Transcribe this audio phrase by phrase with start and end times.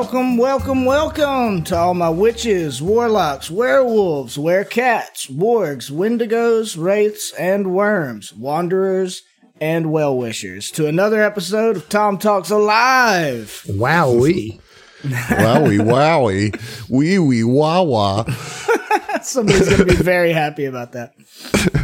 [0.00, 8.32] Welcome, welcome, welcome to all my witches, warlocks, werewolves, werecats, wargs, wendigos, wraiths, and worms,
[8.32, 9.20] wanderers,
[9.60, 13.62] and well wishers to another episode of Tom Talks Alive.
[13.68, 14.58] Wowee.
[15.02, 18.24] wowie, wowie, wee wee, wah wah.
[19.22, 21.12] Somebody's going to be very happy about that.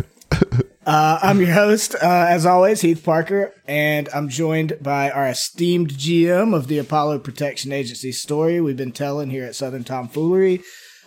[0.86, 5.90] Uh, I'm your host, uh, as always, Heath Parker, and I'm joined by our esteemed
[5.90, 10.62] GM of the Apollo Protection Agency story we've been telling here at Southern Tomfoolery.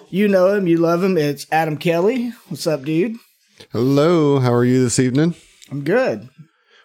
[0.10, 1.18] You know him, you love him.
[1.18, 2.34] It's Adam Kelly.
[2.50, 3.16] What's up, dude?
[3.72, 5.36] Hello, how are you this evening?
[5.72, 6.28] I'm good.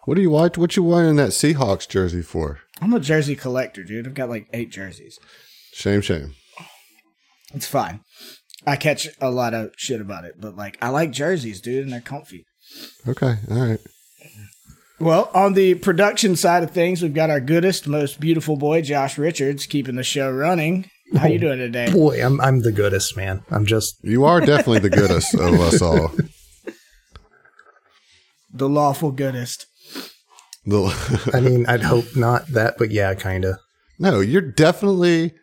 [0.04, 2.60] What are you what what you wearing that Seahawks jersey for?
[2.80, 4.06] I'm a jersey collector, dude.
[4.06, 5.18] I've got like eight jerseys.
[5.72, 6.36] Shame, shame.
[7.52, 8.02] It's fine.
[8.64, 11.92] I catch a lot of shit about it, but like I like jerseys, dude, and
[11.92, 12.46] they're comfy.
[13.06, 13.80] Okay, all right.
[15.00, 19.18] Well, on the production side of things, we've got our goodest, most beautiful boy, Josh
[19.18, 20.88] Richards, keeping the show running.
[21.16, 21.92] How you oh, doing today?
[21.92, 23.42] Boy, I'm I'm the goodest man.
[23.50, 26.12] I'm just You are definitely the goodest of us all.
[28.56, 29.66] The lawful goodest.
[30.64, 33.58] The- I mean, I'd hope not that, but yeah, kinda.
[33.98, 35.34] no, you're definitely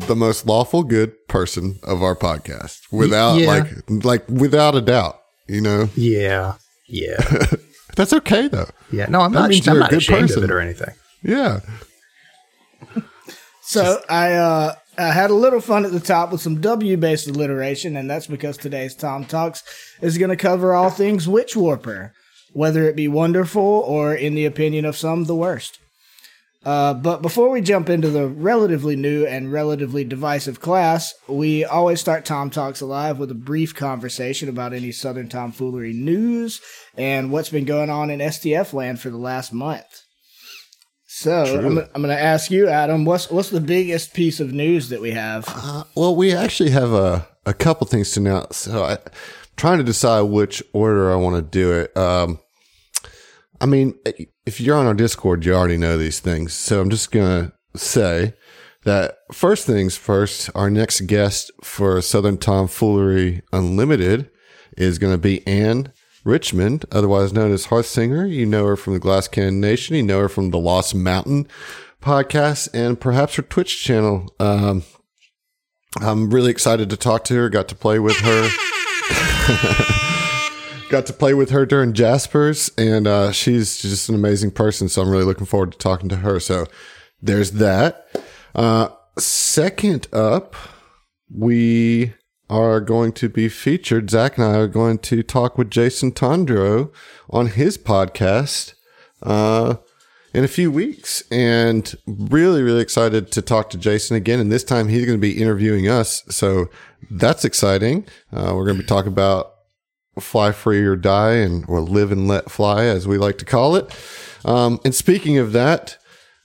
[0.00, 3.46] the most lawful good person of our podcast, without yeah.
[3.46, 5.20] like like without a doubt.
[5.48, 6.54] You know, Yeah.
[6.88, 7.16] Yeah.
[7.96, 8.68] that's okay though.
[8.92, 9.06] Yeah.
[9.06, 10.44] No, I'm That not means I'm you're a not good ashamed person.
[10.44, 10.94] of it or anything.
[11.22, 11.60] Yeah.
[13.62, 17.26] So I uh I had a little fun at the top with some W based
[17.28, 19.62] alliteration, and that's because today's Tom Talks
[20.00, 22.12] is going to cover all things Witch Warper,
[22.54, 25.78] whether it be wonderful or, in the opinion of some, the worst.
[26.66, 32.00] Uh, but before we jump into the relatively new and relatively divisive class, we always
[32.00, 36.60] start Tom Talks Alive with a brief conversation about any Southern tomfoolery news
[36.96, 40.02] and what's been going on in STF land for the last month.
[41.06, 44.88] So I'm, I'm going to ask you, Adam, what's what's the biggest piece of news
[44.88, 45.44] that we have?
[45.46, 48.56] Uh, well, we actually have a, a couple things to announce.
[48.56, 48.98] So I, am
[49.56, 51.96] trying to decide which order I want to do it.
[51.96, 52.40] Um,
[53.60, 53.94] I mean,
[54.46, 56.54] if you're on our Discord, you already know these things.
[56.54, 58.34] So I'm just going to say
[58.84, 64.30] that first things first, our next guest for Southern Tomfoolery Unlimited
[64.76, 65.92] is going to be Anne
[66.24, 68.24] Richmond, otherwise known as Hearth Singer.
[68.24, 69.96] You know her from the Glass Cannon Nation.
[69.96, 71.48] You know her from the Lost Mountain
[72.00, 74.32] podcast and perhaps her Twitch channel.
[74.38, 74.84] Um,
[76.00, 77.48] I'm really excited to talk to her.
[77.48, 78.48] Got to play with her.
[80.88, 84.88] Got to play with her during Jaspers, and uh, she's just an amazing person.
[84.88, 86.38] So I'm really looking forward to talking to her.
[86.38, 86.66] So
[87.20, 88.06] there's that.
[88.54, 90.54] Uh, second up,
[91.28, 92.14] we
[92.48, 94.10] are going to be featured.
[94.10, 96.92] Zach and I are going to talk with Jason Tondro
[97.28, 98.74] on his podcast.
[99.24, 99.76] Uh,
[100.32, 104.62] in a few weeks and really really excited to talk to jason again and this
[104.62, 106.66] time he's going to be interviewing us so
[107.10, 108.04] that's exciting
[108.34, 109.55] uh, we're going to be talking about
[110.20, 113.76] fly free or die and or live and let fly as we like to call
[113.76, 113.94] it
[114.44, 115.96] um, and speaking of that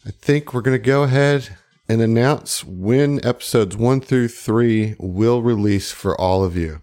[0.06, 1.58] i think we're going to go ahead
[1.88, 6.82] and announce when episodes one through three will release for all of you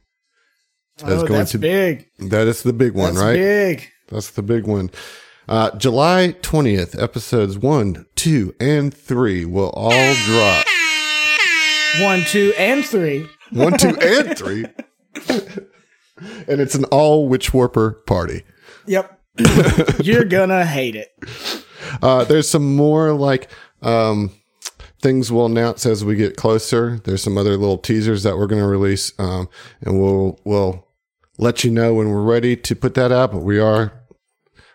[1.04, 2.08] oh, that's big.
[2.18, 3.88] that is the big one That's right big.
[4.08, 4.90] that's the big one.
[5.48, 10.66] Uh, July 20th, episodes one, two, and three will all drop.
[12.02, 13.26] One, two, and three.
[13.50, 14.66] One, two, and three.
[16.48, 18.44] and it's an all Witch Warper party.
[18.86, 19.20] Yep.
[20.02, 21.08] You're gonna hate it.
[22.02, 23.50] Uh, there's some more like
[23.82, 24.32] um,
[25.00, 26.98] things we'll announce as we get closer.
[27.04, 29.48] There's some other little teasers that we're going to release, um,
[29.80, 30.86] and we'll we'll
[31.38, 33.30] let you know when we're ready to put that out.
[33.32, 33.92] But we are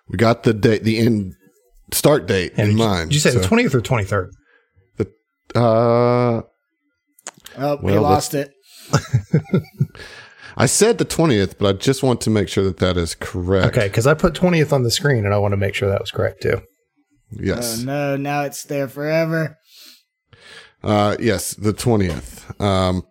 [0.07, 1.35] we got the date, the end
[1.91, 3.09] start date in did you- mind.
[3.09, 4.29] Did you say So, the 20th or 23rd?
[5.55, 6.41] Uh,
[7.55, 8.51] Oh, we lost it.
[10.55, 13.75] I said the 20th, but I just want to make sure that that is correct.
[13.75, 16.01] Okay, because I put 20th on the screen and I want to make sure that
[16.01, 16.61] was correct too.
[17.31, 17.81] Yes.
[17.81, 19.57] Oh no, now it's there forever.
[20.83, 22.61] Uh, yes, the 20th.
[22.61, 23.03] Um,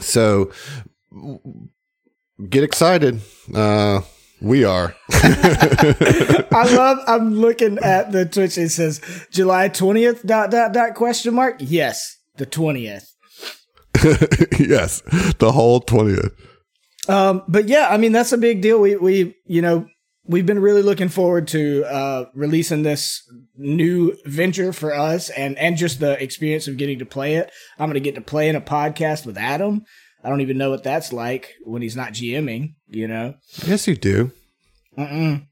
[0.00, 0.50] so
[2.48, 3.20] get excited.
[3.54, 4.02] Uh,
[4.40, 4.94] we are.
[5.10, 6.98] I love.
[7.06, 8.58] I'm looking at the Twitch.
[8.58, 9.00] It says
[9.30, 10.26] July twentieth.
[10.26, 11.56] Dot dot dot question mark.
[11.60, 13.10] Yes, the twentieth.
[14.58, 15.02] yes,
[15.38, 16.32] the whole 20th.
[17.08, 18.80] Um, but yeah, I mean that's a big deal.
[18.80, 19.86] We we you know
[20.24, 23.22] we've been really looking forward to uh, releasing this
[23.56, 27.50] new venture for us, and and just the experience of getting to play it.
[27.78, 29.84] I'm gonna get to play in a podcast with Adam.
[30.24, 32.74] I don't even know what that's like when he's not GMing.
[32.88, 33.34] You know,
[33.64, 34.32] Yes, you do.
[34.98, 35.46] Mm-mm.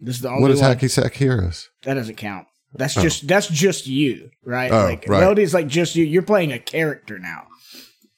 [0.00, 1.70] this is the only What does one Hacky Sack Heroes?
[1.84, 2.46] that doesn't count.
[2.74, 4.70] That's just that's just you, right?
[4.70, 5.20] Oh, like right.
[5.20, 6.04] Melody's like just you.
[6.04, 7.46] You're playing a character now.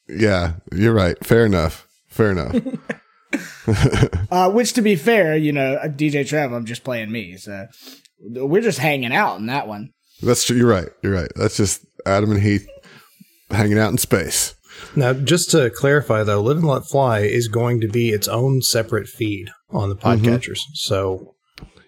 [0.09, 1.17] Yeah, you're right.
[1.25, 1.87] Fair enough.
[2.09, 2.57] Fair enough.
[4.31, 7.67] Uh, which, to be fair, you know, uh, DJ Trev, I'm just playing me, so
[8.21, 9.91] we're just hanging out in that one.
[10.23, 10.57] That's true.
[10.57, 10.89] You're right.
[11.03, 11.31] You're right.
[11.37, 12.67] That's just Adam and Heath
[13.51, 14.55] hanging out in space.
[14.97, 18.63] Now, just to clarify, though, Live and Let Fly is going to be its own
[18.63, 20.61] separate feed on the podcatchers.
[20.75, 21.35] So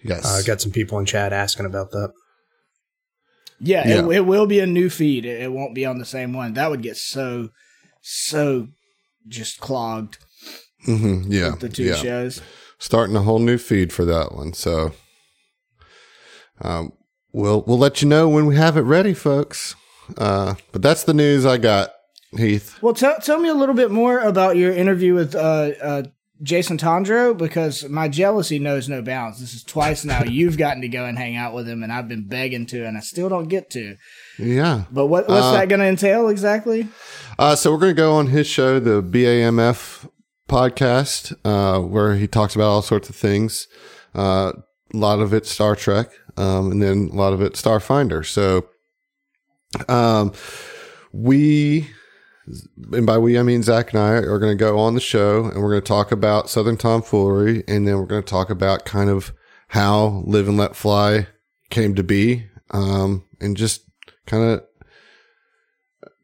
[0.03, 0.25] Yes.
[0.25, 2.11] uh, I got some people in chat asking about that.
[3.59, 4.05] Yeah, Yeah.
[4.07, 5.25] It, it will be a new feed.
[5.25, 6.53] It, it won't be on the same one.
[6.53, 7.49] That would get so,
[8.01, 8.67] so
[9.27, 10.17] just clogged.
[10.85, 11.55] hmm Yeah.
[11.59, 11.95] The two yeah.
[11.95, 12.41] shows.
[12.79, 14.53] Starting a whole new feed for that one.
[14.53, 14.93] So,
[16.61, 16.93] um,
[17.31, 19.75] we'll we'll let you know when we have it ready, folks.
[20.17, 21.91] Uh, but that's the news I got,
[22.37, 22.81] Heath.
[22.81, 26.03] Well, tell tell me a little bit more about your interview with uh, uh,
[26.41, 29.39] Jason Tondro because my jealousy knows no bounds.
[29.39, 32.07] This is twice now you've gotten to go and hang out with him, and I've
[32.07, 33.95] been begging to, and I still don't get to.
[34.39, 34.85] Yeah.
[34.91, 36.87] But what what's Uh, that going to entail exactly?
[37.41, 40.07] Uh, so we're going to go on his show, the BAMF
[40.47, 43.67] podcast, uh, where he talks about all sorts of things.
[44.13, 44.51] Uh,
[44.93, 48.23] a lot of it Star Trek, um, and then a lot of it Starfinder.
[48.23, 48.67] So,
[49.89, 50.33] um,
[51.11, 51.89] we,
[52.93, 55.45] and by we I mean Zach and I are going to go on the show,
[55.45, 58.85] and we're going to talk about Southern tomfoolery, and then we're going to talk about
[58.85, 59.33] kind of
[59.69, 61.25] how Live and Let Fly
[61.71, 63.81] came to be, um, and just
[64.27, 64.61] kind of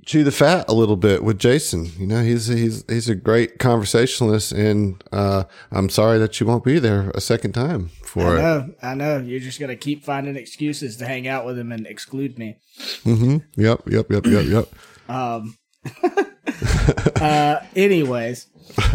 [0.07, 1.91] chew the fat a little bit with Jason.
[1.99, 6.63] You know, he's he's he's a great conversationalist, and uh, I'm sorry that you won't
[6.63, 8.75] be there a second time I for it.
[8.81, 9.19] I know.
[9.19, 12.57] You're just going to keep finding excuses to hang out with him and exclude me.
[13.03, 14.67] hmm Yep, yep, yep, yep, yep.
[15.07, 15.57] Um.
[17.21, 17.59] uh.
[17.75, 18.47] Anyways.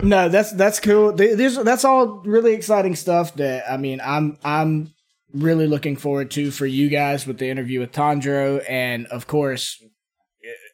[0.00, 1.12] No, that's that's cool.
[1.12, 3.34] Th- There's that's all really exciting stuff.
[3.34, 4.94] That I mean, I'm I'm
[5.34, 9.82] really looking forward to for you guys with the interview with Tondro, and of course,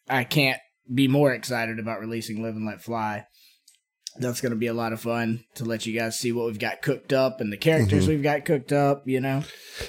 [0.08, 0.60] I can't
[0.92, 3.26] be more excited about releasing Live and Let Fly.
[4.16, 6.58] That's going to be a lot of fun to let you guys see what we've
[6.58, 8.12] got cooked up and the characters mm-hmm.
[8.12, 9.02] we've got cooked up.
[9.06, 9.42] You know,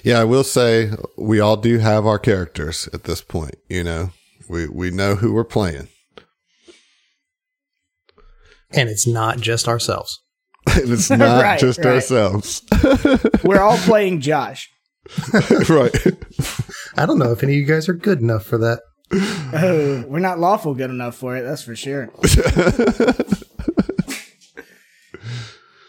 [0.04, 3.56] Yeah, I will say we all do have our characters at this point.
[3.70, 4.10] You know,
[4.50, 5.90] we we know who we're playing.
[8.72, 10.22] And it's not just ourselves.
[10.74, 11.96] and it's not Right, just right.
[11.96, 12.64] ourselves.
[13.44, 14.70] we're all playing Josh.
[15.70, 15.96] right.
[16.98, 18.82] I don't know if any of you guys are good enough for that.
[19.12, 21.44] Oh, we're not lawful good enough for it.
[21.44, 22.12] That's for sure.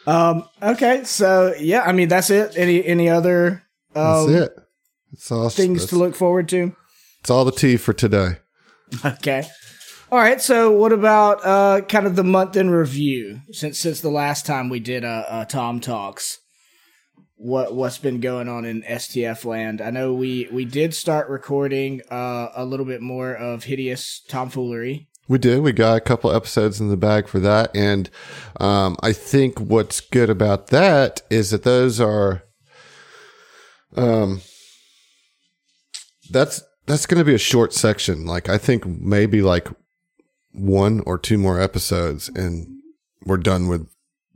[0.07, 0.49] um.
[0.63, 1.05] Okay.
[1.05, 2.57] So yeah, I mean that's it.
[2.57, 3.63] Any any other
[3.95, 4.57] That's um, it.
[5.13, 6.77] It's all things that's, to look forward to?
[7.21, 8.39] It's all the tea for today.
[9.05, 9.45] Okay.
[10.13, 10.41] All right.
[10.41, 14.69] So what about uh kind of the month in review since since the last time
[14.69, 16.39] we did uh, uh Tom talks.
[17.37, 19.81] What what's been going on in STF land?
[19.81, 25.09] I know we we did start recording uh a little bit more of hideous tomfoolery.
[25.29, 25.61] We did.
[25.61, 28.09] We got a couple episodes in the bag for that, and
[28.61, 32.45] um, I think what's good about that is that those are,
[33.97, 34.41] um,
[36.31, 38.25] that's that's going to be a short section.
[38.25, 39.69] Like I think maybe like
[40.53, 42.69] one or two more episodes, and
[43.25, 43.89] we're done with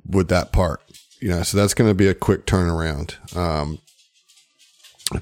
[0.05, 0.83] with that part.
[1.21, 3.15] You know, so that's going to be a quick turnaround.
[3.37, 3.79] Um,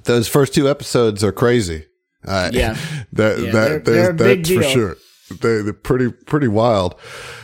[0.04, 1.86] those first two episodes are crazy.
[2.24, 2.76] Uh, Yeah.
[3.12, 4.96] that Yeah, that they're- they're that's for sure.
[5.30, 6.94] They, they're pretty pretty wild.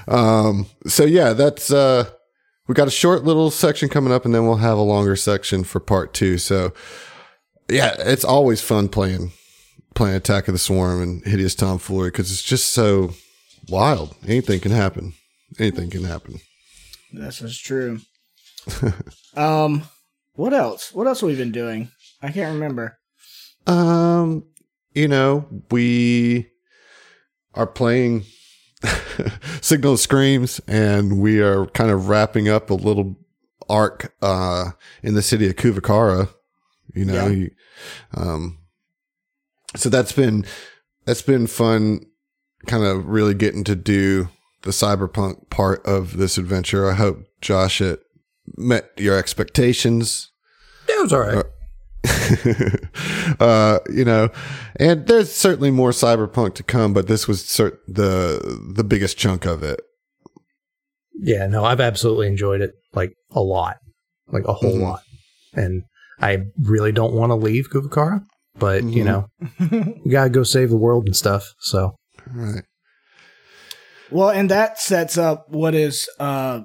[0.08, 2.08] Um, so yeah, that's uh,
[2.66, 5.64] we got a short little section coming up, and then we'll have a longer section
[5.64, 6.38] for part two.
[6.38, 6.72] So
[7.68, 9.32] yeah, it's always fun playing
[9.94, 13.12] playing Attack of the Swarm and Hideous Tomfoolery because it's just so
[13.68, 14.16] wild.
[14.26, 15.12] Anything can happen.
[15.58, 16.40] Anything can happen.
[17.12, 18.00] This is true.
[19.36, 19.82] um,
[20.34, 20.92] what else?
[20.92, 21.90] What else have we been doing?
[22.22, 22.98] I can't remember.
[23.66, 24.44] Um,
[24.92, 26.50] you know, we
[27.54, 28.24] are playing
[29.60, 33.16] Signal Screams and we are kind of wrapping up a little
[33.70, 36.28] arc uh in the city of Kuvakara.
[36.94, 37.28] You know, Yeah.
[37.28, 37.50] you,
[38.14, 38.58] um
[39.74, 40.44] so that's been
[41.06, 42.04] that's been fun
[42.66, 44.28] kind of really getting to do
[44.62, 46.90] the cyberpunk part of this adventure.
[46.90, 48.03] I hope Josh it
[48.56, 50.30] met your expectations.
[50.88, 51.44] It was all right.
[53.40, 54.28] uh, you know,
[54.76, 59.46] and there's certainly more cyberpunk to come, but this was cert- the the biggest chunk
[59.46, 59.80] of it.
[61.14, 63.76] Yeah, no, I've absolutely enjoyed it like a lot,
[64.28, 64.82] like a whole Mhm.
[64.82, 65.00] lot.
[65.54, 65.84] And
[66.20, 68.20] I really don't want to leave Kuvakara,
[68.58, 69.06] but you Mhm.
[69.06, 69.26] know,
[70.04, 71.54] you gotta go save the world and stuff.
[71.60, 71.94] So
[72.30, 72.64] Right.
[74.10, 76.60] Well, and that sets up what is uh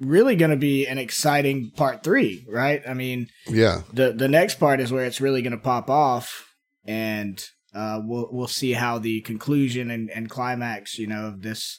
[0.00, 2.82] really going to be an exciting part three, right?
[2.88, 3.82] I mean, Yeah.
[3.92, 6.46] the the next part is where it's really going to pop off,
[6.84, 7.42] and
[7.74, 11.78] uh, we'll we'll see how the conclusion and, and climax, you know, of this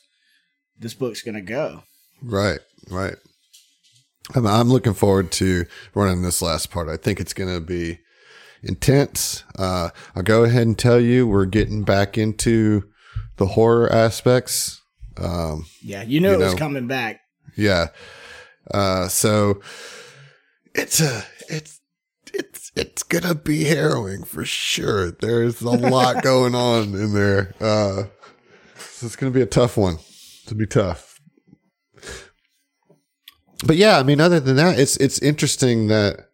[0.78, 1.84] this book's going to go.
[2.22, 2.60] Right,
[2.90, 3.16] right.
[4.36, 6.88] I'm, I'm looking forward to running this last part.
[6.88, 8.00] I think it's going to be
[8.62, 9.44] intense.
[9.58, 12.84] Uh, I'll go ahead and tell you we're getting back into
[13.38, 14.82] the horror aspects.
[15.18, 17.22] Um, Yeah, you know You it was coming back.
[17.60, 17.88] Yeah.
[18.72, 19.62] Uh, so
[20.74, 21.82] it's a, it's,
[22.34, 25.12] it's, it's gonna be harrowing for sure.
[25.12, 27.54] There's a lot going on in there.
[27.60, 28.04] Uh,
[28.78, 29.98] so it's gonna be a tough one.
[30.48, 31.20] To be tough.
[33.66, 36.30] But yeah, I mean, other than that, it's it's interesting that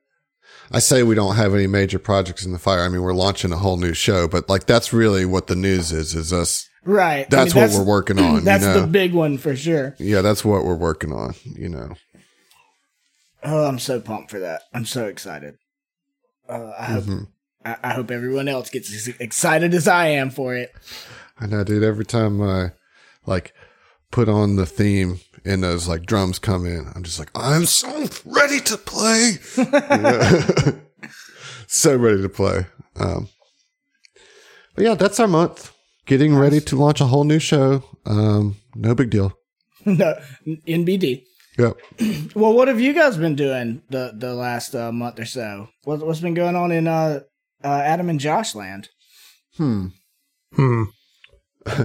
[0.72, 2.82] I say we don't have any major projects in the fire.
[2.82, 5.92] I mean, we're launching a whole new show, but like that's really what the news
[5.92, 6.14] is.
[6.16, 6.70] Is us?
[6.86, 7.26] Right.
[7.26, 8.44] I That's mean, what we're working on.
[8.44, 8.82] That's you know?
[8.82, 9.96] the big one for sure.
[10.00, 11.34] yeah, that's what we're working on.
[11.44, 11.94] You know.
[13.44, 14.64] Oh, I'm so pumped for that.
[14.74, 15.58] I'm so excited.
[16.48, 17.28] Uh, I hope Mhm.
[17.66, 20.72] I, I hope everyone else gets as excited as I am for it.
[21.40, 21.84] I know, dude.
[21.84, 22.72] Every time I
[23.26, 23.54] like
[24.12, 28.08] put on the theme and those like drums come in, I'm just like, I'm so
[28.26, 29.38] ready to play.
[31.68, 32.68] So ready to play.
[32.96, 33.28] Um,
[34.76, 35.74] but yeah, that's our month.
[36.06, 37.84] Getting ready to launch a whole new show.
[38.06, 39.34] Um, no big deal.
[39.86, 40.16] no,
[40.68, 41.24] NBD.
[41.58, 41.78] Yep.
[42.36, 45.70] Well, what have you guys been doing the the last uh, month or so?
[45.84, 47.22] What, what's been going on in uh,
[47.64, 48.90] uh, Adam and Josh land?
[49.58, 49.88] Hmm.
[50.54, 50.84] Hmm.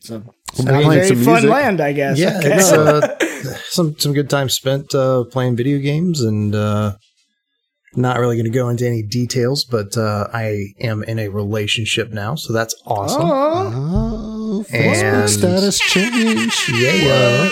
[0.00, 0.22] So
[0.58, 1.50] Well, very, playing very some fun music.
[1.50, 2.18] land, I guess.
[2.18, 2.54] Yeah, Okay.
[2.56, 3.16] it's uh,
[3.68, 6.94] some some good time spent uh, playing video games, and uh,
[7.98, 12.10] not really going to go into any details, but uh, I am in a relationship
[12.10, 13.22] now, so that's awesome.
[13.24, 16.68] Oh, Oh, And- Facebook status change.
[16.72, 17.50] Yeah,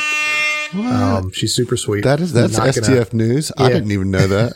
[0.73, 0.87] What?
[0.87, 2.03] um, she's super sweet.
[2.05, 3.53] that is that's Not gonna- STF news.
[3.57, 4.53] I didn't even know that.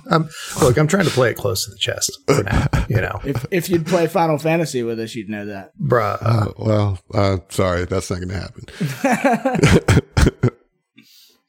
[0.10, 0.28] I'm,
[0.62, 2.66] look, I'm trying to play it close to the chest for now.
[2.88, 5.72] You know, if if you'd play Final Fantasy with us, you'd know that.
[5.78, 6.18] bruh.
[6.22, 10.00] uh, Uh, well, uh, sorry, that's not going to happen.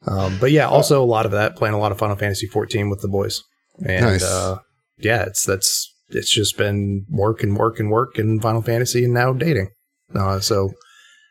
[0.05, 2.89] Um, but yeah, also a lot of that playing a lot of Final Fantasy 14
[2.89, 3.41] with the boys,
[3.85, 4.23] and Nice.
[4.23, 4.59] uh,
[4.97, 9.13] yeah, it's that's it's just been work and work and work and Final Fantasy and
[9.13, 9.69] now dating.
[10.15, 10.73] Uh, so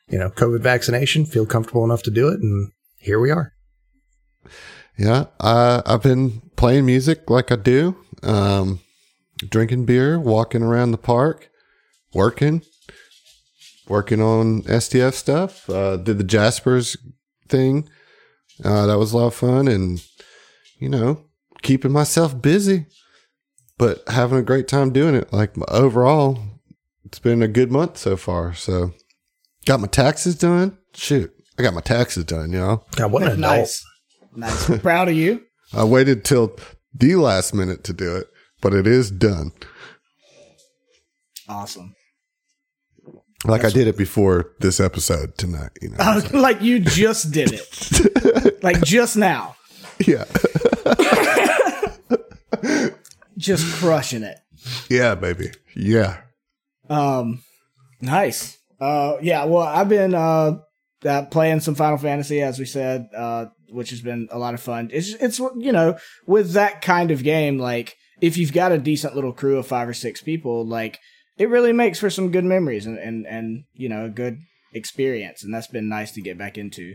[0.09, 3.53] you know, COVID vaccination, feel comfortable enough to do it, and here we are.
[4.99, 8.81] Yeah, uh, I've been playing music like I do, um,
[9.39, 11.49] drinking beer, walking around the park,
[12.13, 12.63] working,
[13.89, 15.71] working on STF stuff.
[15.71, 16.97] Uh, did the Jaspers
[17.49, 17.89] thing.
[18.63, 20.05] Uh, that was a lot of fun, and
[20.79, 21.25] you know,
[21.63, 22.87] keeping myself busy,
[23.79, 25.33] but having a great time doing it.
[25.33, 26.39] Like overall,
[27.05, 28.55] it's been a good month so far.
[28.55, 28.93] So,
[29.67, 30.79] got my taxes done.
[30.95, 32.87] Shoot, I got my taxes done, y'all.
[32.97, 33.41] God, what an adult!
[33.41, 33.85] nice,
[34.35, 34.79] nice.
[34.83, 35.43] Proud of you.
[35.73, 36.57] I waited till
[36.95, 38.27] the last minute to do it,
[38.61, 39.53] but it is done.
[41.49, 41.95] Awesome.
[43.45, 46.21] Like I did it before this episode tonight, you know.
[46.33, 49.57] Like you just did it, like just now,
[50.07, 50.25] yeah.
[53.37, 54.39] just crushing it.
[54.89, 55.51] Yeah, baby.
[55.75, 56.21] Yeah.
[56.89, 57.43] Um,
[58.01, 58.59] nice.
[58.81, 59.45] Uh, yeah.
[59.45, 60.59] Well, I've been uh,
[61.05, 64.61] uh playing some Final Fantasy, as we said, uh, which has been a lot of
[64.61, 64.91] fun.
[64.93, 69.15] It's it's you know with that kind of game, like if you've got a decent
[69.15, 70.99] little crew of five or six people, like
[71.39, 74.39] it really makes for some good memories and and and you know a good
[74.75, 76.95] experience, and that's been nice to get back into.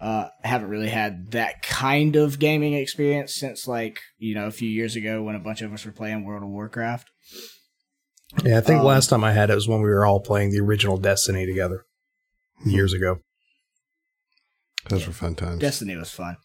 [0.00, 4.50] Uh, I haven't really had that kind of gaming experience since like you know a
[4.50, 7.10] few years ago when a bunch of us were playing World of Warcraft.
[8.44, 10.50] Yeah, I think Um, last time I had it was when we were all playing
[10.50, 11.84] the original Destiny together
[12.64, 13.18] years ago.
[14.88, 15.58] Those were fun times.
[15.60, 16.36] Destiny was fun.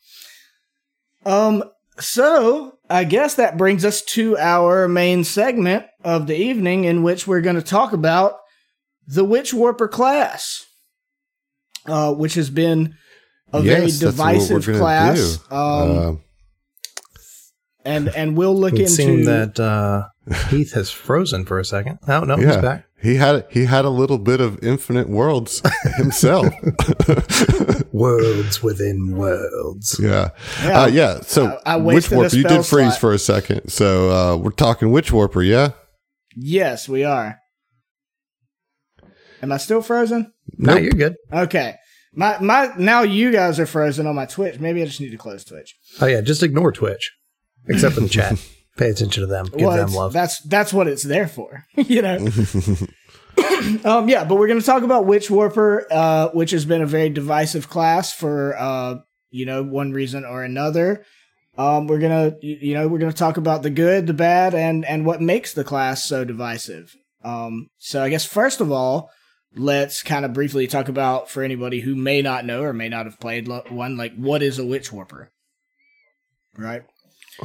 [1.26, 1.64] Um,
[1.98, 7.26] so I guess that brings us to our main segment of the evening, in which
[7.26, 8.34] we're going to talk about
[9.08, 10.66] the Witch Warper class,
[11.86, 12.96] uh, which has been
[13.54, 15.38] a very Yes, that's what we're divisive class.
[15.38, 15.56] do.
[15.56, 16.16] Um, Uh,
[17.88, 20.08] and and we'll look It into seem that uh,
[20.50, 22.00] Heath has frozen for a second.
[22.08, 22.62] Oh no, he's yeah.
[22.62, 22.86] back.
[23.00, 25.62] He had he had a little bit of infinite worlds
[25.98, 26.48] himself.
[27.92, 30.00] Worlds within worlds.
[30.02, 30.30] yeah.
[30.64, 30.82] Yeah.
[30.82, 31.20] Uh, yeah.
[31.22, 33.00] So I- I Witch wasted Warper, you did freeze slot.
[33.00, 33.70] for a second.
[33.70, 35.70] So uh, we're talking Witch Warper, yeah?
[36.36, 37.40] yes, we are.
[39.42, 40.34] Am I still frozen?
[40.58, 40.84] No, Nope.
[40.84, 41.16] you're good.
[41.32, 41.76] Okay.
[42.16, 44.60] My my now you guys are frozen on my Twitch.
[44.60, 45.76] Maybe I just need to close Twitch.
[46.02, 47.14] Oh yeah, just ignore Twitch,
[47.68, 48.44] except for the chat.
[48.78, 49.46] Pay attention to them.
[49.46, 50.14] Give Well, them love.
[50.14, 51.66] That's that's what it's there for.
[51.76, 52.18] you know.
[53.84, 56.86] um, yeah, but we're going to talk about Witch Warper, uh, which has been a
[56.86, 58.96] very divisive class for, uh,
[59.30, 61.04] you know, one reason or another.
[61.58, 65.06] Um, we're gonna, you know, we're gonna talk about the good, the bad, and and
[65.06, 66.94] what makes the class so divisive.
[67.24, 69.10] Um, so I guess first of all,
[69.56, 73.06] let's kind of briefly talk about for anybody who may not know or may not
[73.06, 75.32] have played one, like what is a Witch Warper,
[76.58, 76.84] right?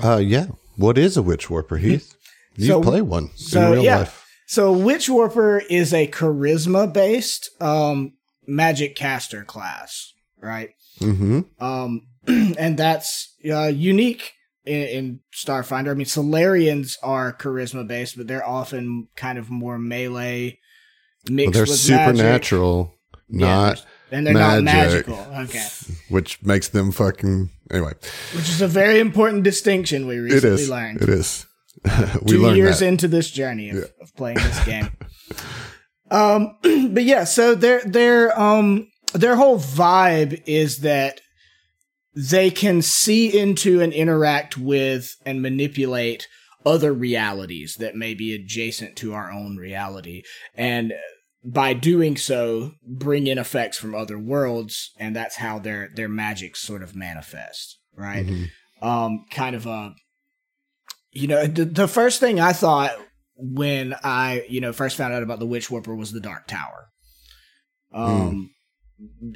[0.03, 0.47] Uh, yeah.
[0.77, 2.15] What is a witch warper, Heath?
[2.57, 3.99] You So- play one so, in real yeah.
[3.99, 4.27] life.
[4.47, 8.15] So Witch Warper is a charisma based um
[8.47, 10.71] magic caster class, right?
[11.01, 11.41] Mm-hmm.
[11.63, 14.33] Um and that's uh, unique
[14.65, 15.91] in, in Starfinder.
[15.91, 20.60] I mean Solarians are charisma based, but they're often kind of more melee
[21.29, 21.77] Well, they're with magic.
[22.17, 22.95] supernatural,
[23.29, 25.19] Yeah, not and they're not magical.
[25.41, 25.67] Okay.
[26.09, 27.93] which makes them fucking anyway.
[28.35, 30.71] Which is a very important distinction we It recently is.
[30.71, 31.03] learned.
[31.03, 31.47] It is.
[32.23, 32.87] we two years that.
[32.87, 34.91] into this journey of, of playing this game.
[36.11, 36.57] um,
[36.93, 41.21] but yeah, so their their um their whole vibe is that
[42.15, 46.27] they can see into and interact with and manipulate
[46.65, 50.23] other realities that may be adjacent to our own reality,
[50.55, 50.93] and
[51.43, 56.57] by doing so, bring in effects from other worlds, and that's how their their magic
[56.57, 58.27] sort of manifests, right?
[58.27, 58.51] Mhm.
[58.83, 59.95] um, kind of a,
[61.13, 62.93] you know, the, the first thing I thought
[63.35, 66.89] when I, you know, first found out about the Witch Warper was the Dark Tower.
[67.93, 68.51] Um,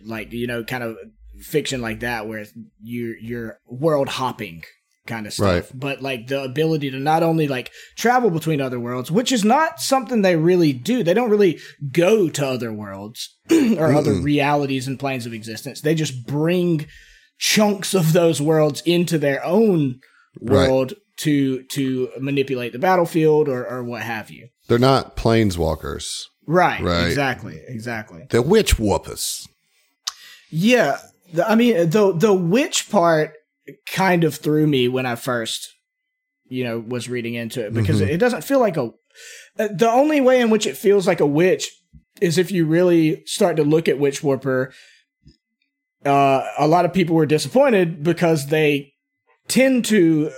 [0.04, 0.96] like you know, kind of
[1.40, 2.46] fiction like that where
[2.82, 4.62] you're you're world hopping
[5.06, 5.70] kind of stuff, Right.
[5.74, 9.80] but like the ability to not only like travel between other worlds, which is not
[9.80, 11.02] something they really do.
[11.02, 11.58] They don't really
[11.92, 14.24] go to other worlds or other Mm-mm.
[14.24, 15.80] realities and planes of existence.
[15.82, 16.86] They just bring
[17.38, 20.00] chunks of those worlds into their own
[20.40, 20.68] Right.
[20.68, 24.48] world to to manipulate the battlefield or or what have you.
[24.66, 26.06] They're not planeswalkers.
[26.46, 26.80] Right.
[26.82, 27.06] Right.
[27.06, 27.60] Exactly.
[27.68, 28.26] Exactly.
[28.30, 29.46] They're witch whoopers.
[30.50, 30.98] Yeah.
[31.32, 33.34] The, I mean, the the witch part
[33.86, 35.72] kind of threw me when I first,
[36.46, 38.08] you know, was reading into it because Mhm.
[38.08, 38.90] it doesn't feel like a.
[39.58, 41.70] uh, The only way in which it feels like a witch
[42.20, 44.72] is if you really start to look at Witch Warper.
[46.04, 48.92] Uh, a lot of people were disappointed because they
[49.48, 50.30] tend to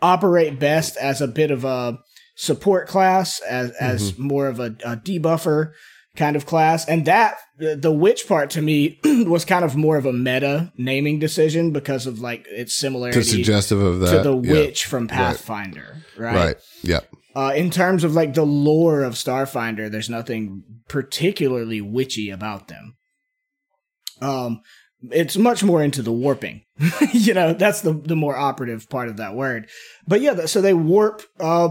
[0.00, 1.98] operate best as a bit of a
[2.36, 5.72] support class, as as more of a, a debuffer
[6.20, 9.96] kind of class, and that the, the witch part to me was kind of more
[9.96, 14.22] of a meta naming decision because of like its similarity To suggestive of that.
[14.22, 14.52] to the yeah.
[14.52, 16.34] witch from Pathfinder, right?
[16.34, 16.56] Right.
[16.82, 17.00] Yeah.
[17.34, 22.96] Uh, in terms of like the lore of Starfinder, there's nothing particularly witchy about them.
[24.20, 24.60] Um,
[25.10, 26.62] it's much more into the warping.
[27.12, 29.68] you know, that's the the more operative part of that word.
[30.06, 31.70] But yeah, so they warp uh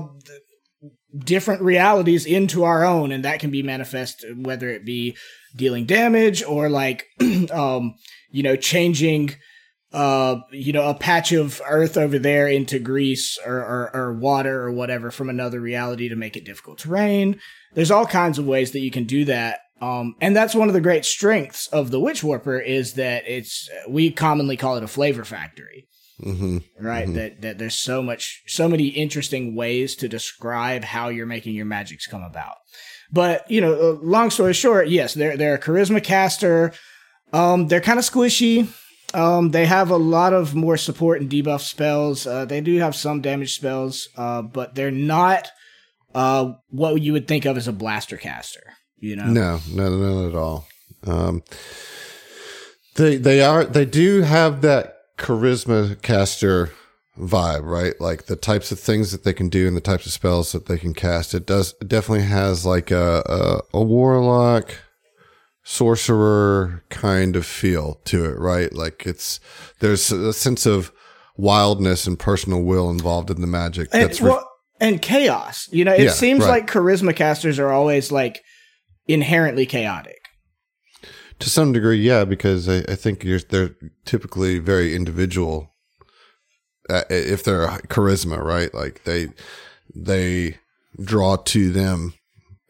[1.17, 5.17] different realities into our own, and that can be manifest whether it be
[5.55, 7.05] dealing damage or like
[7.51, 7.95] um
[8.29, 9.35] you know changing
[9.93, 14.61] uh you know a patch of earth over there into grease or, or or water
[14.61, 17.39] or whatever from another reality to make it difficult to rain.
[17.73, 20.73] There's all kinds of ways that you can do that um and that's one of
[20.73, 24.87] the great strengths of the witch warper is that it's we commonly call it a
[24.87, 25.87] flavor factory
[26.21, 31.25] hmm right that that there's so much so many interesting ways to describe how you're
[31.25, 32.55] making your magics come about.
[33.11, 36.73] But you know uh, long story short yes they're they're a charisma caster.
[37.31, 38.67] Um they're kind of squishy.
[39.13, 42.27] Um they have a lot of more support and debuff spells.
[42.27, 45.49] Uh they do have some damage spells uh but they're not
[46.13, 49.25] uh what you would think of as a blaster caster you know?
[49.25, 50.67] No, no, no, not at all.
[51.07, 51.43] Um,
[52.95, 56.71] they they are they do have that charisma caster
[57.17, 57.93] vibe, right?
[57.99, 60.65] Like the types of things that they can do and the types of spells that
[60.67, 61.33] they can cast.
[61.33, 63.23] It does it definitely has like a
[63.73, 64.73] a, a warlock
[65.63, 68.73] sorcerer kind of feel to it, right?
[68.73, 69.39] Like it's
[69.79, 70.91] there's a sense of
[71.37, 73.89] wildness and personal will involved in the magic.
[73.93, 74.49] and, That's re- well,
[74.81, 76.49] and chaos you know it Yeah, seems right.
[76.63, 78.41] like charisma casters are always like
[79.07, 80.18] inherently chaotic
[81.39, 83.75] To some degree, yeah, because I, I think you're, they're
[84.05, 85.73] typically very individual.
[86.89, 88.73] Uh, if they're charisma, right?
[88.73, 89.27] Like they
[89.95, 90.57] they
[91.01, 92.13] draw to them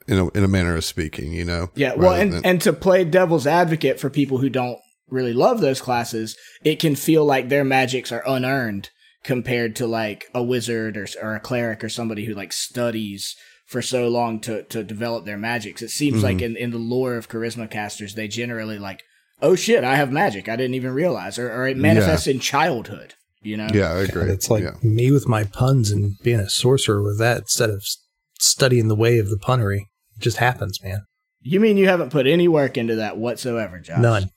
[0.08, 1.70] in a in a manner of speaking, you know.
[1.76, 4.78] Yeah, well, and, than- and to play devil's advocate for people who don't
[5.10, 8.90] really love those classes, it can feel like their magics are unearned
[9.24, 13.36] compared to like a wizard or, or a cleric or somebody who like studies
[13.70, 15.82] for so long to, to develop their magics.
[15.82, 16.24] It seems Mm-hmm.
[16.26, 19.04] like in, in the lore of charisma casters, they generally like,
[19.42, 20.50] oh shit, I have magic.
[20.50, 21.38] I didn't even realize.
[21.38, 23.68] Or, or it manifests in childhood, you know?
[23.74, 24.24] yeah, I agree.
[24.32, 24.72] It's like yeah.
[24.82, 27.84] me with my puns and being a sorcerer with that instead of
[28.40, 29.82] studying the way of the punnery.
[30.18, 31.02] It just happens, man.
[31.42, 34.00] You mean you haven't put any work into that whatsoever, Josh?
[34.02, 34.30] None.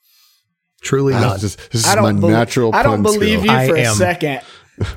[0.81, 1.39] Truly That's none.
[1.39, 2.73] just- this is I don't, bel- natural.
[2.75, 3.61] I don't pun believe skill.
[3.61, 4.41] you for a am- second.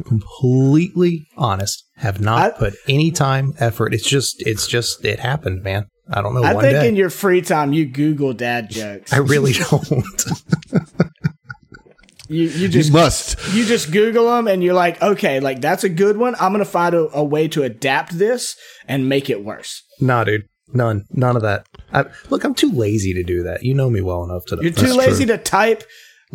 [0.07, 1.85] Completely honest.
[1.97, 3.95] Have not I- put any time, effort.
[3.95, 5.87] It's just, it's just, it happened, man.
[6.09, 6.43] I don't know.
[6.45, 6.89] I one think day.
[6.89, 9.13] in your free time you Google dad jokes.
[9.13, 9.89] I really don't.
[12.29, 13.37] you you You just must.
[13.55, 16.35] you just Google them and you're like, okay, like that's a good one.
[16.41, 19.83] I'm gonna find a, a way to adapt this and make it worse.
[20.01, 20.43] nah, dude.
[20.73, 21.05] None.
[21.11, 21.65] None of that.
[21.93, 23.63] I, look, I'm too lazy to do that.
[23.63, 24.63] You know me well enough to know.
[24.63, 25.37] You're too lazy true.
[25.37, 25.85] to type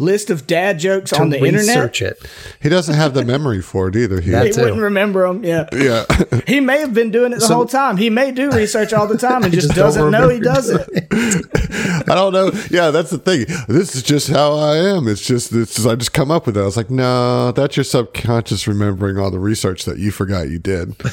[0.02, 2.02] list of dad jokes on the internet.
[2.02, 2.18] it.
[2.62, 4.20] He doesn't have the memory for it either.
[4.20, 4.62] He, He too.
[4.62, 5.44] wouldn't remember them.
[5.44, 6.06] Yeah, yeah.
[6.48, 7.98] he may have been doing it the whole time.
[7.98, 10.56] He may do research all the time and just, just don't doesn't know he remember
[10.56, 11.08] does it.
[12.10, 12.52] I don't know.
[12.70, 13.46] Yeah, that's the thing.
[13.68, 15.08] This is just how I am.
[15.08, 15.78] It's just this.
[15.78, 16.62] Is, I just come up with it.
[16.62, 20.60] I was like, no, that's your subconscious remembering all the research that you forgot you
[20.60, 20.96] did.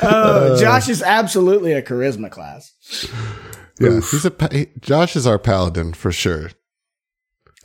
[0.00, 2.72] Uh, Josh is absolutely a charisma class.
[3.82, 6.50] Yeah, he's a pa- he, Josh is our paladin for sure.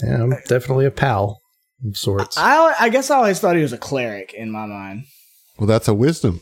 [0.02, 1.42] Yeah, I'm definitely a pal
[1.86, 2.38] of sorts.
[2.38, 5.06] I I guess I always thought he was a cleric in my mind.
[5.58, 6.42] Well, that's a wisdom.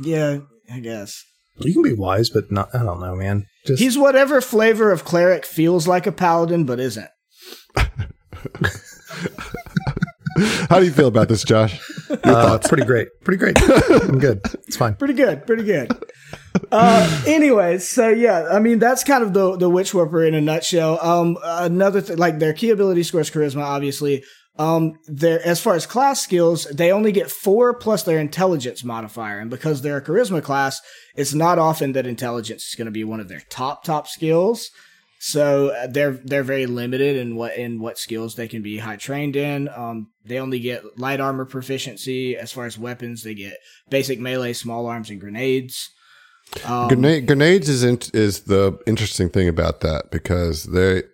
[0.00, 0.38] Yeah,
[0.72, 1.24] I guess.
[1.58, 2.74] You can be wise, but not.
[2.74, 3.46] I don't know, man.
[3.66, 7.08] Just He's whatever flavor of cleric feels like a paladin but isn't.
[10.68, 11.80] How do you feel about this, Josh?
[12.08, 13.08] Your uh, pretty great.
[13.22, 13.56] Pretty great.
[14.08, 14.40] I'm good.
[14.66, 14.94] It's fine.
[14.94, 15.92] Pretty good, pretty good.
[16.72, 20.40] uh, anyways, so yeah, I mean that's kind of the the witch warper in a
[20.40, 20.98] nutshell.
[21.00, 24.24] Um, another thing, like their key ability scores charisma, obviously.
[24.56, 29.38] Um, their as far as class skills, they only get four plus their intelligence modifier,
[29.38, 30.80] and because they're a charisma class,
[31.16, 34.70] it's not often that intelligence is going to be one of their top top skills.
[35.26, 38.96] So uh, they're they're very limited in what in what skills they can be high
[38.96, 39.70] trained in.
[39.74, 43.22] Um, they only get light armor proficiency as far as weapons.
[43.22, 43.56] They get
[43.88, 45.88] basic melee, small arms, and grenades.
[46.66, 51.04] Um, Grenade, grenades is in, is the interesting thing about that because they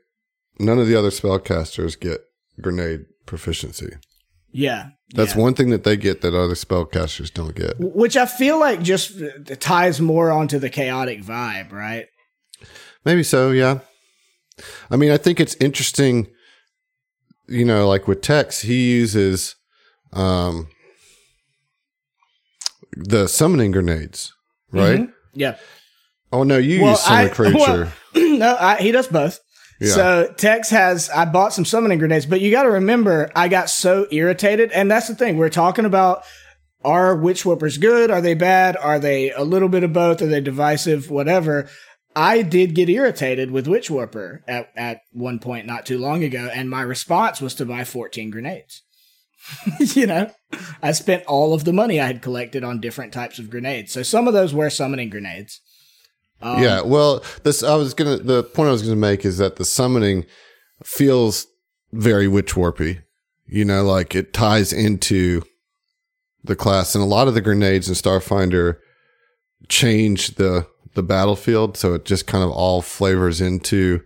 [0.58, 2.20] none of the other spellcasters get
[2.60, 3.92] grenade proficiency.
[4.50, 5.40] yeah, That's yeah.
[5.42, 7.74] one thing that they get that other spellcasters don't get.
[7.78, 12.06] Which I feel like just uh, ties more onto the chaotic vibe, right?
[13.04, 13.78] Maybe so, yeah.
[14.90, 16.28] I mean, I think it's interesting.
[17.48, 19.56] You know, like with Tex, he uses
[20.12, 20.68] um,
[22.96, 24.32] the summoning grenades,
[24.72, 25.08] right?
[25.34, 25.56] Yeah.
[26.32, 27.58] Oh no, you Well, use summon I- creature.
[27.58, 27.92] well,
[28.38, 29.40] no, I, he does both.
[29.80, 29.88] Yeah.
[29.94, 33.70] So Tex has I bought some summoning grenades, but you got to remember I got
[33.70, 36.22] so irritated, and that's the thing we're talking about.
[36.82, 38.10] Are witch warpers good?
[38.10, 38.74] Are they bad?
[38.76, 40.22] Are they a little bit of both?
[40.22, 41.10] Are they divisive?
[41.10, 41.68] Whatever.
[42.14, 46.50] I did get irritated with Witch Warper at, at one point not too long ago,
[46.52, 48.82] and my response was to buy 14 grenades.
[49.78, 50.30] you know,
[50.82, 53.92] I spent all of the money I had collected on different types of grenades.
[53.92, 55.60] So some of those were summoning grenades.
[56.42, 58.16] Um, yeah, well, this I was gonna.
[58.18, 60.24] The point I was gonna make is that the summoning
[60.82, 61.46] feels
[61.92, 63.02] very witch warpy.
[63.46, 65.42] You know, like it ties into
[66.42, 68.78] the class, and a lot of the grenades in Starfinder
[69.68, 74.00] change the the battlefield, so it just kind of all flavors into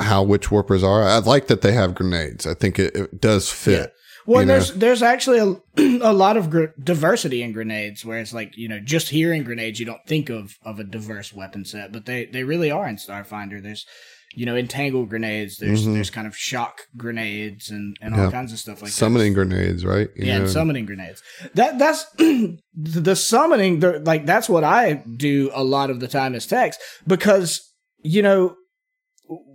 [0.00, 1.04] how witch warpers are.
[1.04, 2.46] I like that they have grenades.
[2.46, 3.92] I think it, it does fit.
[4.26, 4.54] Well, you know?
[4.54, 5.56] there's there's actually a,
[6.08, 9.80] a lot of gr- diversity in grenades, where it's like you know just hearing grenades,
[9.80, 12.96] you don't think of of a diverse weapon set, but they they really are in
[12.96, 13.62] Starfinder.
[13.62, 13.86] There's
[14.34, 15.94] you know entangle grenades, there's Mhm.
[15.94, 18.30] there's kind of shock grenades and and all Yeah.
[18.30, 19.46] kinds of stuff like Summoning that.
[19.46, 20.08] grenades, right?
[20.16, 21.22] You Yeah, and summoning grenades.
[21.54, 23.80] That that's the the summoning.
[23.80, 27.60] The, like that's what I do a lot of the time as Tex because
[28.02, 28.54] you know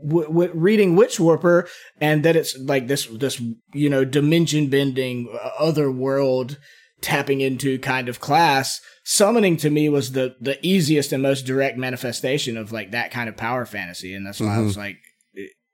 [0.03, 1.67] w- w- reading Witch Warper
[1.99, 3.41] and that it's like this this
[3.73, 6.57] you know dimension bending uh, other world
[7.01, 11.77] tapping into kind of class summoning to me was the the easiest and most direct
[11.77, 14.97] manifestation of like that kind of power fantasy and that's why I was like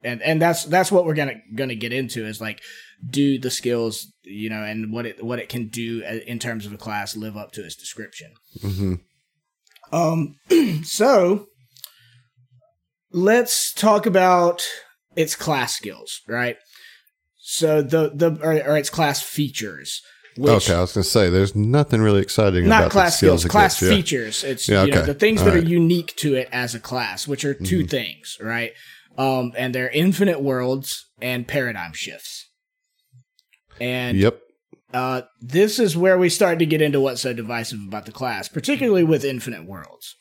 [0.04, 2.60] and and that's that's what we're gonna gonna get into is like
[3.10, 6.66] do the skills you know and what it what it can do uh, in terms
[6.66, 9.00] of a class live up to its description Mhm.
[9.94, 10.36] um,
[10.84, 11.48] so
[13.12, 14.62] let's talk about
[15.16, 16.58] its class skills, right?
[17.38, 20.02] So the the or, or its class features.
[20.38, 23.42] Which, okay, I was gonna say there's nothing really exciting not about class the skills.
[23.42, 23.96] skills, class gets, yeah.
[23.98, 24.44] features.
[24.44, 25.64] It's Yeah, you know the things All that right.
[25.64, 27.88] are unique to it as a class, which are 2 Mm-hmm.
[27.88, 28.72] things, right?
[29.18, 32.50] Um, and they're infinite worlds and paradigm shifts.
[33.80, 34.40] And Yep.
[34.94, 38.48] uh, this is where we start to get into what's so divisive about the class,
[38.48, 40.16] particularly with infinite worlds.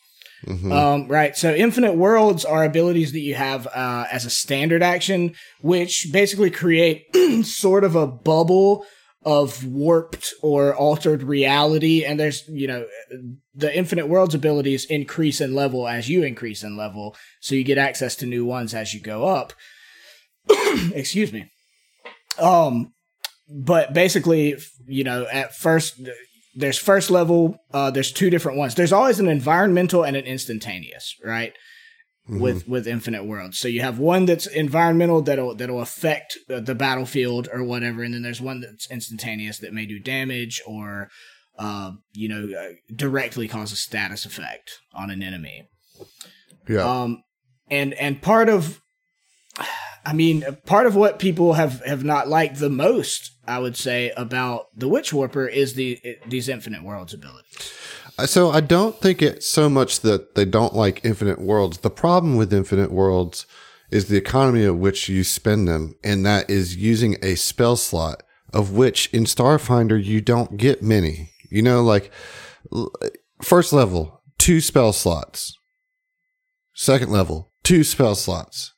[0.46, 0.73] Mhm.
[0.73, 1.37] Um, right.
[1.37, 6.51] So infinite worlds are abilities that you have uh, as a standard action, which basically
[6.51, 7.05] create
[7.44, 8.87] sort of a bubble
[9.22, 12.04] of warped or altered reality.
[12.04, 12.87] And there's, you know,
[13.54, 17.14] the infinite worlds abilities increase in level as you increase in level.
[17.40, 19.52] So you get access to new ones as you go up.
[20.48, 21.50] Excuse me.
[22.38, 22.94] Um,
[23.48, 24.56] but basically,
[24.87, 26.00] you know, at first,
[26.54, 28.74] there's first level, uh, there's two different ones.
[28.74, 31.52] There's always an environmental and an instantaneous, right?
[32.31, 32.43] Mm-hmm.
[32.43, 33.59] with with Infinite Worlds.
[33.59, 38.14] So you have one that's environmental that'll that'll affect the, the battlefield or whatever, and
[38.14, 41.09] then there's one that's instantaneous that may do damage or
[41.59, 45.69] uh, you know uh, directly cause a status effect on an enemy.
[46.69, 47.03] Yeah.
[47.03, 47.25] Um,
[47.69, 48.81] and and part of,
[50.04, 54.12] I mean, part of what people have have not liked the most, I would say,
[54.16, 57.72] about the Witch Warper is the these Infinite Worlds abilities.
[58.26, 61.78] So I don't think it's so much that they don't like infinite worlds.
[61.78, 63.46] The problem with infinite worlds
[63.90, 68.22] is the economy at which you spend them, and that is using a spell slot
[68.52, 71.30] of which in Starfinder you don't get many.
[71.50, 72.10] You know, like
[73.42, 75.56] first level, two spell slots.
[76.74, 78.72] Second level, two spell slots.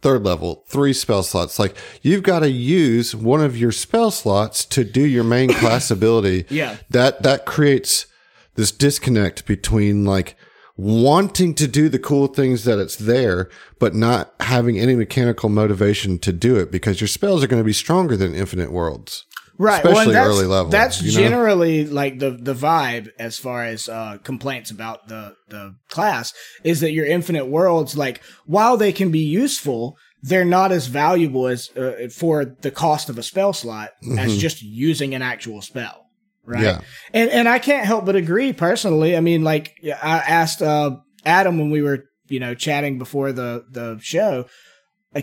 [0.00, 1.58] Third level, three spell slots.
[1.58, 5.90] Like you've got to use one of your spell slots to do your main class
[5.90, 6.46] ability.
[6.48, 6.76] Yeah.
[6.90, 8.06] That that creates
[8.54, 10.36] this disconnect between like
[10.76, 16.18] wanting to do the cool things that it's there, but not having any mechanical motivation
[16.20, 19.26] to do it because your spells are going to be stronger than infinite worlds.
[19.58, 21.18] Right especially well, that's, early level, that's you know?
[21.18, 26.32] generally like the the vibe as far as uh complaints about the the class
[26.64, 31.46] is that your infinite worlds like while they can be useful they're not as valuable
[31.46, 36.06] as uh, for the cost of a spell slot as just using an actual spell
[36.44, 36.80] right Yeah.
[37.12, 41.58] and and i can't help but agree personally i mean like i asked uh adam
[41.58, 44.46] when we were you know chatting before the the show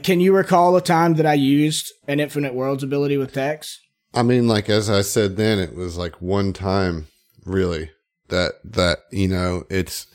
[0.04, 3.80] can you recall a time that i used an infinite worlds ability with tex
[4.16, 7.08] I mean, like as I said then, it was like one time
[7.46, 7.92] really
[8.30, 10.08] that that you know it's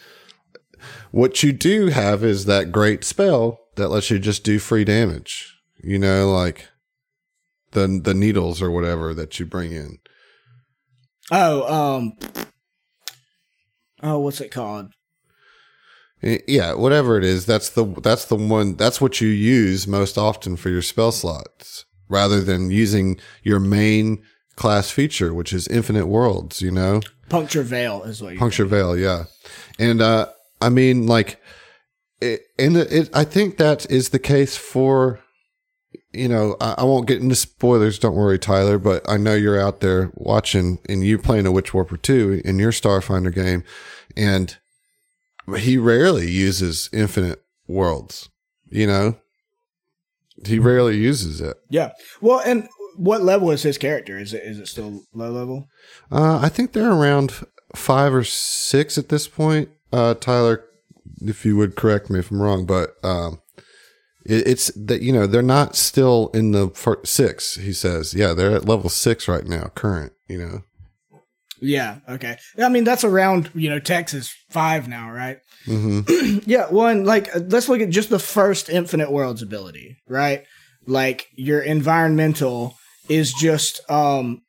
[1.11, 5.55] what you do have is that great spell that lets you just do free damage.
[5.83, 6.69] You know, like
[7.73, 9.99] the the needles or whatever that you bring in.
[11.31, 12.13] Oh, um,
[14.03, 14.93] oh, what's it called?
[16.23, 20.57] Yeah, whatever it is, that's the that's the one that's what you use most often
[20.57, 24.23] for your spell slots, rather than using your main
[24.57, 26.61] class feature, which is infinite worlds.
[26.61, 28.39] You know, Puncture veil is what you.
[28.39, 29.25] puncture veil, yeah,
[29.79, 30.27] and uh,
[30.61, 31.41] I mean, like,
[32.21, 35.21] it, and it, I think that is the case for.
[36.13, 37.99] You know, I, I won't get into spoilers.
[37.99, 38.79] Don't worry, Tyler.
[38.79, 42.59] But I know you're out there watching, and you playing a Witch Warper 2 in
[42.59, 43.63] your Starfinder game,
[44.17, 44.57] and
[45.57, 48.29] he rarely uses infinite worlds.
[48.71, 49.17] You know,
[50.47, 51.57] he rarely uses it.
[51.69, 51.93] Yeah.
[52.21, 54.19] Well, and what level is his character?
[54.19, 55.69] Is it is it still low level?
[56.11, 59.69] Uh, I think they're around five or six at this point.
[59.93, 60.65] Uh, Tyler,
[61.23, 63.41] if you would correct me if I'm wrong, but um,
[64.25, 66.71] it, it's that you know they're not still in the
[67.05, 67.57] six.
[67.57, 70.13] He says, yeah, they're at level six right now, current.
[70.29, 71.21] You know,
[71.61, 71.99] Yeah.
[72.09, 72.37] Okay.
[72.59, 75.39] I mean, that's around you know Texas five now, right?
[75.65, 76.01] Hmm
[76.47, 76.69] Yeah.
[76.71, 80.45] One like uh, let's look at just the first Infinite Worlds ability, right?
[80.87, 82.77] Like your environmental
[83.09, 84.43] is just um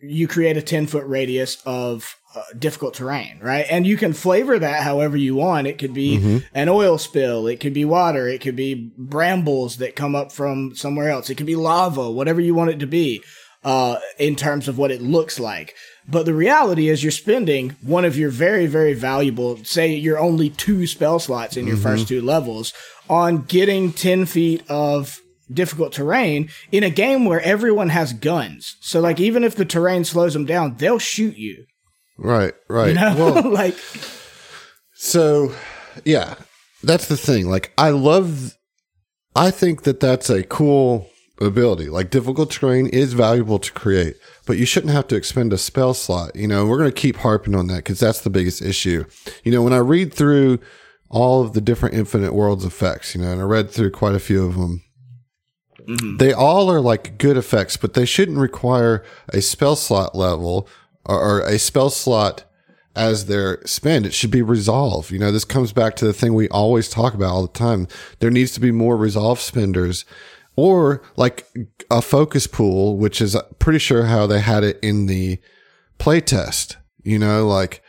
[0.00, 3.66] you create a 10 foot radius of uh, difficult terrain, right?
[3.70, 5.66] And you can flavor that however you want.
[5.66, 6.18] It could be
[6.54, 10.74] an oil spill, it could be water, it could be brambles that come up from
[10.74, 13.22] somewhere else, it could be lava, whatever you want it to be,
[13.64, 15.74] uh, in terms of what it looks like.
[16.10, 20.48] But the reality is, you're spending one of your very, very valuable, say you're only
[20.48, 21.82] two spell slots in your mm-hmm.
[21.82, 22.72] first two levels,
[23.10, 25.20] on getting 10 feet of
[25.52, 28.76] difficult terrain in a game where everyone has guns.
[28.80, 31.66] So, like, even if the terrain slows them down, they'll shoot you.
[32.16, 32.88] right, right.
[32.88, 33.14] You know?
[33.16, 33.76] Well, like,
[34.94, 35.54] So,
[36.04, 36.36] yeah,
[36.82, 37.50] that's the thing.
[37.50, 38.56] Like, I love,
[39.36, 41.88] I think that that's a cool ability.
[41.88, 45.94] Like, difficult terrain is valuable to create, but you shouldn't have to expend a spell
[45.94, 46.34] slot.
[46.36, 49.04] You know, we're going to keep harping on that because that's the biggest issue.
[49.44, 50.58] You know, when I read through
[51.10, 54.20] all of the different infinite worlds effects, you know, and I read through quite a
[54.20, 54.82] few of them.
[55.80, 56.18] Mm-hmm.
[56.18, 60.68] They all are like good effects, but they shouldn't require a spell slot level
[61.06, 62.44] or, or a spell slot
[62.94, 64.04] as their spend.
[64.04, 65.10] It should be resolve.
[65.10, 67.88] You know, this comes back to the thing we always talk about all the time.
[68.18, 70.04] There needs to be more resolve spenders
[70.58, 71.46] or like
[71.88, 75.38] a focus pool, which is pretty sure how they had it in the
[76.00, 76.74] playtest.
[77.04, 77.80] You know, like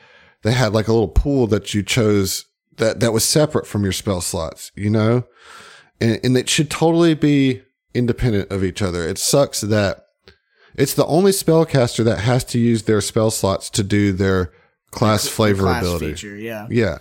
[0.43, 2.45] they had like a little pool that you chose
[2.77, 5.25] that, that was separate from your spell slots, you know?
[5.99, 7.63] And, and it should totally be
[7.95, 9.01] independent of each other.
[9.07, 10.05] It sucks that
[10.75, 14.53] It's the only spellcaster that has to use their spell slots to do their
[14.91, 16.11] class flavor class ability.
[16.11, 16.35] feature.
[16.37, 16.99] Yeah, Yeah.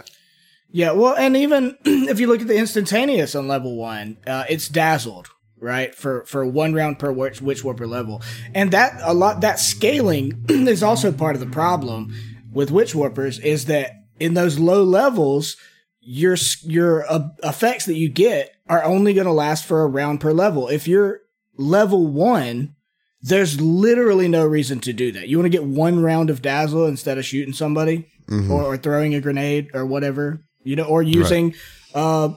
[0.70, 0.92] yeah.
[0.92, 5.28] Well, and even if you look at the instantaneous on level one, uh, it's dazzled
[5.60, 8.22] right for for one round per witch, witch warper level,
[8.54, 12.14] and that a lot that scaling is also part of the problem
[12.52, 15.56] with witch warpers is that in those low levels,
[16.00, 20.20] your your uh, effects that you get are only going to last for a round
[20.20, 20.68] per level.
[20.68, 21.20] If you're
[21.56, 22.74] level one,
[23.20, 25.28] there's literally no reason to do that.
[25.28, 28.50] You want to get one round of dazzle instead of shooting somebody Mm-hmm.
[28.52, 31.54] or, or throwing a grenade or whatever, you know, or using
[31.94, 32.28] uh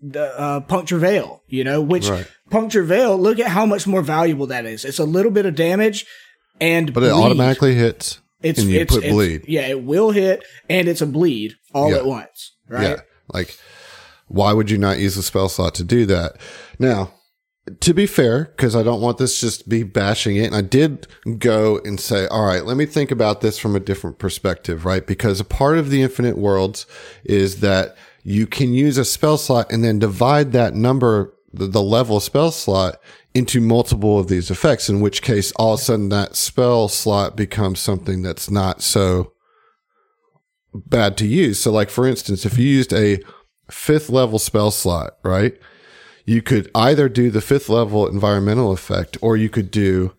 [0.00, 2.26] the uh, puncture veil, you know, which Right.
[2.50, 3.16] Puncture veil.
[3.16, 4.84] Look at how much more valuable that is.
[4.84, 6.06] It's a little bit of damage,
[6.60, 9.42] and But it automatically hits it's and you it's, put it's- bleed.
[9.48, 11.96] Yeah, it will hit, and it's a bleed all Yeah.
[11.98, 12.82] at once, right?
[12.90, 13.00] Yeah.
[13.32, 13.56] Like,
[14.28, 16.36] why would you not use a spell slot to do that?
[16.78, 17.12] Now,
[17.80, 20.62] to be fair, because I don't want this just to be bashing it, and I
[20.62, 21.06] did
[21.38, 25.06] go and say, all right, let me think about this from a different perspective, right?
[25.06, 26.86] Because a part of the infinite worlds
[27.24, 31.82] is that you can use a spell slot and then divide that number, the, the
[31.82, 33.00] level spell slot
[33.34, 37.36] into multiple of these effects, in which case all of a sudden that spell slot
[37.36, 39.32] becomes something that's not so
[40.74, 41.60] bad to use.
[41.60, 43.20] So like for instance, if you used a
[43.70, 45.54] fifth level spell slot, right?
[46.26, 50.14] You could either do the fifth level environmental effect or you could do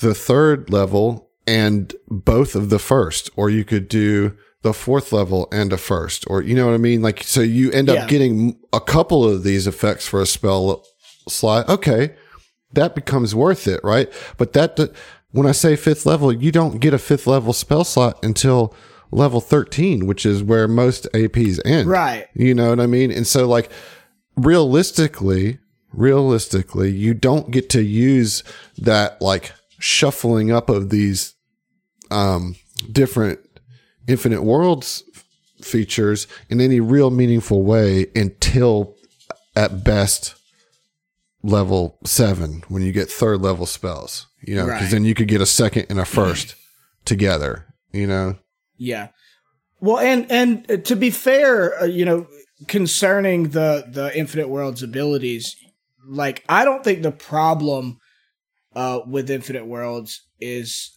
[0.00, 5.48] the third level and both of the first, or you could do the fourth level
[5.52, 7.02] and a first, or you know what I mean?
[7.02, 8.06] Like, so you end up Yeah.
[8.06, 10.84] getting a couple of these effects for a spell
[11.28, 11.68] slot.
[11.68, 12.14] Okay.
[12.72, 14.10] That becomes worth it, right?
[14.38, 14.78] But that,
[15.32, 18.74] when I say fifth level, you don't get a fifth level spell slot until
[19.10, 21.88] level 13, which is where most APs end.
[21.88, 22.28] Right.
[22.34, 23.10] You know what I mean?
[23.10, 23.70] And so like
[24.36, 25.58] realistically,
[25.92, 28.42] realistically, you don't get to use
[28.78, 31.34] that like shuffling up of these
[32.10, 32.54] um
[32.90, 33.40] different
[34.08, 35.04] infinite worlds
[35.60, 38.96] features in any real meaningful way until
[39.54, 40.34] at best
[41.42, 44.90] level 7 when you get third level spells, you know, cuz Right.
[44.90, 46.54] then you could get a second and a first
[47.04, 48.36] together, you know.
[48.76, 49.08] Yeah.
[49.80, 52.26] Well, and and uh, to be fair, uh, you know,
[52.68, 55.56] concerning the the Infinite Worlds abilities,
[56.06, 57.98] like I don't think the problem
[58.74, 60.92] uh with Infinite Worlds is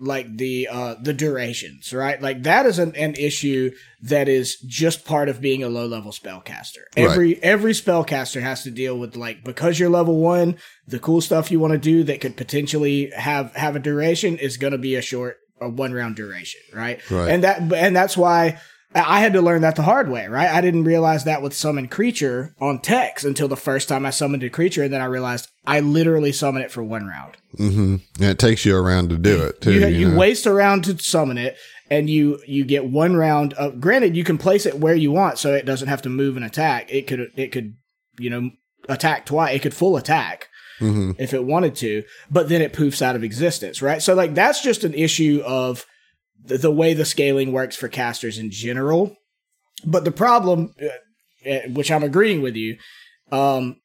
[0.00, 2.20] like the uh the durations, right?
[2.20, 6.12] Like that is an, an issue that is just part of being a low level
[6.12, 6.84] spellcaster.
[6.96, 7.04] Right.
[7.04, 10.56] Every every spellcaster has to deal with like because you're level 1,
[10.86, 14.56] the cool stuff you want to do that could potentially have have a duration is
[14.56, 16.98] going to be a short a one round duration, right?
[17.10, 17.30] Right.
[17.30, 18.60] And that and that's why
[18.94, 20.48] I had to learn that the hard way, right?
[20.48, 24.42] I didn't realize that with summon creature on Tex until the first time I summoned
[24.42, 27.36] a creature, and then I realized I literally summon it for one round.
[27.58, 27.96] Mm-hmm.
[28.22, 29.74] And it takes you around to do it too.
[29.74, 30.18] You, You, you know?
[30.18, 31.56] waste a round to summon it,
[31.90, 33.78] and you you get one round of.
[33.78, 36.44] Granted, you can place it where you want, so it doesn't have to move and
[36.44, 36.90] attack.
[36.90, 37.74] It could it could
[38.18, 38.50] you know
[38.88, 39.54] attack twice.
[39.54, 40.48] It could full attack
[40.80, 41.14] Mhm.
[41.18, 44.00] if it wanted to, but then it poofs out of existence, right?
[44.00, 45.84] So like that's just an issue of
[46.44, 49.16] the, the way the scaling works for casters in general.
[49.84, 52.78] But the problem, uh, uh, which I'm agreeing with you,
[53.30, 53.80] um,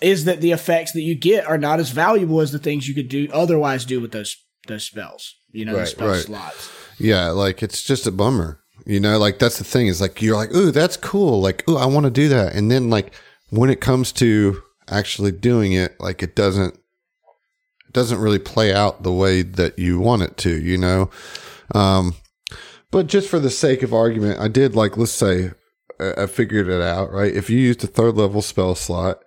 [0.00, 2.94] is that the effects that you get are not as valuable as the things you
[2.94, 4.36] could do otherwise do with those
[4.66, 5.34] those spells.
[5.52, 6.22] You know, Right, the spell right.
[6.22, 6.70] slots.
[6.98, 8.60] Yeah, like it's just a bummer.
[8.86, 11.40] You know, like that's the thing is like you're like, ooh, that's cool.
[11.40, 12.54] Like, ooh, I want to do that.
[12.54, 13.14] And then like
[13.50, 19.02] when it comes to actually doing it, like it doesn't it doesn't really play out
[19.02, 21.10] the way that you want it to, you know?
[21.74, 22.14] Um
[22.90, 25.52] but just for the sake of argument, I did like let's say
[26.00, 27.34] I figured it out, right?
[27.34, 29.22] If you used a third level spell slot,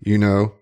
[0.00, 0.52] you know,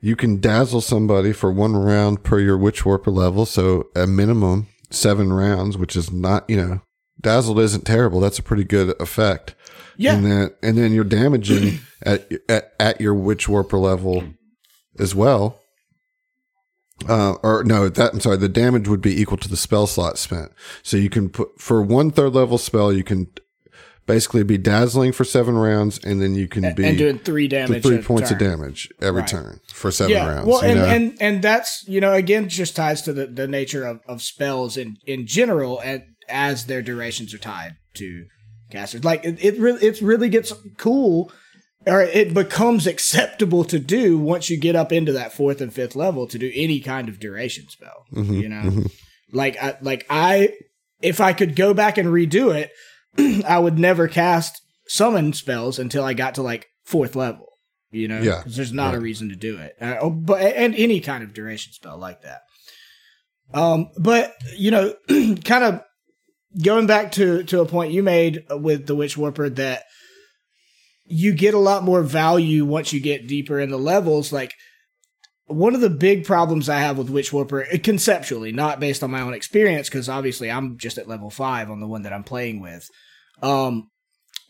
[0.00, 4.66] you can dazzle somebody for one round per your witch warper level, so a minimum
[4.90, 6.80] seven rounds, which is not, you know,
[7.20, 8.18] dazzled isn't terrible.
[8.20, 9.54] That's a pretty good effect.
[9.96, 14.24] Yeah, And then and then you're damaging at at, at your witch warper level
[14.98, 15.59] as well.
[17.08, 18.36] Uh, or no, that I'm sorry.
[18.36, 20.52] The damage would be equal to the spell slot spent.
[20.82, 23.28] So you can put for one third level spell, you can
[24.06, 27.82] basically be dazzling for seven rounds, and then you can be and doing three damage,
[27.82, 28.36] three points turn.
[28.42, 29.30] of damage every Right.
[29.30, 30.46] turn for seven yeah, rounds.
[30.46, 30.86] Well, you and, know?
[30.86, 34.76] and and that's you know again just ties to the, the nature of, of spells
[34.76, 38.26] in in general, and as their durations are tied to
[38.70, 39.04] casters.
[39.04, 41.32] Like it, it really it really gets cool,
[41.86, 45.96] or it becomes acceptable to do once you get up into that fourth and fifth
[45.96, 48.04] level to do any kind of duration spell.
[48.12, 48.84] Mm-hmm, You know,
[49.32, 50.54] like I like I
[51.00, 52.70] if I could go back and redo it,
[53.46, 57.46] I would never cast summon spells until I got to like fourth level.
[57.90, 59.74] You know, Yeah, there's not a reason to do it.
[59.80, 62.42] Uh, oh, but and any kind of duration spell like that.
[63.52, 64.94] Um, but you know,
[65.44, 65.82] kind of
[66.62, 69.84] going back to to a point you made with the Witch Warper that
[71.10, 74.32] you get a lot more value once you get deeper in the levels.
[74.32, 74.54] Like
[75.46, 79.10] one of the big problems I have with Witch Warper, uh, conceptually, not based on
[79.10, 82.22] my own experience, because obviously I'm just at level five on the one that I'm
[82.22, 82.88] playing with.
[83.42, 83.90] Um,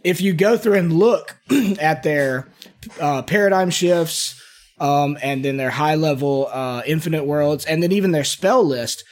[0.05, 1.39] if you go through and look
[1.81, 2.49] at their
[3.01, 4.39] uh, paradigm shifts,
[4.79, 9.03] um, and then their high level uh, infinite worlds, and then even their spell list,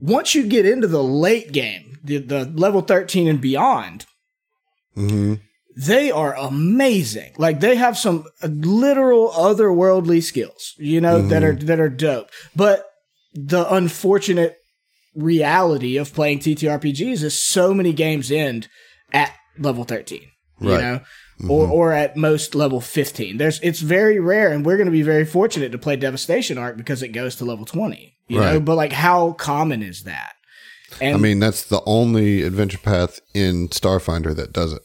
[0.00, 4.04] once you get into the late game, the, the level 13 and beyond,
[4.94, 5.36] hmm
[5.86, 7.32] they are amazing.
[7.38, 11.62] Like they have some literal otherworldly skills, you know, that mm-hmm.
[11.62, 12.28] are that are dope.
[12.54, 12.84] But
[13.32, 14.58] the unfortunate
[15.14, 18.68] reality of playing TTRPGs is so many games end
[19.12, 20.20] at level 13,
[20.60, 20.80] you Right.
[20.80, 20.98] know,
[21.40, 21.50] mm-hmm.
[21.50, 23.38] or or at most level 15.
[23.38, 26.76] There's it's very rare and we're going to be very fortunate to play Devastation Arc
[26.76, 30.32] because it goes to level 20, you know, but like how common is that?
[31.00, 34.82] And I mean, that's the only adventure path in Starfinder that does it.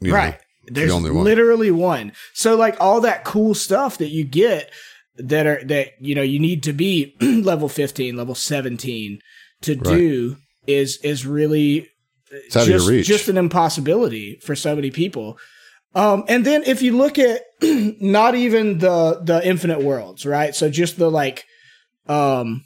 [0.00, 0.16] You know?
[0.16, 0.38] right.
[0.68, 1.24] There's only one.
[1.24, 2.12] literally one.
[2.34, 4.70] So like all that cool stuff that you get
[5.16, 9.20] that are that you know you need to be level 15, level 17
[9.62, 10.36] to do
[10.66, 11.88] is is really
[12.30, 15.38] It's out of just, just an impossibility for so many people.
[15.94, 20.54] Um, and then if you look at not even the the infinite worlds, right?
[20.54, 21.44] So just the like
[22.06, 22.65] um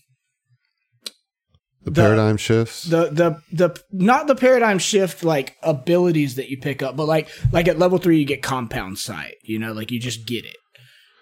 [1.85, 2.83] the, the- paradigm shifts.
[2.85, 7.29] the the the not the paradigm shift like abilities that you pick up, but like
[7.53, 9.35] like at level three you get compound sight.
[9.43, 10.57] You know, like you just get it.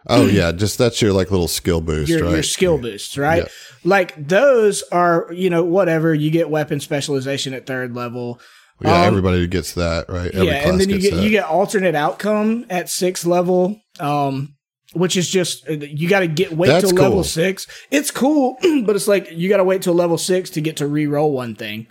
[0.09, 2.31] oh yeah, just that's your like little skill boost, Your right?
[2.33, 3.43] your skill boosts, right?
[3.45, 3.49] Yeah.
[3.85, 8.41] Like those are you know whatever you get weapon specialization at third level.
[8.81, 10.31] yeah, Um, everybody gets that, right?
[10.33, 11.23] Every yeah, and then you get that.
[11.23, 13.81] you get alternate outcome at sixth level.
[14.01, 14.55] Um,
[14.95, 17.67] which is just uh, you got to get wait That's till level six.
[17.91, 20.87] It's cool, but it's like you got to wait till level six to get to
[20.87, 21.87] re-roll one thing,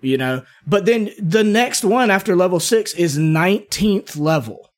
[0.00, 0.44] you know.
[0.66, 4.70] But then the next one after level six is nineteenth level.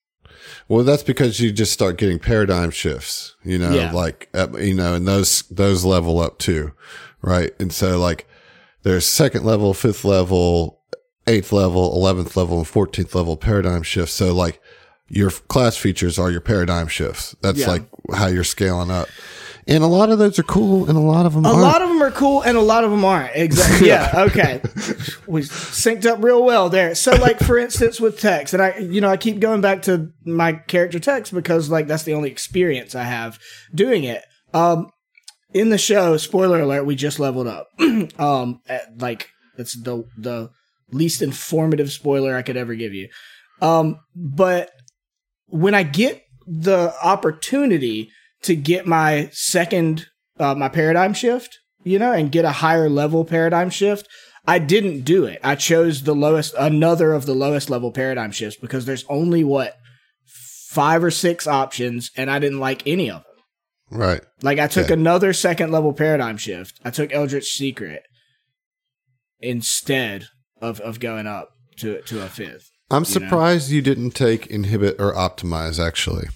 [0.69, 3.91] Well, that's because you just start getting paradigm shifts, you know, Yeah.
[3.93, 6.73] like, uh, you know, and those, those level up too.
[7.23, 7.53] Right.
[7.59, 8.27] And so like
[8.83, 10.81] there's second level, fifth level,
[11.27, 14.15] eighth level, 11th level and 14th level paradigm shifts.
[14.15, 14.61] So like
[15.09, 17.35] your class features are your paradigm shifts.
[17.43, 17.69] That's Yeah.
[17.69, 17.85] like
[18.15, 19.09] how you're scaling up.
[19.67, 21.61] And a lot of those are cool and a lot of them A aren't.
[21.61, 23.33] lot of them are cool, and a lot of them aren't.
[23.35, 23.89] Exactly.
[23.89, 24.11] Yeah.
[24.29, 24.63] Okay.
[25.27, 26.95] we synced up real well there.
[26.95, 30.09] So, like for instance, with Tex, and I, you know, I keep going back to
[30.25, 33.39] my character Tex because, like, that's the only experience I have
[33.75, 34.23] doing it.
[34.55, 34.89] Um,
[35.53, 37.69] in the show, spoiler alert, we just leveled up.
[38.19, 39.29] um, at, like
[39.59, 40.49] that's the the
[40.93, 43.09] least informative spoiler I could ever give you.
[43.61, 44.71] Um, but
[45.49, 48.11] when I get the opportunity
[48.43, 50.07] to get my second
[50.39, 54.07] uh, my paradigm shift, you know, and get a higher level paradigm shift,
[54.47, 55.41] I didn't do it.
[55.43, 59.77] I chose the lowest, another of the lowest level paradigm shifts because there's only what
[60.71, 63.99] five or six options, and I didn't like any of them.
[63.99, 64.21] Right.
[64.43, 64.95] Like I took Okay.
[64.95, 66.79] another second level paradigm shift.
[66.85, 68.03] I took Eldritch Secret
[69.41, 70.29] instead
[70.61, 72.71] of of going up to to a fifth.
[72.91, 73.05] I'm know?
[73.05, 76.29] surprised you didn't take inhibit or optimize actually.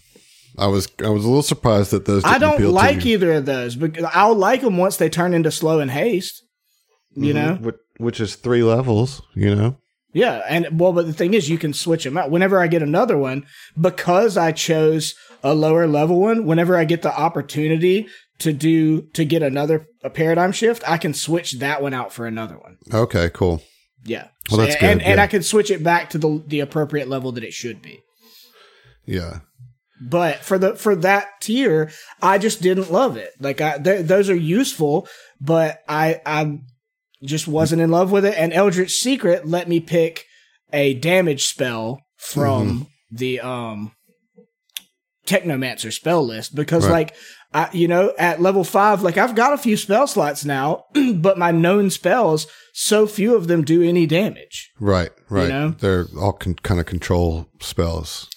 [0.59, 3.09] I was, I was a little surprised that those I didn't don't appeal like to
[3.09, 3.15] you.
[3.15, 6.43] either of those, but I'll like them once they turn into slow and haste.
[7.15, 7.35] You mm-hmm.
[7.35, 9.79] know, Which, which is three levels, you know?
[10.13, 12.83] yeah, and well, but the thing is, you can switch them out whenever I get
[12.83, 13.47] another one
[13.81, 16.45] because I chose a lower level one.
[16.45, 18.07] Whenever I get the opportunity
[18.39, 22.27] to do to get another a paradigm shift, I can switch that one out for
[22.27, 22.77] another one.
[22.93, 23.63] Okay, cool.
[24.05, 25.22] Yeah, Well, that's good, and yeah.
[25.22, 28.01] I can switch it back to the the appropriate level that it should be.
[29.07, 29.40] Yeah.
[30.01, 31.90] But for the for that tier,
[32.20, 33.30] I just didn't love it.
[33.38, 35.07] Like I, th- those are useful,
[35.40, 36.59] but I I
[37.22, 38.34] just wasn't in love with it.
[38.36, 40.24] And Eldritch Secret let me pick
[40.72, 43.16] a damage spell from Mm-hmm.
[43.16, 43.93] the um
[45.26, 46.93] Technomancer spell list because Right.
[46.93, 47.14] like
[47.55, 50.85] I you know at level five like I've got a few spell slots now,
[51.15, 54.71] but my known spells so few of them do any damage.
[54.81, 55.49] Right, right.
[55.49, 55.71] know?
[55.71, 58.29] They're all con- kind of control spells.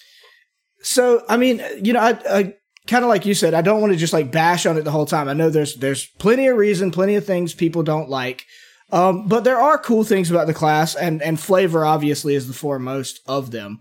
[0.82, 2.54] So I mean, you know, I, I
[2.86, 4.90] kind of like you said, I don't want to just like bash on it the
[4.90, 5.28] whole time.
[5.28, 8.44] I know there's there's plenty of reason, plenty of things people don't like,
[8.92, 12.54] um, but there are cool things about the class, and and flavor obviously is the
[12.54, 13.80] foremost of them.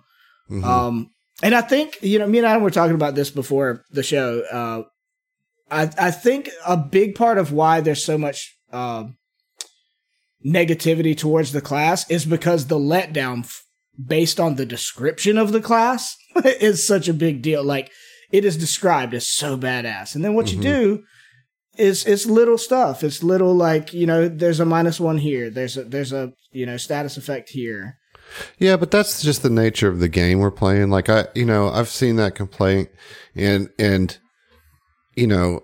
[0.63, 1.09] Um,
[1.43, 4.41] and I think you know, me and Adam were talking about this before the show.
[4.51, 4.83] Uh,
[5.69, 8.57] I I think a big part of why there's so much.
[8.71, 9.17] Um,
[10.45, 13.63] negativity towards the class is because the letdown f-
[14.05, 17.63] based on the description of the class is such a big deal.
[17.63, 17.91] Like
[18.31, 20.15] it is described as so badass.
[20.15, 21.03] And then what you do
[21.77, 23.03] is it's little stuff.
[23.03, 25.49] It's little like you know, there's a minus one here.
[25.49, 27.97] There's a there's a you know status effect here.
[28.57, 30.89] Yeah, but that's just the nature of the game we're playing.
[30.89, 32.89] Like I, you know, I've seen that complaint,
[33.35, 34.17] and and
[35.15, 35.61] you know,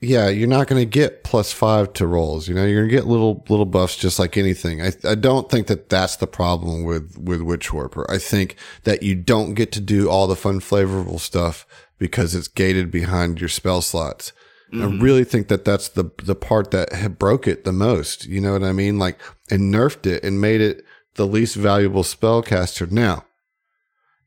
[0.00, 2.48] yeah, you're not going to get plus five to rolls.
[2.48, 4.80] You know, you're going to get little little buffs just like anything.
[4.80, 8.08] I I don't think that that's the problem with with Witch Warper.
[8.10, 11.66] I think that you don't get to do all the fun, flavorful stuff
[11.98, 14.32] because it's gated behind your spell slots.
[14.70, 15.02] I mm-hmm.
[15.02, 18.26] really think that that's the the part that had broke it the most.
[18.26, 18.98] You know what I mean?
[18.98, 19.18] Like
[19.50, 20.84] and nerfed it and made it
[21.14, 22.90] the least valuable spellcaster.
[22.90, 23.24] Now,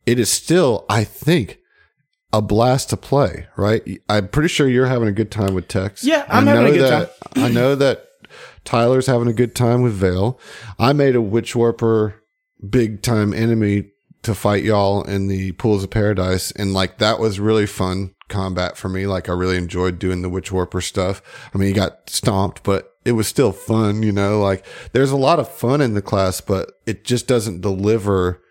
[0.05, 1.59] it is still, I think,
[2.33, 3.47] a blast to play.
[3.57, 4.01] Right?
[4.09, 6.03] I'm pretty sure you're having a good time with Tex.
[6.03, 8.07] Yeah, I'm I having a good that, I know that
[8.63, 10.39] Tyler's having a good time with Vale.
[10.79, 12.15] I made a Witch Warper
[12.67, 13.91] big time enemy
[14.23, 18.77] to fight y'all in the pools of paradise, and like that was really fun combat
[18.77, 19.07] for me.
[19.07, 21.21] Like I really enjoyed doing the Witch Warper stuff.
[21.53, 25.17] I mean, he got stomped, but it was still fun, you know, like there's a
[25.17, 28.41] lot of fun in the class, but it just doesn't deliver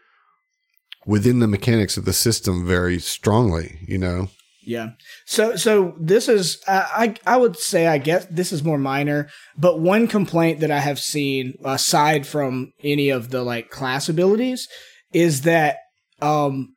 [1.07, 4.29] within the mechanics of the system very strongly, you know?
[4.63, 4.91] Yeah.
[5.25, 9.29] So so this is I I I would say I guess this is more minor,
[9.57, 14.69] but one complaint that I have seen aside from any of the like class abilities
[15.13, 15.79] is that
[16.21, 16.75] um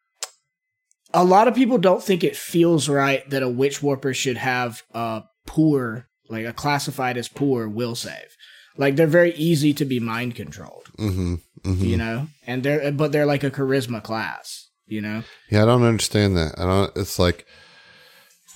[1.13, 4.81] a lot of people don't think it feels right that a witch warper should have
[4.93, 8.35] a poor like a classified as poor will save.
[8.77, 11.35] Like they're very easy to be mind controlled, Mm-hmm.
[11.63, 11.83] Mm-hmm.
[11.83, 12.27] you know?
[12.45, 15.23] And they're but they're like a charisma class, you know?
[15.49, 16.59] Yeah, I don't understand that.
[16.59, 16.95] I don't.
[16.97, 17.45] It's like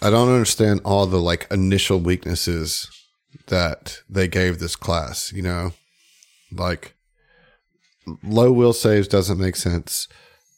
[0.02, 2.90] I don't understand all the like initial weaknesses
[3.48, 5.32] that they gave this class.
[5.34, 5.74] You know,
[6.52, 6.96] like
[8.24, 10.08] low will saves doesn't make sense.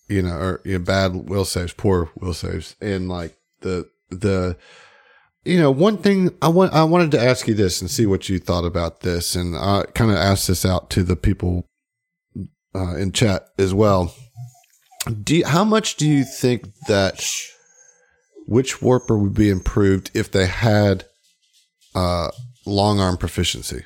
[0.08, 4.58] You know, or you know, bad will saves, poor will saves, and like the the
[5.46, 8.28] you know one thing I want I wanted to ask you this and see what
[8.28, 11.69] you thought about this, and I kind of asked this out to the people
[12.76, 14.14] uh, in chat as well.
[15.24, 17.26] Do you, how much do you think that
[18.48, 21.06] witch warper would be improved if they had
[21.96, 22.30] uh,
[22.66, 23.86] long arm proficiency?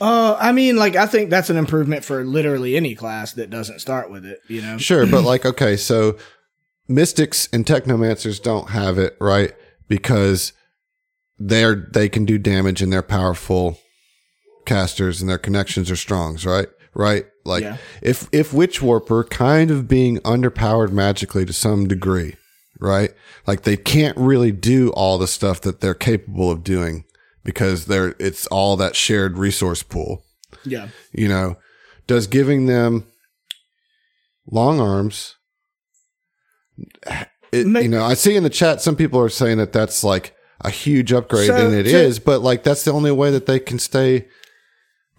[0.00, 3.80] Uh, I mean, like I think that's an improvement for literally any class that doesn't
[3.80, 4.40] start with it.
[4.48, 6.16] You know, Sure, but like okay, so
[6.88, 9.52] mystics and technomancers don't have it right
[9.88, 10.54] because
[11.38, 13.78] they're they can do damage and they're powerful
[14.64, 16.68] casters and their connections are strongs, right?
[16.94, 17.26] Right?
[17.44, 17.76] Like Yeah.
[18.02, 22.36] if if witch warper kind of being underpowered magically to some degree,
[22.78, 23.12] right?
[23.46, 27.04] Like they can't really do all the stuff that they're capable of doing
[27.44, 30.24] because they're it's all that shared resource pool
[30.64, 31.56] yeah, you know,
[32.06, 33.06] does giving them
[34.50, 35.36] long arms.
[37.52, 40.34] It, you know, I see in the chat some people are saying that that's like
[40.60, 43.58] a huge upgrade, So, and it is, but like that's the only way that they
[43.58, 44.28] can stay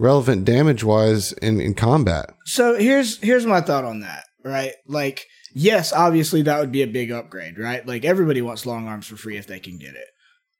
[0.02, 2.34] relevant damage wise in, in combat.
[2.46, 4.26] So here's here's my thought on that.
[4.44, 7.86] Right, like yes, obviously that would be a big upgrade, right?
[7.86, 10.08] Like everybody wants long arms for free if they can get it.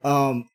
[0.04, 0.48] Um,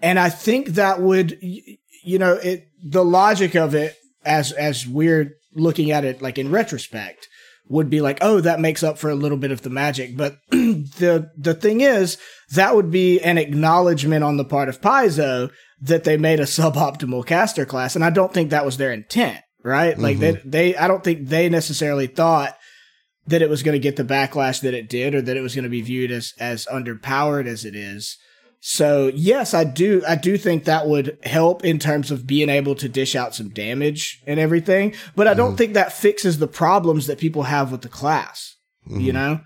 [0.00, 5.36] and I think that would, you know, it the logic of it as as we're
[5.54, 7.28] looking at it like in retrospect
[7.68, 10.16] would be like, oh, that makes up for a little bit of the magic.
[10.16, 12.18] But the the thing is,
[12.50, 15.50] that would be an acknowledgement on the part of Paizo
[15.80, 19.40] that they made a suboptimal caster class, and I don't think that was their intent,
[19.62, 19.98] right?
[19.98, 20.48] Like mm-hmm.
[20.48, 22.56] they they I don't think they necessarily thought
[23.26, 25.54] that it was going to get the backlash that it did, or that it was
[25.54, 28.16] going to be viewed as as underpowered as it is.
[28.60, 30.02] So yes, I do.
[30.06, 33.50] I do think that would help in terms of being able to dish out some
[33.50, 34.94] damage and everything.
[35.14, 35.56] But I don't mm-hmm.
[35.56, 38.56] think that fixes the problems that people have with the class.
[38.86, 39.12] You mm-hmm.
[39.12, 39.40] know,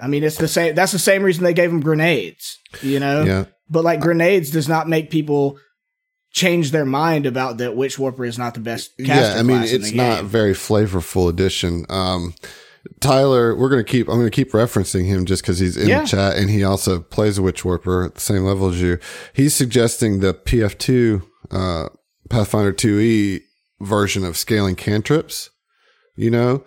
[0.00, 0.74] I mean, it's the same.
[0.74, 2.58] That's the same reason they gave them grenades.
[2.82, 3.44] You know, Yeah.
[3.68, 5.58] but like grenades does not make people
[6.30, 8.96] change their mind about that Witch Warper is not the best.
[8.98, 11.84] Caster yeah, I mean, it's not very flavorful addition.
[11.88, 12.34] Um,
[13.00, 14.08] Tyler, we're gonna keep.
[14.08, 16.02] I'm gonna keep referencing him just because he's in Yeah.
[16.02, 18.98] the chat and he also plays a Witch Warper at the same level as you.
[19.34, 21.88] He's suggesting the PF2 uh,
[22.30, 23.40] Pathfinder 2e
[23.80, 25.50] version of scaling cantrips.
[26.16, 26.64] You know,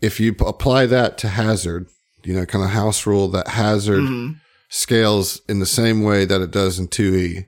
[0.00, 1.88] if you apply that to Hazard,
[2.24, 4.36] you know, kind of house rule that Hazard Mhm.
[4.68, 7.46] scales in the same way that it does in 2e.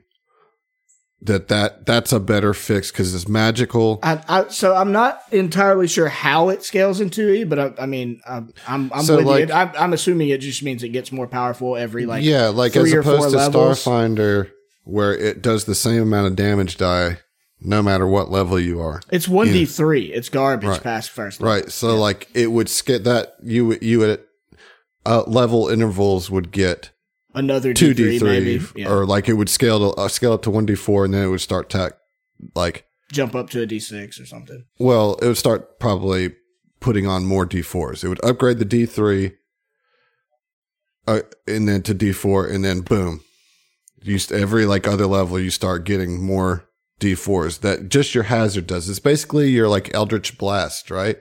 [1.23, 3.99] That that that's a better fix because it's magical.
[4.01, 7.85] I, I, so I'm not entirely sure how it scales in 2e, but I, I
[7.85, 9.53] mean, I'm I'm, I'm So, with like- you.
[9.53, 12.91] I'm, I'm assuming it just means it gets more powerful every like yeah, like as
[12.91, 13.83] opposed to levels.
[13.85, 14.49] Starfinder,
[14.83, 17.19] where it does the same amount of damage die,
[17.59, 18.99] no matter what level you are.
[19.11, 20.05] It's one d three.
[20.11, 20.81] It's garbage Right.
[20.83, 21.39] past first.
[21.39, 21.53] level.
[21.53, 21.71] Right.
[21.71, 24.19] So like it would skip that you would- you would
[25.05, 26.91] uh, level intervals would get
[27.33, 28.81] Another two D3, D three.
[28.83, 28.89] Yeah.
[28.91, 31.23] or like it would scale to uh, scale up to one D four, and then
[31.23, 31.93] it would start tack
[32.55, 34.63] like Jump up to a D6 or something.
[34.79, 36.33] well, it would start probably
[36.79, 38.03] putting on more D fours.
[38.03, 39.33] It would upgrade the D three,
[41.07, 43.21] uh, and then to D four, and then boom,
[44.01, 47.59] you st- every like other level you start getting more D fours.
[47.59, 48.89] That just your hazard does.
[48.89, 51.17] It's basically your like Eldritch Blast, right?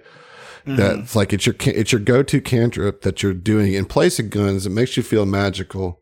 [0.64, 4.30] That's like it's your it's your go to cantrip that you're doing in place of
[4.30, 4.66] guns.
[4.66, 6.00] It makes you feel magical,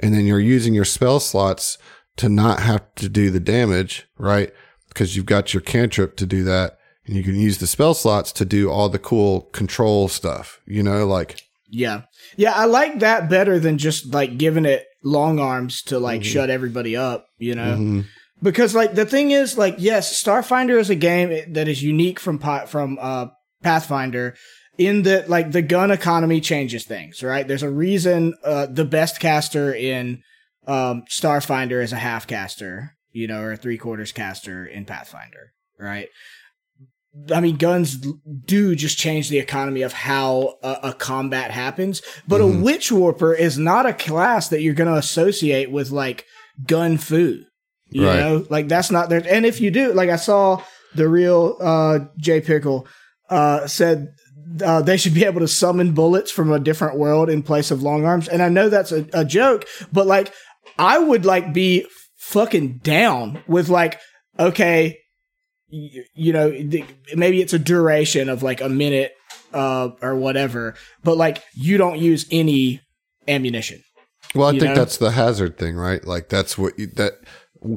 [0.00, 1.78] and then you're using your spell slots
[2.16, 4.52] to not have to do the damage, right?
[4.88, 8.32] Because you've got your cantrip to do that, and you can use the spell slots
[8.32, 10.60] to do all the cool control stuff.
[10.66, 12.02] You know, like Yeah.
[12.36, 16.28] Yeah, I like that better than just like giving it long arms to like Mm-hmm.
[16.32, 18.02] shut everybody up, you know?
[18.42, 22.38] Because like the thing is like yes, Starfinder is a game that is unique from
[22.38, 23.26] Pi- from uh
[23.62, 24.34] Pathfinder
[24.76, 27.46] in that like the gun economy changes things, right?
[27.46, 30.22] There's a reason uh the best caster in
[30.66, 35.52] um Starfinder is a half caster, you know, or a three quarters caster in Pathfinder,
[35.78, 36.08] right?
[37.34, 37.96] I mean, guns
[38.44, 42.00] do just change the economy of how a, a combat happens.
[42.28, 46.26] But a witch warper is not a class that you're going to associate with like
[46.64, 47.42] gun fu.
[47.90, 48.20] You Right.
[48.20, 49.22] know, like that's not there.
[49.28, 50.62] And if you do, like I saw
[50.94, 52.86] the real uh, J Pickle
[53.28, 54.08] uh, said
[54.64, 57.82] uh, they should be able to summon bullets from a different world in place of
[57.82, 58.28] long arms.
[58.28, 60.32] And I know that's a, a joke, but like
[60.78, 64.00] I would like be fucking down with like,
[64.38, 64.98] okay,
[65.68, 69.12] you, you know, th- maybe it's a duration of like a minute
[69.52, 72.80] uh, or whatever, but like you don't use any
[73.26, 73.82] ammunition.
[74.34, 74.74] Well, I think know?
[74.74, 76.04] that's the hazard thing, right?
[76.04, 77.14] Like that's what you, that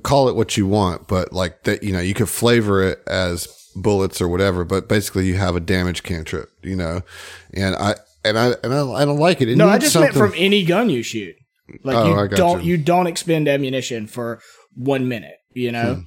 [0.03, 3.47] call it what you want, but like that, you know, you could flavor it as
[3.75, 7.01] bullets or whatever, but basically you have a damage cantrip, you know,
[7.53, 9.49] and I, and I, and I, I don't like it.
[9.49, 11.35] it No, I just meant from any gun you shoot.
[11.83, 12.71] Like Oh, I you got don't you.
[12.71, 12.77] you.
[12.77, 14.41] don't expend ammunition for
[14.75, 15.95] one minute, you know.
[15.95, 16.01] Hmm.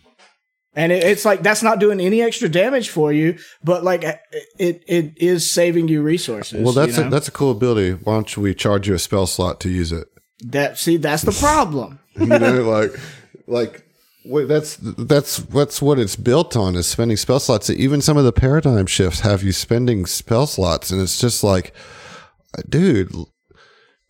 [0.76, 4.02] And it, it's like that's not doing any extra damage for you, but like
[4.58, 6.62] it it is saving you resources.
[6.62, 7.92] well, that's you a, that's a cool ability.
[7.92, 10.08] Why don't we charge you a spell slot to use it?
[10.46, 10.76] that.
[10.78, 12.00] See, that's the problem.
[12.16, 12.92] You know, like,
[13.48, 13.84] like,
[14.24, 17.70] wait, that's that's that's what it's built on is spending spell slots.
[17.70, 21.74] Even some of the paradigm shifts have you spending spell slots, and it's just like,
[22.68, 23.12] dude,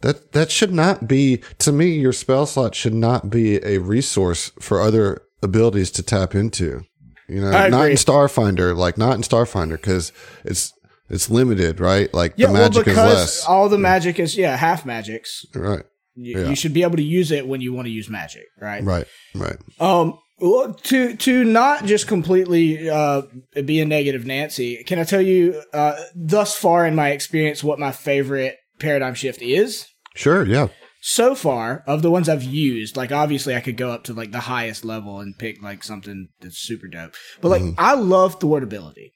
[0.00, 1.42] that that should not be.
[1.58, 6.34] To me, your spell slot should not be a resource for other abilities to tap
[6.34, 6.84] into.
[7.28, 10.12] You know, not in Starfinder, like not in Starfinder, because
[10.44, 10.72] it's
[11.08, 12.12] it's limited, right?
[12.12, 15.46] Like Yeah, the magic well, is because less, all the magic is yeah half magics.
[15.54, 15.84] right?
[16.16, 16.48] You, Yeah.
[16.48, 18.82] you should be able to use it when you want to use magic, right?
[18.84, 19.56] Right, right.
[19.80, 23.22] Um, well, to to not just completely uh,
[23.64, 27.78] be a negative Nancy, can I tell you uh, thus far in my experience what
[27.78, 29.86] my favorite paradigm shift is?
[30.14, 30.68] Sure, yeah.
[31.06, 34.32] So far, of the ones I've used, like obviously I could go up to like
[34.32, 37.14] the highest level and pick like something that's super dope.
[37.40, 39.12] But like I love thwartability.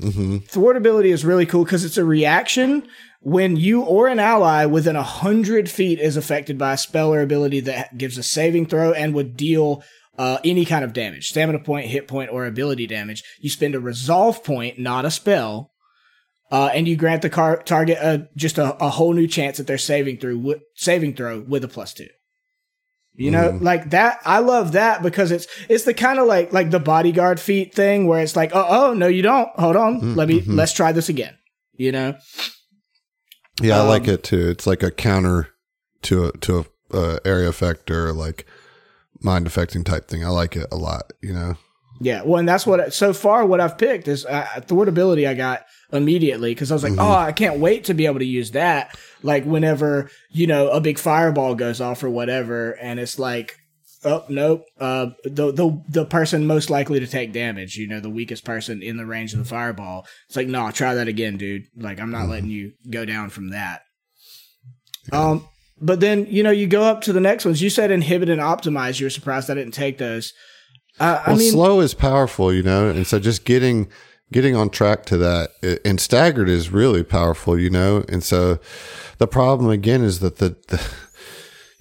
[0.00, 2.86] hmm Thwartability is really cool because it's a reaction
[3.20, 7.20] when you or an ally within a hundred feet is affected by a spell or
[7.20, 9.82] ability that gives a saving throw and would deal
[10.18, 13.22] uh, any kind of damage, stamina point, hit point, or ability damage.
[13.40, 15.72] You spend a resolve point, not a spell,
[16.50, 19.66] uh, and you grant the car- target a, just a, a whole new chance at
[19.66, 22.06] their saving through wi- saving throw with a plus two.
[23.18, 24.20] You know, like that.
[24.26, 28.06] I love that because it's it's the kind of like like the bodyguard feat thing
[28.06, 29.48] where it's like, oh, oh no, you don't.
[29.58, 31.34] Hold on, let me let's try this again.
[31.72, 32.16] You know,
[33.60, 34.48] Yeah, I like Um, it too.
[34.48, 35.48] It's like a counter
[36.02, 38.46] to a to a uh, area effect or like
[39.20, 40.24] mind affecting type thing.
[40.24, 41.12] I like it a lot.
[41.22, 41.56] You know.
[42.00, 42.22] yeah.
[42.22, 45.26] Well, and that's what so far what I've picked is uh, thwartability.
[45.26, 48.26] I got immediately because I was like, oh, I can't wait to be able to
[48.26, 48.96] use that.
[49.22, 53.56] Like whenever you know a big fireball goes off or whatever, and it's like.
[54.06, 54.64] Oh nope!
[54.78, 58.80] Uh, the the the person most likely to take damage, you know, the weakest person
[58.80, 60.06] in the range of the fireball.
[60.28, 61.64] It's like, no, try that again, dude.
[61.76, 63.82] Like, I'm not letting you go down from that.
[65.10, 65.48] Um,
[65.80, 67.60] but then you know you go up to the next ones.
[67.60, 69.00] You said inhibit and optimize.
[69.00, 70.32] You were surprised I didn't take those.
[71.00, 73.88] Uh, I mean, slow is powerful, you know, and so just getting
[74.32, 75.50] getting on track to that
[75.84, 78.58] and staggered is really powerful, you know, and so
[79.18, 80.84] the problem again is that the, the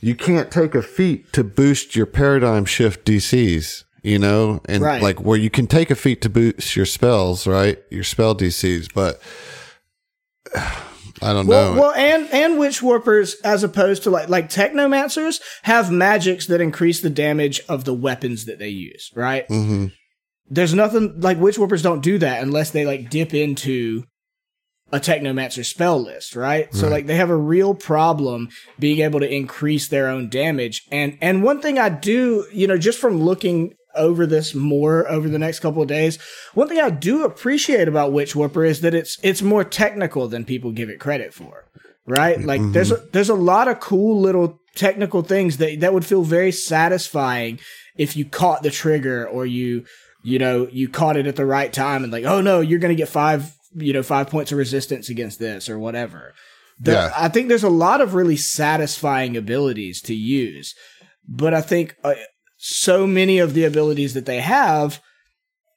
[0.06, 5.02] you can't take a feat to boost your paradigm shift DCs, you know, and Right.
[5.02, 8.88] like where you can take a feat to boost your spells, right, your spell DCs,
[8.94, 9.20] but
[11.22, 11.82] I don't well, know.
[11.82, 17.00] well, and and witch warpers, as opposed to like like technomancers, have magics that increase
[17.02, 19.12] the damage of the weapons that they use.
[19.16, 19.48] Right?
[19.48, 19.92] Mhm.
[20.50, 24.04] There's nothing like witch warpers don't do that unless they like dip into
[24.92, 26.74] a technomancer spell list, right?
[26.74, 30.84] So like they have a real problem being able to increase their own damage.
[30.92, 35.28] And and one thing I do, you know, just from looking over this more over
[35.28, 36.20] the next couple of days,
[36.54, 40.46] one thing I do appreciate about Witch Warper is that it's it's more technical than
[40.46, 41.66] people give it credit for.
[42.08, 42.40] Right?
[42.40, 42.74] Like mm-hmm.
[42.74, 46.52] there's a, there's a lot of cool little technical things that that would feel very
[46.52, 47.60] satisfying
[47.98, 49.86] if you caught the trigger or you
[50.22, 52.96] you know you caught it at the right time and like oh no you're going
[52.96, 56.34] to get 5 you know 5 points of resistance against this or whatever.
[56.80, 57.14] The- Yeah.
[57.18, 60.74] I think there's a lot of really satisfying abilities to use.
[61.28, 62.14] But I think uh,
[62.58, 65.02] so many of the abilities that they have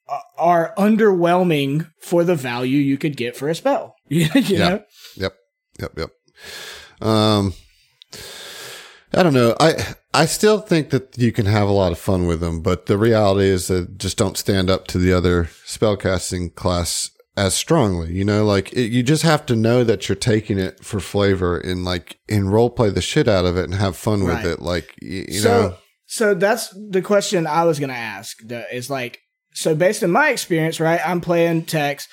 [0.08, 3.94] uh, are underwhelming for the value you could get for a spell.
[4.08, 4.68] you Yeah.
[4.68, 4.82] know?
[5.16, 5.34] Yep.
[5.80, 5.92] Yep.
[5.98, 6.10] Yep.
[7.08, 7.54] Um,
[9.14, 9.54] I don't know.
[9.60, 12.86] I I still think that you can have a lot of fun with them, but
[12.86, 18.12] the reality is that just don't stand up to the other spellcasting class as strongly.
[18.12, 21.58] You know, like it, you just have to know that you're taking it for flavor
[21.58, 24.42] and like and role play the shit out of it and have fun Right.
[24.44, 24.60] with it.
[24.62, 25.76] Like you, you so, know,
[26.06, 28.36] so that's the question I was going to ask.
[28.72, 29.20] Is like,
[29.54, 31.00] so based on my experience, right?
[31.04, 32.06] I'm playing Tex.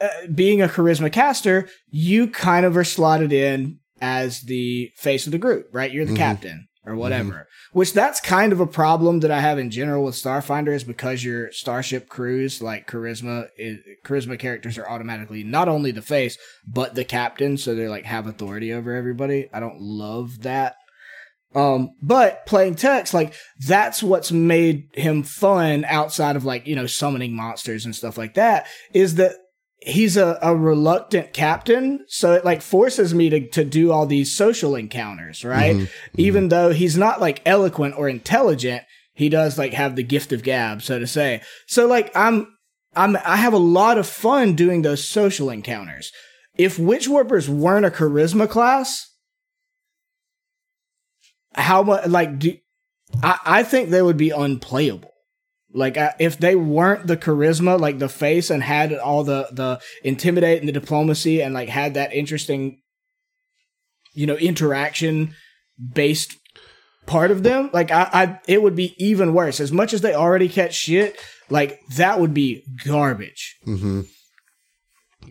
[0.00, 5.32] Uh, being a charisma caster, you kind of are slotted in as the face of
[5.32, 5.90] the group, right?
[5.90, 6.16] You're the Mhm.
[6.18, 7.46] captain or whatever.
[7.72, 11.22] Which that's kind of a problem that I have in general with Starfinder is because
[11.22, 16.94] your starship crews, like charisma, is, charisma characters are automatically not only the face but
[16.94, 19.48] the captain, so they like have authority over everybody.
[19.52, 20.76] I don't love that.
[21.54, 23.34] Um, but playing Tex, like
[23.66, 28.34] that's what's made him fun outside of like, you know, summoning monsters and stuff like
[28.34, 29.32] that, is that
[29.88, 32.04] he's a, a reluctant captain.
[32.08, 35.74] So it like forces me to, to do all these social encounters, right?
[35.76, 35.90] Mhm.
[36.16, 38.82] Even though he's not like eloquent or intelligent,
[39.14, 41.40] he does like have the gift of gab, so to say.
[41.66, 42.46] So like I'm
[42.94, 46.12] I'm I have a lot of fun doing those social encounters.
[46.56, 49.06] If Witch Warpers weren't a charisma class,
[51.54, 52.56] how much like do
[53.22, 55.12] I, I think they would be unplayable.
[55.72, 59.80] Like I, if they weren't the charisma, like the face, and had all the the
[60.02, 62.80] intimidate and the diplomacy, and like had that interesting,
[64.14, 65.34] you know, interaction
[65.92, 66.36] based
[67.06, 69.60] part of them, like I, I, it would be even worse.
[69.60, 71.18] As much as they already catch shit,
[71.50, 73.56] like that would be garbage.
[73.66, 74.02] Mm-hmm.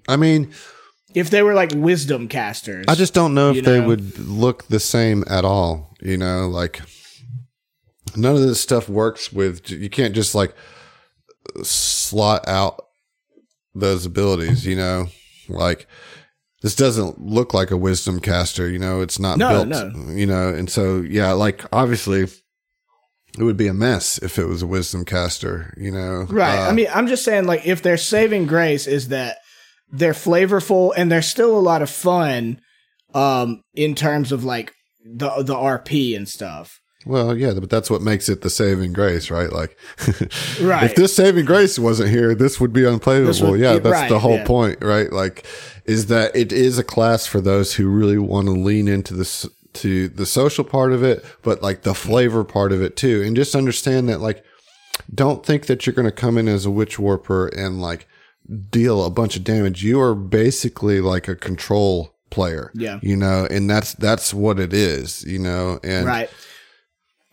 [0.07, 0.53] I mean,
[1.13, 4.67] If they were like wisdom casters, I just don't know if you they would look
[4.67, 5.95] the same at all.
[6.01, 6.81] You know, like
[8.17, 9.69] none of this stuff works with.
[9.69, 10.53] You can't just like
[11.63, 12.85] slot out
[13.73, 14.65] those abilities.
[14.65, 15.07] You know,
[15.49, 15.87] like
[16.61, 18.69] this doesn't look like a wisdom caster.
[18.69, 19.67] You know, it's not No, built.
[19.67, 20.11] no.
[20.13, 22.27] You know, and so yeah, like obviously.
[23.37, 26.23] It would be a mess if it was a wisdom caster, you know.
[26.27, 26.57] Right.
[26.57, 29.37] Uh, I mean, I'm just saying, like, if their saving grace is that
[29.91, 32.59] they're flavorful and they're still a lot of fun,
[33.13, 34.73] um, in terms of like
[35.05, 36.79] the the RP and stuff.
[37.07, 39.51] Well, yeah, but that's what makes it the saving grace, right?
[39.51, 39.77] Like,
[40.61, 40.83] Right.
[40.83, 43.51] if this saving grace wasn't here, this would be unplayable.
[43.51, 44.45] Would- yeah, yeah, that's right, the whole yeah.
[44.45, 45.11] point, right?
[45.11, 45.45] Like,
[45.85, 49.47] is that it is a class for those who really want to lean into this
[49.73, 53.35] to the social part of it, but like the flavor part of it too, and
[53.35, 54.43] just understand that like,
[55.13, 58.07] don't think that you're going to come in as a witch warper and like
[58.71, 59.83] deal a bunch of damage.
[59.83, 62.99] You are basically like a control player, Yeah.
[63.03, 66.29] you know, and that's that's what it is, you know, and Right.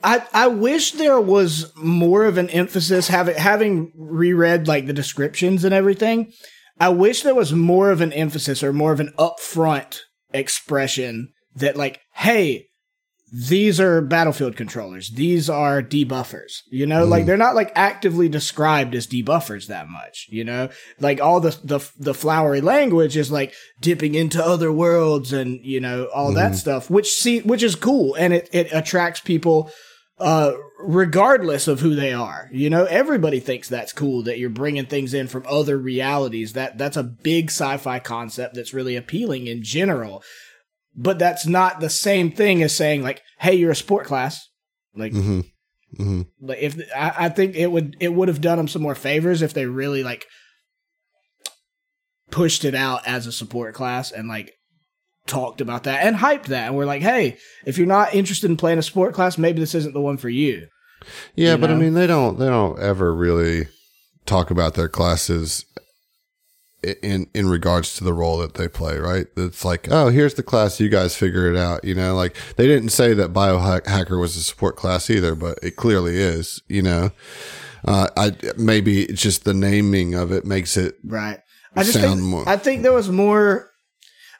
[0.05, 5.65] I I wish there was more of an emphasis having having reread like the descriptions
[5.65, 6.33] and everything.
[6.79, 10.01] I wish there was more of an emphasis or more of an upfront
[10.33, 12.67] expression that like, hey,
[13.33, 15.11] these are battlefield controllers.
[15.11, 16.61] These are debuffers.
[16.71, 17.27] You know, like mm-hmm.
[17.27, 20.27] they're not like actively described as debuffers that much.
[20.29, 20.69] You know,
[21.01, 25.81] like all the the the flowery language is like dipping into other worlds and you
[25.81, 26.57] know all that mm-hmm.
[26.57, 29.71] stuff, which see which is cool and it it attracts people
[30.19, 34.87] uh regardless of who they are you know everybody thinks that's cool that you're bringing
[34.87, 36.53] things in from other realities.
[36.53, 40.23] That that's a big sci-fi concept that's really appealing in general.
[40.95, 44.49] But that's not the same thing as saying like hey you're a sport class.
[44.95, 45.41] Like hmm
[45.97, 48.95] hmm like if I, I think it would it would have done them some more
[48.95, 50.27] favors if they really like
[52.31, 54.53] pushed it out as a support class and like
[55.27, 58.57] talked about that and hyped that and we're like hey if you're not interested in
[58.57, 60.67] playing a sport class maybe this isn't the one for you
[61.35, 63.69] Yeah, you but I mean, they don't they don't ever really
[64.27, 65.65] talk about their classes
[67.03, 68.99] in in regards to the role that they play.
[68.99, 69.27] Right?
[69.37, 70.81] It's like, oh, here's the class.
[70.81, 71.85] You guys figure it out.
[71.85, 75.77] You know, like they didn't say that biohacker was a support class either, but it
[75.77, 76.63] clearly is.
[76.69, 77.11] You know,
[77.87, 80.97] uh, I maybe it's just the naming of it makes it.
[81.05, 81.41] right
[81.77, 82.49] I just sound think, more.
[82.49, 83.71] I think there was more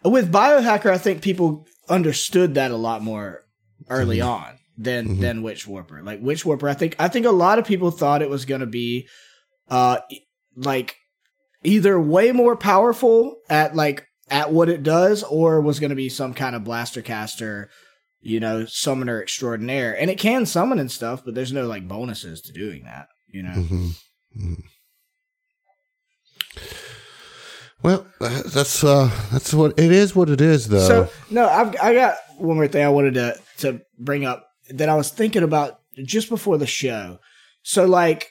[0.05, 0.91] with biohacker.
[0.91, 3.43] I think people understood that a lot more
[3.89, 4.29] early Mm-hmm.
[4.29, 6.03] on than than Witch Warper.
[6.03, 8.61] Like Witch Warper, I think I think a lot of people thought it was going
[8.61, 9.07] to be
[9.71, 9.99] uh
[10.57, 10.97] like
[11.63, 16.09] either way more powerful at like at what it does or was going to be
[16.09, 17.71] some kind of blaster caster
[18.21, 22.41] you know summoner extraordinaire and it can summon and stuff but there's no like bonuses
[22.41, 23.51] to doing that you know
[24.37, 24.63] Mhm.
[27.85, 30.17] Well, that's uh, that's what it is.
[30.17, 30.89] What it is, though.
[30.89, 34.89] So no, I've I got one more thing I wanted to to bring up that
[34.89, 37.19] I was thinking about just before the show.
[37.63, 38.31] So like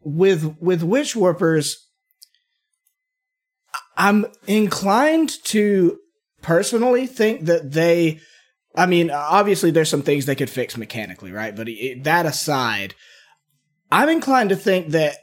[0.00, 1.76] with with witch warpers,
[3.98, 5.98] I'm inclined to
[6.40, 8.20] personally think that they.
[8.74, 11.54] I mean, obviously, there's some things they could fix mechanically, right?
[11.54, 12.94] But it, that aside,
[13.92, 15.18] I'm inclined to think that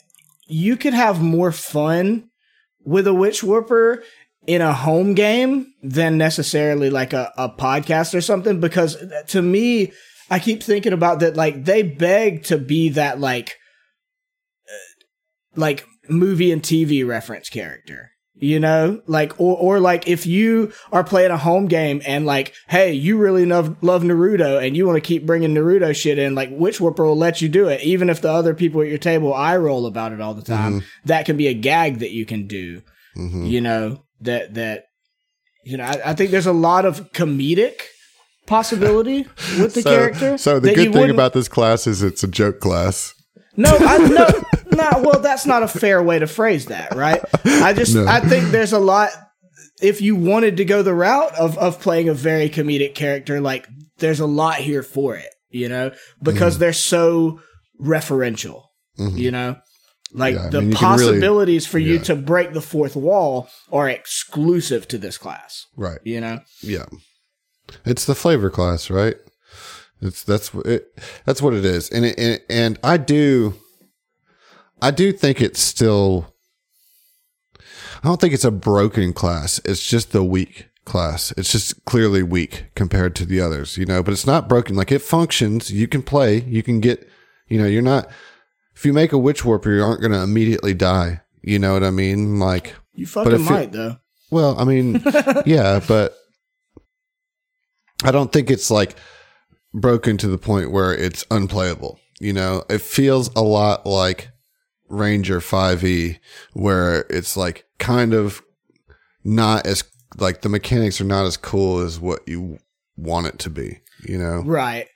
[0.45, 2.29] you could have more fun
[2.84, 4.03] with a witch warper
[4.47, 9.91] in a home game than necessarily like a, a podcast or something because to me
[10.29, 13.57] i keep thinking about that like they beg to be that like
[14.67, 15.05] uh,
[15.55, 18.11] like movie and tv reference character
[18.41, 19.01] you know?
[19.07, 23.17] Like or, or like if you are playing a home game and like hey you
[23.17, 26.81] really love love naruto and you want to keep bringing naruto shit in like witch
[26.81, 27.81] warper will let you do it?
[27.81, 30.83] Even if the other people at your table eye roll about it all the time.
[31.05, 32.81] That can be a gag that you can do
[33.15, 33.49] Mhm.
[33.49, 34.03] you know?
[34.21, 34.85] That that
[35.63, 37.75] you know I, I think there's a lot of comedic
[38.47, 39.27] possibility
[39.59, 42.59] with the so, character So the good thing about this class is it's a joke
[42.59, 43.13] class.
[43.58, 44.28] No I, no
[44.72, 48.06] no well that's not a fair way to phrase that right i just No.
[48.08, 49.10] i think there's a lot
[49.82, 53.68] if you wanted to go the route of of playing a very comedic character like
[53.97, 55.91] there's a lot here for it you know
[56.24, 56.60] because Mm-hmm.
[56.62, 57.39] they're so
[57.82, 58.64] referential
[58.99, 59.18] Mhm.
[59.18, 59.56] you know
[60.14, 62.02] like Yeah, the mean, you can really- possibilities for you yeah.
[62.04, 65.99] to break the fourth wall are exclusive to this class Right.
[66.04, 66.86] you know Yeah.
[67.86, 69.16] It's the flavor class, right?
[70.02, 71.89] It's that's what it that's what it is.
[71.89, 73.56] And it, and, and I do
[74.82, 76.34] I do think it's still
[77.60, 79.60] I don't think it's a broken class.
[79.64, 81.32] It's just the weak class.
[81.38, 84.76] It's just clearly weak compared to the others, you know, but it's not broken.
[84.76, 85.72] Like it functions.
[85.72, 87.08] You can play, you can get,
[87.47, 88.10] you know, you're not
[88.76, 91.22] if you make a witch warper, you aren't going to immediately die.
[91.43, 92.39] You know what I mean?
[92.39, 93.97] Like you fucking it- might though
[94.32, 95.04] well, I mean,
[95.45, 96.16] yeah, but
[98.04, 98.95] I don't think it's like
[99.74, 101.99] broken to the point where it's unplayable.
[102.19, 104.30] You know, it feels a lot like
[104.89, 106.19] Ranger 5e,
[106.53, 108.43] where it's like kind of
[109.24, 109.84] not as
[110.17, 112.59] like the mechanics are not as cool as what you
[112.97, 113.80] want it to be.
[114.07, 114.88] You know, Right.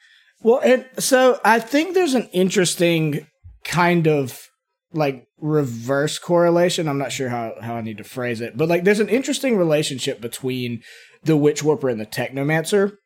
[0.41, 3.25] Well, and so I think there's an interesting
[3.63, 4.49] kind of
[4.93, 6.87] like reverse correlation.
[6.87, 9.57] I'm not sure how, how I need to phrase it, but like there's an interesting
[9.57, 10.83] relationship between
[11.23, 12.97] the Witch Warper and the Technomancer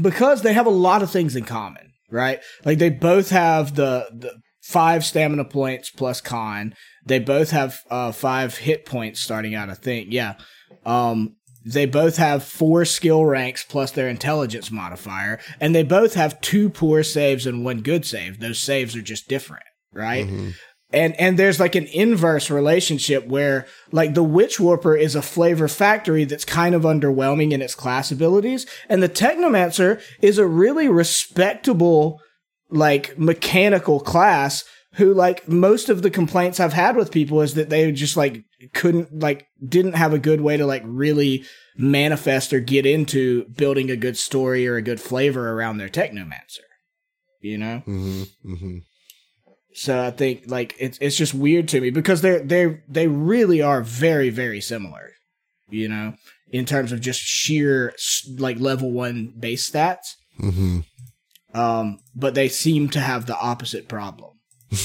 [0.00, 2.40] because they have a lot of things in common, right?
[2.64, 4.32] Like they both have the, the
[4.62, 6.74] five stamina points plus con.
[7.04, 10.08] They both have uh, five hit points starting out, I think.
[10.10, 10.34] Yeah.
[10.86, 16.40] Um, they both have four skill ranks plus their intelligence modifier, and they both have
[16.40, 18.40] two poor saves and one good save.
[18.40, 20.26] Those saves are just different, right?
[20.92, 25.68] And and there's like an inverse relationship where like the Witch Warper is a flavor
[25.68, 30.88] factory that's kind of underwhelming in its class abilities, and the Technomancer is a really
[30.88, 32.20] respectable
[32.70, 34.64] like mechanical class
[34.94, 38.44] who like most of the complaints I've had with people is that they just like
[38.74, 41.44] couldn't like didn't have a good way to like really
[41.76, 46.60] manifest or get into building a good story or a good flavor around their technomancer.
[47.40, 47.78] You know?
[47.78, 48.78] hmm hmm
[49.74, 53.62] So I think like it's it's just weird to me because they're they they really
[53.62, 55.12] are very very similar,
[55.70, 56.14] you know,
[56.50, 57.94] in terms of just sheer
[58.38, 60.16] like level 1 base stats.
[60.38, 60.80] hmm
[61.54, 64.38] Um but they seem to have the opposite problem.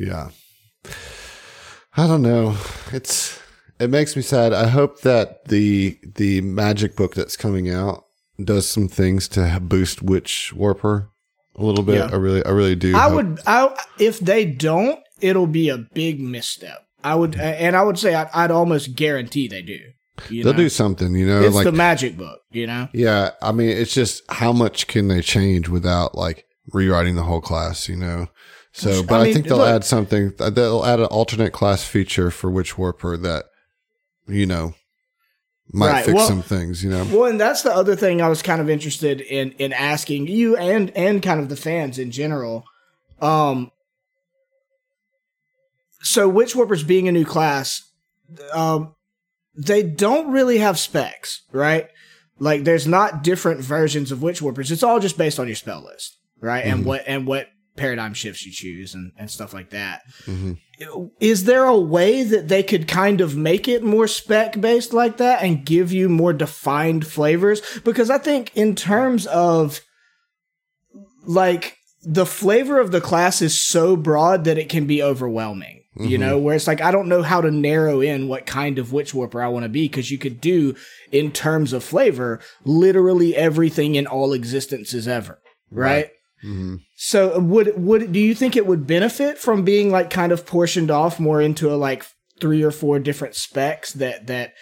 [0.00, 0.30] Yeah.
[1.94, 2.56] I don't know.
[2.90, 3.38] It's
[3.78, 4.54] it makes me sad.
[4.54, 8.04] I hope that the the magic book that's coming out
[8.42, 11.10] does some things to boost Witch Warper
[11.56, 11.96] a little bit.
[11.96, 12.08] Yeah.
[12.12, 12.94] I really I really do.
[12.96, 16.86] I hope- would I if they don't, it'll be a big misstep.
[17.02, 19.78] I would and I would say I'd, I'd almost guarantee they do.
[20.28, 20.58] You they'll know?
[20.58, 22.88] do something, you know, It's like the magic book, you know.
[22.92, 27.40] yeah, I mean it's just how much can they change without like rewriting the whole
[27.40, 28.26] class, you know?
[28.72, 30.32] So, but I I, think they'll look- add something.
[30.38, 33.46] They'll add an alternate class feature for Witch Warper that,
[34.28, 34.74] you know,
[35.72, 36.82] might Right, fix well- some things.
[36.84, 39.72] You know, Well, and that's the other thing I was kind of interested in in
[39.72, 42.64] asking you and and kind of the fans in general.
[43.20, 43.70] Um,
[46.02, 47.82] so Witch Warpers being a new class,
[48.52, 48.94] um,
[49.54, 51.88] they don't really have specs, right?
[52.38, 54.70] Like, there's not different versions of Witch Warpers.
[54.70, 56.64] It's all just based on your spell list, right?
[56.64, 57.48] And what and what
[57.80, 60.02] paradigm shifts you choose and, and stuff like that.
[60.26, 61.06] Mm-hmm.
[61.18, 65.16] Is there a way that they could kind of make it more spec based like
[65.16, 67.62] that and give you more defined flavors?
[67.80, 69.80] Because I think in terms of
[71.24, 75.84] like the flavor of the class is so broad that it can be overwhelming.
[75.96, 76.20] You mm-hmm.
[76.20, 79.12] know, where it's like I don't know how to narrow in what kind of witch
[79.12, 80.76] warper I want to be because you could do
[81.10, 86.10] in terms of flavor literally everything in all existences ever, right?
[86.96, 90.90] So would would do you think it would benefit from being like kind of portioned
[90.90, 92.06] off more into a like
[92.40, 94.54] three or four different specs that that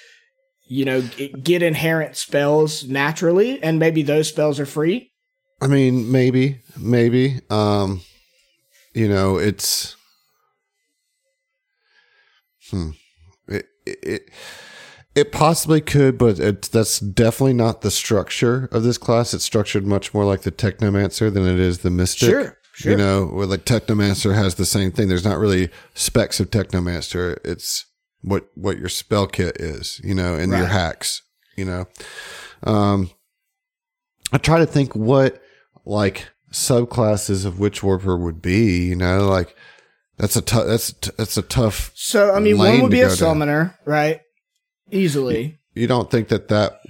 [0.67, 1.03] you know
[1.43, 5.13] get inherent spells naturally and maybe those spells are free?
[5.61, 7.41] I mean, maybe, maybe.
[7.51, 8.03] Um,
[8.95, 9.97] you know, it's
[12.71, 12.91] hmm.
[13.49, 14.31] It it it
[15.25, 19.35] possibly could, but it's that's definitely not the structure of this class.
[19.35, 22.31] It's structured much more like the Technomancer than it is the Mystic.
[22.31, 22.93] Sure, sure.
[22.93, 25.09] You know, where like Technomancer has the same thing.
[25.09, 27.39] There's not really specs of Technomancer.
[27.45, 27.87] It's
[28.23, 31.23] what what your spell kit is, you know, and your hacks,
[31.57, 31.87] you know.
[32.65, 33.11] Um,
[34.33, 35.41] I try to think what
[35.85, 38.87] like subclasses of Witch Warper would be.
[38.87, 39.55] You know, like
[40.17, 40.67] that's a tough.
[40.67, 41.93] That's t- that's a tough.
[41.95, 43.17] So I mean, one would be a go down.
[43.17, 44.21] summoner, right?
[44.91, 45.59] Easily.
[45.75, 46.81] You don't think that that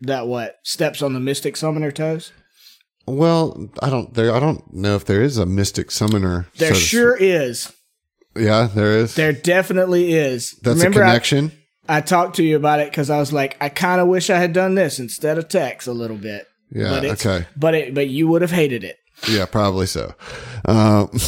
[0.00, 2.32] That what steps on the mystic summoner toes?
[3.06, 4.32] well, I don't there.
[4.34, 6.46] I don't know if there is a mystic summoner.
[6.58, 7.72] There so sure is.
[8.36, 9.14] yeah, there is.
[9.16, 10.56] There definitely is.
[10.62, 11.52] that's Remember a I- connection.
[11.88, 14.38] I, talked to you about it because I was like, I kind of wish I
[14.38, 16.46] had done this instead of text a little bit.
[16.70, 16.90] yeah.
[16.90, 17.46] but Okay.
[17.56, 18.96] But it, but you would have hated it.
[19.26, 20.14] Yeah, probably so.
[20.66, 21.08] Um,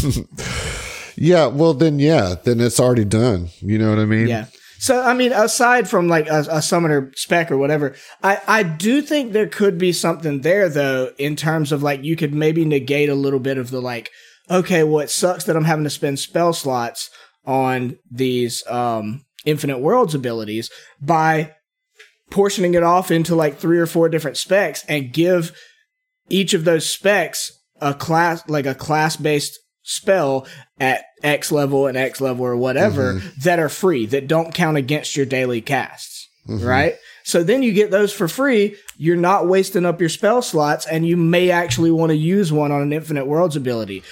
[1.20, 1.46] yeah.
[1.46, 3.50] Well, then, yeah, then it's already done.
[3.60, 4.26] You know what I mean?
[4.26, 4.46] Yeah.
[4.80, 9.02] So I mean, aside from like a, a summoner spec or whatever, I I do
[9.02, 13.10] think there could be something there though in terms of like you could maybe negate
[13.10, 14.10] a little bit of the like,
[14.50, 17.10] okay, well it sucks that I'm having to spend spell slots
[17.44, 21.52] on these um infinite worlds abilities by
[22.30, 25.54] portioning it off into like three or four different specs and give
[26.30, 27.52] each of those specs
[27.82, 30.46] a class like a class based spell
[30.78, 33.28] at X level and X level or whatever mm-hmm.
[33.42, 36.28] that are free that don't count against your daily casts.
[36.48, 36.66] Mm-hmm.
[36.66, 36.94] Right?
[37.22, 38.76] So then you get those for free.
[38.96, 42.72] You're not wasting up your spell slots and you may actually want to use one
[42.72, 44.02] on an infinite worlds ability.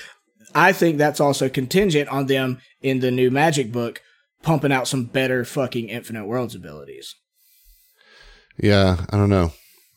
[0.55, 4.03] I think that's also contingent on them in the new magic book
[4.43, 7.14] pumping out some better fucking infinite worlds abilities.
[8.57, 9.05] Yeah.
[9.11, 9.53] I don't know.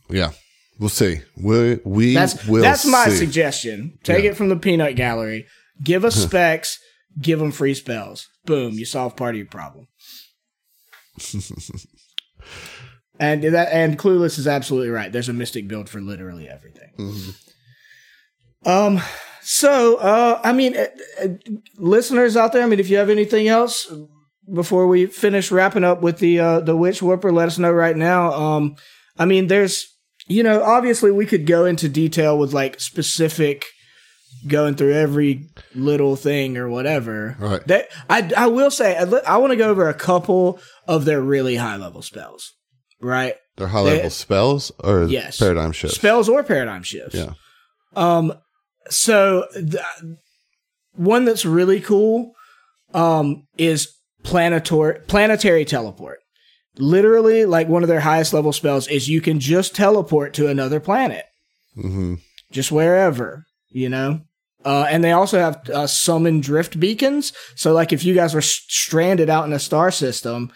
[0.10, 0.32] Yeah.
[0.80, 1.22] We'll see.
[1.38, 2.64] We we That's will.
[2.64, 3.18] that's my see.
[3.18, 4.00] suggestion.
[4.04, 4.32] Take Yeah.
[4.32, 5.46] it from the peanut gallery.
[5.84, 6.80] Give us specs.
[7.20, 8.28] Give them free spells.
[8.46, 9.88] Boom, you solve part of your problem.
[13.20, 15.12] and that and clueless is absolutely right.
[15.12, 16.92] There's a mystic build for literally everything.
[16.98, 18.70] Mm-hmm.
[18.70, 19.02] Um.
[19.44, 20.86] So, uh, I mean, uh,
[21.22, 21.28] uh,
[21.78, 23.92] listeners out there, I mean, if you have anything else
[24.54, 27.98] before we finish wrapping up with the uh, the witch warper, let us know right
[27.98, 28.32] now.
[28.34, 28.76] Um,
[29.18, 29.88] I mean, there's,
[30.28, 33.66] you know, obviously we could go into detail with like specific
[34.48, 37.36] going through every little thing or whatever.
[37.40, 37.66] Right.
[37.68, 41.22] That I I will say I, I want to go over a couple of their
[41.22, 42.52] really high level spells.
[43.02, 43.36] Right.
[43.58, 45.38] They're high level They- spells or Yes.
[45.40, 45.96] paradigm shifts.
[45.98, 47.16] Spells or paradigm shifts.
[47.16, 47.34] Yeah.
[47.96, 48.34] Um,
[48.90, 49.76] so th-
[50.94, 52.34] one that's really cool,
[52.94, 53.90] um, is
[54.24, 56.20] planetary planetary teleport.
[56.78, 60.80] Literally, like one of their highest level spells is you can just teleport to another
[60.80, 61.26] planet,
[61.76, 62.16] hmm
[62.52, 64.22] just wherever, you know.
[64.64, 67.34] Uh, and they also have uh, summon drift beacons.
[67.56, 70.52] So, like, if you guys were s- stranded out in a star system,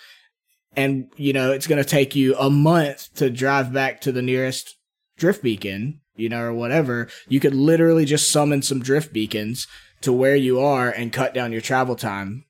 [0.75, 4.21] and you know it's going to take you a month to drive back to the
[4.21, 4.75] nearest
[5.17, 9.67] drift beacon, you know, or whatever, you could literally just summon some drift beacons
[10.01, 12.45] to where you are and cut down your travel time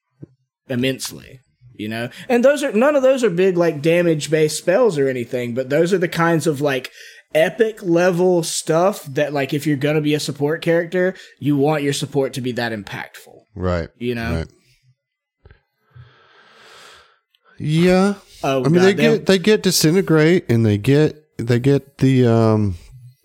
[0.68, 1.40] immensely.
[1.78, 5.10] You know, and those are none of those are big like damage based spells or
[5.10, 6.90] anything, but those are the kinds of like
[7.36, 11.94] epic level stuff that like if you're gonna be a support character, you want your
[11.94, 13.42] support to be that impactful.
[13.54, 13.90] Right.
[13.98, 14.38] You know?
[14.38, 14.48] Right.
[17.58, 18.16] Yeah.
[18.44, 22.28] Oh, I mean, God, they get they get disintegrate, and they get they get the
[22.28, 22.76] um,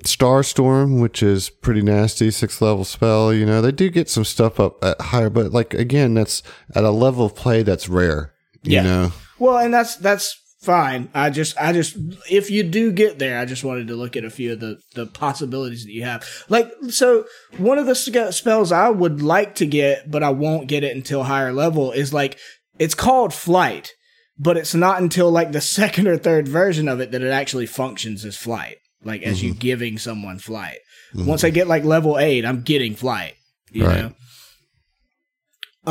[0.04, 3.32] star storm, which is pretty nasty, six level spell.
[3.34, 6.42] You know, they do get some stuff up at higher, but like again, that's
[6.74, 8.32] at a level of play that's rare.
[8.62, 8.82] You Yeah.
[8.82, 11.08] know, Well, and that's that's fine.
[11.14, 11.96] I just, I just,
[12.30, 14.78] if you do get there, I just wanted to look at a few of the
[14.94, 16.26] the possibilities that you have.
[16.48, 17.24] Like, so
[17.58, 21.24] one of the spells I would like to get, but I won't get it until
[21.24, 22.38] higher level is like
[22.78, 23.92] it's called flight,
[24.38, 27.66] but it's not until like the second or third version of it that it actually
[27.66, 28.76] functions as flight.
[29.02, 30.78] Like as you giving someone flight.
[31.14, 33.32] Once I get like level eight, I'm getting flight.
[33.72, 34.02] You Right.
[34.02, 34.12] know.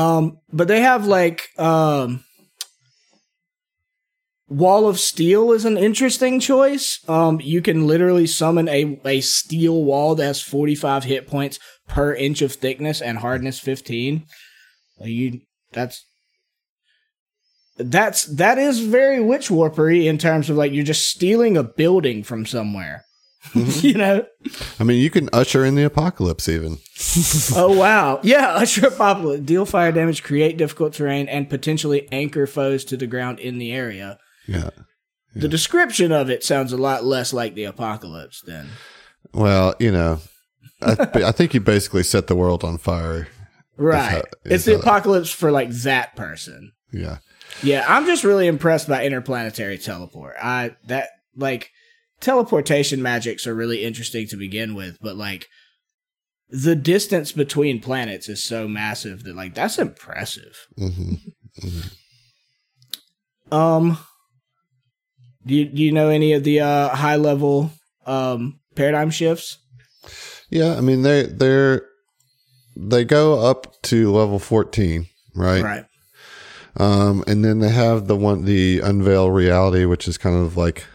[0.01, 2.23] Um, but they have like um
[4.49, 6.99] Wall of Steel is an interesting choice.
[7.07, 12.13] Um, you can literally summon a, a steel wall that has 45 hit points per
[12.13, 14.25] inch of thickness and hardness 15.
[15.01, 15.41] You
[15.71, 16.05] that's
[17.77, 22.23] that's that is very witch warpery in terms of like you're just stealing a building
[22.23, 23.05] from somewhere.
[23.53, 24.25] you know?
[24.79, 26.79] I mean, you can usher in the apocalypse even.
[27.55, 28.19] Oh wow.
[28.23, 29.43] Yeah, Usher Apocalypse.
[29.43, 33.71] Deal fire damage, create difficult terrain, and potentially anchor foes to the ground in the
[33.71, 34.19] area.
[34.49, 34.69] Yeah.
[35.35, 38.67] The description of it sounds a lot less like the apocalypse than
[39.33, 40.19] Well, you know,
[40.81, 40.95] I,
[41.27, 43.27] I think you basically set the world on fire.
[43.77, 44.11] right.
[44.11, 46.71] how- it's the how that- apocalypse for like that person.
[46.91, 47.17] Yeah.
[47.63, 50.35] Yeah, I'm just really impressed by interplanetary teleport.
[50.41, 51.69] I that like
[52.21, 55.47] teleportation magics are really interesting to begin with, but like
[56.49, 60.67] the distance between planets is so massive that like that's impressive.
[60.77, 61.13] hmm
[63.51, 63.97] Um,
[65.49, 67.71] do you, do you know any of the uh, high level
[68.05, 69.57] um, paradigm shifts?
[70.49, 70.75] Yeah.
[70.77, 71.85] I mean, they they're
[72.77, 75.61] they go up to level fourteen, right?
[75.63, 75.85] Right.
[76.77, 80.85] Um, and then they have the one the unveil reality, which is kind of like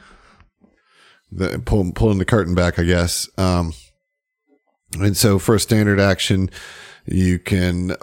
[1.31, 3.29] the pull, pulling the curtain back, I guess.
[3.37, 3.75] Um,
[4.99, 6.49] and so for a standard action,
[7.07, 7.97] you can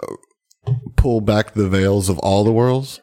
[0.96, 3.00] pull back the veils of all the worlds,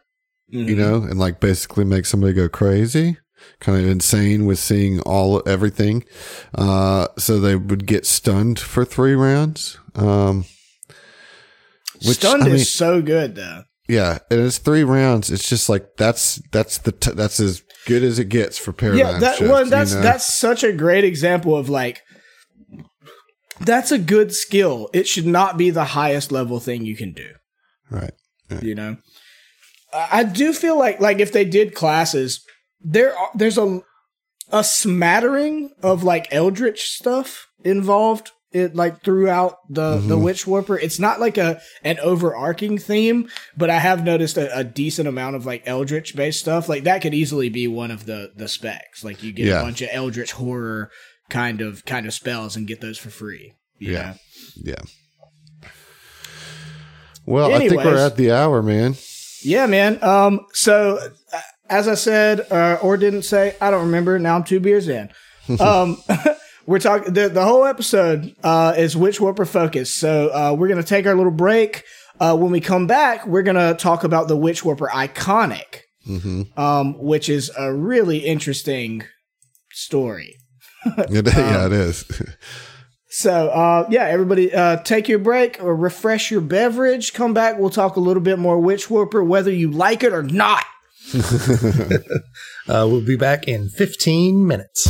[0.47, 0.77] you Mhm.
[0.77, 3.17] know, and like basically make somebody go crazy,
[3.59, 6.03] kind of insane with seeing all everything.
[6.55, 9.77] Uh, so they would get stunned for three rounds.
[9.95, 10.45] Um,
[12.05, 13.63] which, Stunned I mean- is so good though.
[13.89, 15.29] yeah, and it's three rounds.
[15.29, 18.99] It's just like that's that's the t- that's as good as it gets for paradigm
[19.15, 20.01] yeah, that shift, well, you that's know?
[20.01, 22.01] that's such a great example of like
[23.59, 24.89] that's a good skill.
[24.93, 27.31] It should not be the highest level thing you can do.
[27.89, 28.13] right.
[28.61, 28.97] you know
[29.93, 32.45] I do feel like like if they did classes
[32.81, 33.81] there are, there's a
[34.51, 40.97] a smattering of like eldritch stuff involved it like throughout the the witch warper it's
[40.97, 45.45] not like a an overarching theme but i have noticed a, a decent amount of
[45.45, 49.21] like eldritch based stuff like that could easily be one of the the specs like
[49.21, 49.59] you get Yeah.
[49.59, 50.89] a bunch of eldritch horror
[51.29, 54.01] kind of kind of spells and get those for free Yeah.
[54.01, 54.13] know?
[54.63, 54.81] Yeah.
[57.25, 58.95] Well, I think we're at the hour, man.
[59.43, 60.03] Yeah, man.
[60.03, 60.99] Um, so
[61.69, 64.17] as I said, uh, or didn't say, I don't remember.
[64.19, 65.09] Now I'm two beers in.
[65.59, 65.97] Um,
[66.67, 69.95] we're talking the the whole episode uh, is Witch Warper focused.
[69.97, 71.83] So uh, we're gonna take our little break.
[72.19, 75.79] Uh, when we come back, we're gonna talk about the Witch Warper iconic,
[76.55, 79.03] um, which is a really interesting
[79.71, 80.35] story.
[80.97, 82.05] It- yeah, it is.
[83.09, 87.13] So, uh, yeah, everybody, uh, take your break or refresh your beverage.
[87.13, 87.57] Come back.
[87.57, 90.63] We'll talk a little bit more Witch Warper, whether you like it or not.
[92.69, 94.87] Uh, we'll be back in 15 minutes.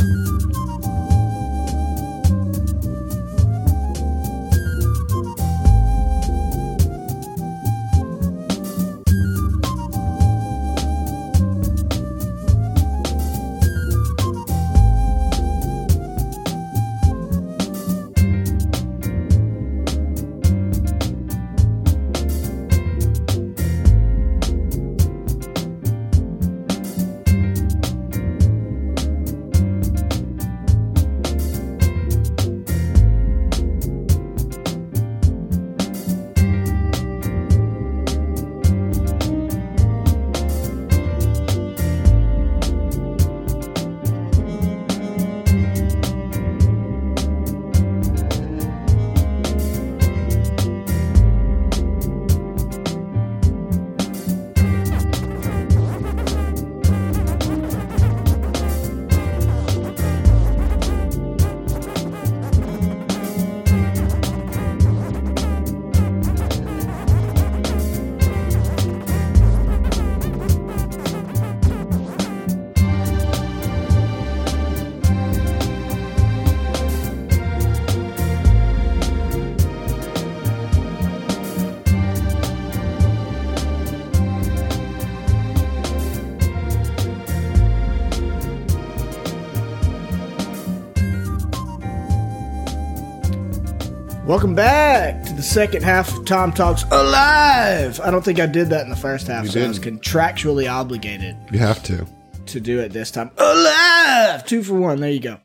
[94.30, 97.98] Welcome back to the second half of Tom Talks Alive.
[97.98, 100.02] I don't think I did that in the first half, You so I was didn't.
[100.02, 102.06] contractually obligated You have to.
[102.46, 103.32] to do it this time.
[103.36, 104.46] Alive!
[104.46, 105.00] Two for one.
[105.00, 105.38] There you go.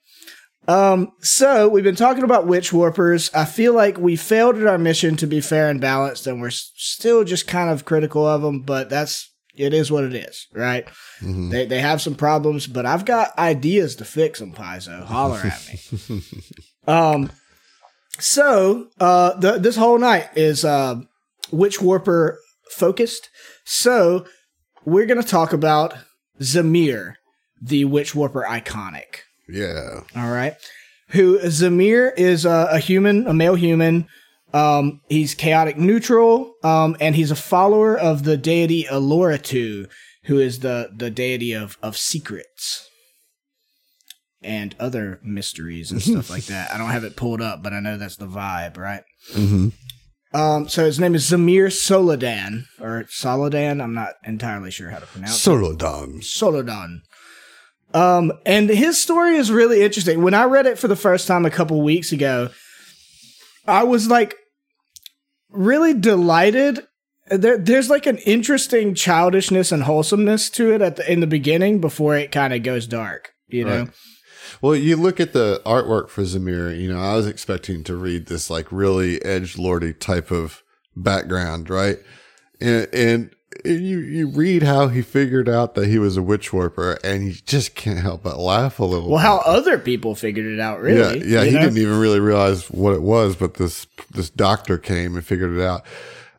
[0.67, 3.31] Um, so we've been talking about witch warpers.
[3.33, 6.47] I feel like we failed at our mission to be fair and balanced, and we're
[6.47, 10.45] s- still just kind of critical of them, but that's it is what it is,
[10.53, 10.87] right?
[11.23, 15.03] They they have some problems, but I've got ideas to fix them, Paizo.
[15.05, 15.69] Holler at
[16.09, 16.21] me.
[16.87, 17.31] um
[18.19, 20.95] so uh the, this whole night is uh
[21.51, 22.39] witch warper
[22.71, 23.29] focused.
[23.63, 24.25] So
[24.85, 25.93] we're gonna talk about
[26.41, 27.15] Zamir,
[27.61, 29.21] the witch warper iconic.
[29.47, 30.01] Yeah.
[30.15, 30.55] All right.
[31.09, 34.07] Who Zamir is a, a human, a male human.
[34.53, 39.89] Um, he's chaotic neutral, um, and he's a follower of the deity Eloritu,
[40.23, 42.89] who is the the deity of of secrets
[44.45, 46.71] and other mysteries and stuff like that.
[46.71, 49.03] I don't have it pulled up, but I know that's the vibe, right?
[49.33, 49.69] hmm
[50.33, 53.81] Um, so his name is Zamir Soladan or Soladan.
[53.81, 55.49] I'm not entirely sure how to pronounce it.
[55.49, 56.19] Solodon.
[56.21, 56.99] Solodon.
[57.93, 60.21] Um, and his story is really interesting.
[60.21, 62.49] When I read it for the first time a couple weeks ago,
[63.67, 64.35] I was like
[65.49, 66.85] really delighted.
[67.29, 71.79] There, there's like an interesting childishness and wholesomeness to it at the in the beginning
[71.81, 73.31] before it kind of goes dark.
[73.47, 73.89] You know, Right.
[74.65, 78.25] Well, you look at the artwork for Zamir, you know, I was expecting to read
[78.25, 80.63] this like really edge lordy type of
[80.95, 81.99] background, right?
[82.59, 86.97] And, and you, you read how he figured out that he was a witch warper
[87.03, 89.09] and you just can't help but laugh a little.
[89.09, 89.27] well, bit.
[89.27, 91.19] how other people figured it out, really?
[91.19, 91.43] Yeah, yeah.
[91.43, 91.61] He know?
[91.61, 95.61] didn't even really realize what it was, but this this doctor came and figured it
[95.63, 95.85] out.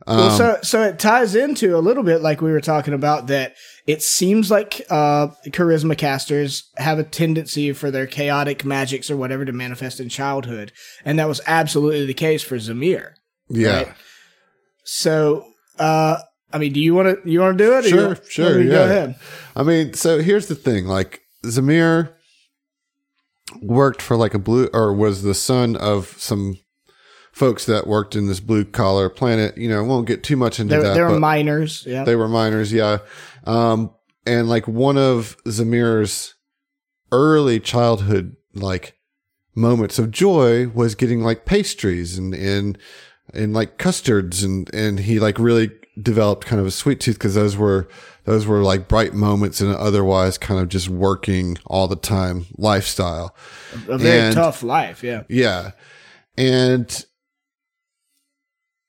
[0.05, 3.27] Um, Well, so so it ties into a little bit like we were talking about
[3.27, 3.55] that
[3.87, 9.45] it seems like uh, charisma casters have a tendency for their chaotic magics or whatever
[9.45, 10.73] to manifest in childhood,
[11.05, 13.13] and that was absolutely the case for Zamir.
[13.49, 13.93] yeah, right?
[14.83, 15.45] So,
[15.79, 16.17] uh,
[16.51, 17.85] I mean, do you want to you want to do it?
[17.85, 18.71] you Sure, sure, yeah.
[18.71, 19.15] Go ahead.
[19.55, 22.13] I mean, so here's the thing: like Zamir
[23.61, 26.57] worked for like a blue, or was the son of some
[27.37, 29.57] folks that worked in this blue collar planet.
[29.57, 30.93] You know, won't get too much into They're, that.
[30.95, 31.85] They were but miners.
[31.85, 32.03] Yeah.
[32.03, 32.73] They were miners.
[32.73, 32.97] yeah.
[33.47, 33.91] Um,
[34.25, 36.35] and like one of Zamir's
[37.11, 38.97] early childhood like
[39.55, 42.77] moments of joy was getting like pastries and and
[43.33, 45.71] and like custards and and he like really
[46.01, 47.87] developed kind of a sweet tooth because those were
[48.25, 52.45] those were like bright moments in an otherwise kind of just working all the time
[52.57, 53.35] lifestyle.
[53.87, 55.03] a very and- tough life.
[55.03, 55.23] Yeah.
[55.29, 55.71] Yeah.
[56.37, 57.05] And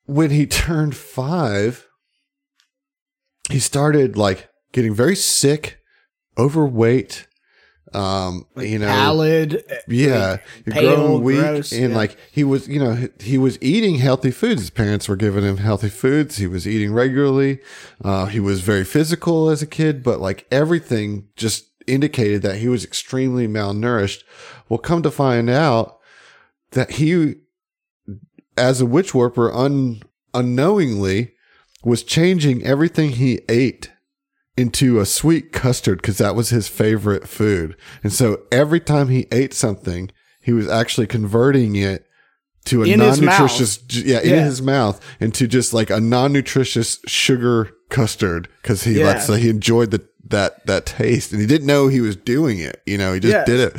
[0.07, 1.87] when he turned five,
[3.51, 5.81] he started like getting very sick,
[6.37, 7.27] overweight,
[7.95, 9.65] um, you know, Pallid.
[9.89, 11.97] yeah, you're pale, growing weak, gross, and yeah.
[11.97, 14.61] like he was, you know, he, he was eating healthy foods.
[14.61, 16.37] His parents were giving him healthy foods.
[16.37, 17.61] He was eating regularly.
[18.05, 22.69] Uh, he was very physical as a kid, but like everything just indicated that he
[22.69, 24.23] was extremely malnourished.
[24.69, 25.99] Well, come to find out
[26.73, 27.37] that he,
[28.57, 30.03] as a witch warper, un,
[30.35, 31.33] unknowingly
[31.83, 33.91] was changing everything he ate
[34.59, 37.77] into a sweet custard because that was his favorite food.
[38.03, 40.11] And so every time he ate something,
[40.43, 42.05] he was actually converting it
[42.67, 44.45] to a In non-nutritious, yeah, in Yeah.
[44.45, 49.07] his mouth into just like a non-nutritious sugar custard because he Yeah.
[49.07, 52.59] like so he enjoyed the that that taste and he didn't know he was doing
[52.59, 52.83] it.
[52.85, 53.45] You know, he just Yeah.
[53.47, 53.77] did it.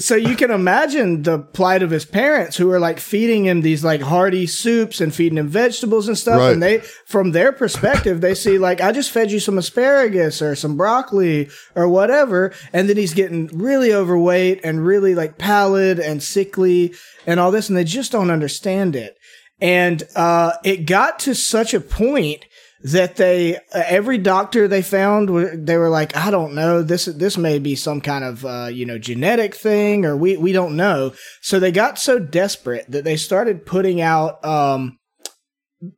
[0.00, 3.84] So you can imagine the plight of his parents who are like feeding him these
[3.84, 6.38] like hearty soups and feeding him vegetables and stuff.
[6.38, 6.52] Right.
[6.52, 10.54] And they, from their perspective, they see like, I just fed you some asparagus or
[10.54, 12.54] some broccoli or whatever.
[12.72, 16.94] And then he's getting really overweight and really like pallid and sickly
[17.26, 17.68] and all this.
[17.68, 19.18] And they just don't understand it.
[19.60, 22.46] And, uh, it got to such a point
[22.82, 25.28] that they uh, every doctor they found
[25.66, 28.86] they were like I don't know this this may be some kind of uh, you
[28.86, 31.12] know genetic thing or we we don't know
[31.42, 34.96] so they got so desperate that they started putting out um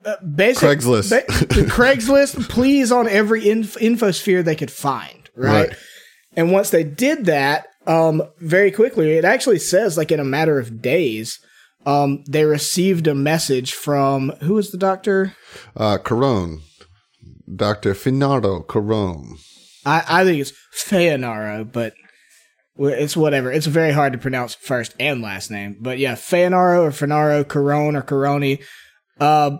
[0.04, 1.10] uh, basic Craigslist.
[1.10, 1.32] ba-
[1.66, 5.68] Craigslist please on every inf- infosphere they could find right?
[5.68, 5.76] Right.
[6.36, 10.58] and once they did that um very quickly it actually says like in a matter
[10.60, 11.38] of days
[11.84, 15.34] um they received a message from who was the doctor
[15.76, 16.60] Uh, Corone,
[17.54, 19.36] Doctor Finardo Corone.
[19.84, 21.94] I, I think it's Feanaro, but
[22.78, 23.50] it's whatever.
[23.52, 25.76] It's very hard to pronounce first and last name.
[25.80, 28.62] But yeah, Feanaro or Fenaro, Corone or Coroni,
[29.20, 29.58] uh,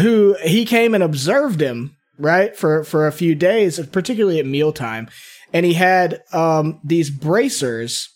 [0.00, 5.08] who he came and observed him, right, for, for a few days, particularly at mealtime.
[5.52, 8.08] And he had um, these bracers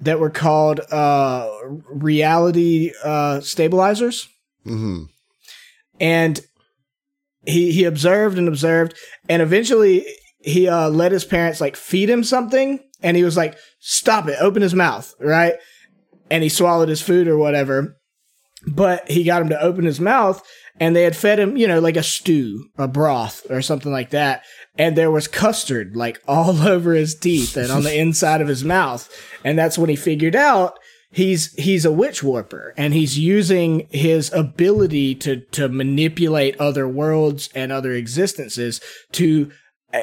[0.00, 1.50] that were called uh,
[1.90, 4.28] reality uh, stabilizers,
[4.66, 5.04] Mm-hmm.
[6.00, 6.40] and
[7.46, 8.94] he he observed and observed,
[9.28, 10.06] and eventually
[10.38, 14.36] he uh, let his parents like feed him something, and he was like, "Stop it!
[14.40, 15.54] Open his mouth!" Right,
[16.30, 17.96] and he swallowed his food or whatever.
[18.66, 20.42] But he got him to open his mouth,
[20.78, 24.10] and they had fed him, you know, like a stew, a broth, or something like
[24.10, 24.44] that.
[24.76, 28.64] And there was custard like all over his teeth and on the inside of his
[28.64, 29.08] mouth.
[29.44, 30.78] And that's when he figured out
[31.10, 37.48] he's he's a witch warper and he's using his ability to to manipulate other worlds
[37.54, 38.80] and other existences
[39.12, 39.50] to
[39.92, 40.02] uh,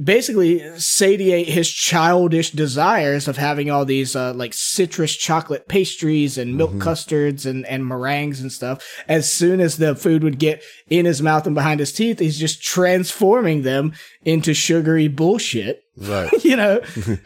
[0.00, 6.56] basically satiate his childish desires of having all these uh, like citrus chocolate pastries and
[6.56, 8.86] milk custards and, and meringues and stuff.
[9.08, 12.38] As soon as the food would get in his mouth and behind his teeth, he's
[12.38, 13.92] just transforming them
[14.24, 16.32] into sugary bullshit Right.
[16.44, 16.80] you know.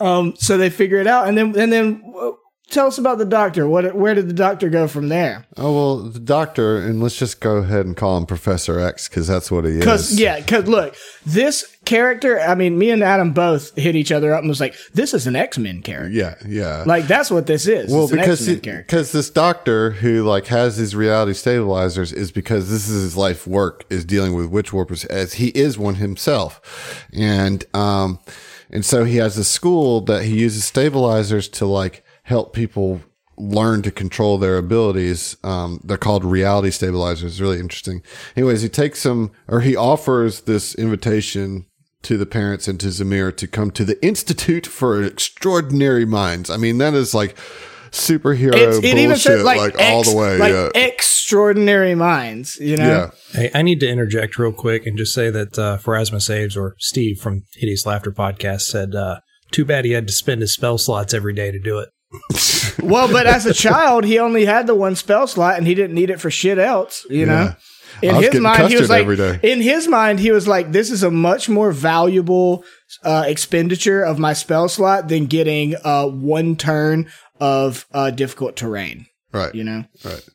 [0.00, 2.30] um, so they figure it out, and then and then uh,
[2.70, 3.68] tell us about the doctor.
[3.68, 5.46] What where did the doctor go from there?
[5.56, 9.26] Oh well, the doctor, and let's just go ahead and call him Professor X because
[9.26, 10.20] that's what he Because is.
[10.20, 12.40] yeah, because look, this character.
[12.40, 15.26] I mean, me and Adam both hit each other up and was like, "This is
[15.28, 16.82] an X Men character." yeah, yeah.
[16.84, 17.92] Like that's what this is.
[17.92, 18.84] well, because X-Men he- character.
[18.86, 23.46] because this doctor who like has these reality stabilizers is because this is his life
[23.46, 28.18] work is dealing with witch warpers as he is one himself, and um,
[28.74, 33.00] and so he has a school that he uses stabilizers to like help people
[33.36, 35.36] learn to control their abilities.
[35.44, 37.32] Um, they're called reality stabilizers.
[37.32, 38.02] It's really interesting.
[38.36, 41.66] Anyways, he takes them or he offers this invitation
[42.02, 46.50] to the parents and to Zamir to come to the Institute for Extraordinary Minds.
[46.50, 47.36] I mean, that is like
[47.94, 50.38] superhero It's, it bullshit, even says like, like, all the way.
[50.38, 50.70] like yeah.
[50.74, 52.56] extraordinary minds.
[52.56, 52.86] You know.
[52.86, 53.10] yeah.
[53.32, 56.74] Hey, I need to interject real quick and just say that uh, Pharasma Saves, or
[56.78, 60.78] Steve from Hideous Laughter Podcast, said, uh, too bad he had to spend his spell
[60.78, 61.88] slots every day to do it.
[62.82, 65.94] Well, but as a child, he only had the one spell slot, and he didn't
[65.94, 67.06] need it for shit else.
[67.08, 67.54] You know.
[67.54, 67.56] I
[68.02, 69.38] In his mind, he was like, every day.
[69.42, 72.64] in his mind, he was like, this is a much more valuable
[73.02, 77.10] uh, expenditure of my spell slot than getting uh, one turn
[77.40, 79.06] of uh, difficult terrain.
[79.32, 79.54] Right.
[79.54, 80.28] You know, Right.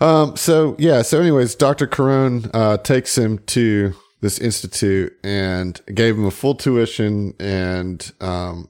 [0.00, 1.86] Um, so yeah, so anyways, Dr.
[1.86, 8.68] Corone, uh, takes him to this institute and gave him a full tuition and, um,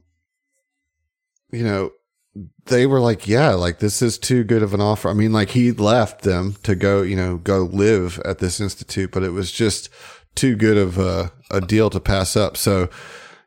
[1.51, 1.91] you know,
[2.67, 5.09] they were like, yeah, like this is too good of an offer.
[5.09, 9.11] I mean, like he left them to go, you know, go live at this institute,
[9.13, 9.89] but it was just
[10.35, 12.57] too good of a, a deal to pass up.
[12.57, 12.91] So,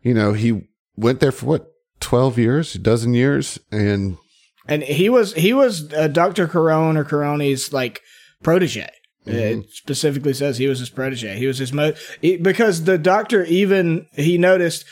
[0.01, 1.68] you know, he went there for what,
[1.99, 4.17] 12 years, a dozen years and
[4.67, 8.01] and he was he was uh, Doctor Corone or Corone's like
[8.43, 8.89] protege.
[9.25, 11.37] It specifically says he was his protege.
[11.37, 14.85] He was his mo he- because the doctor even he noticed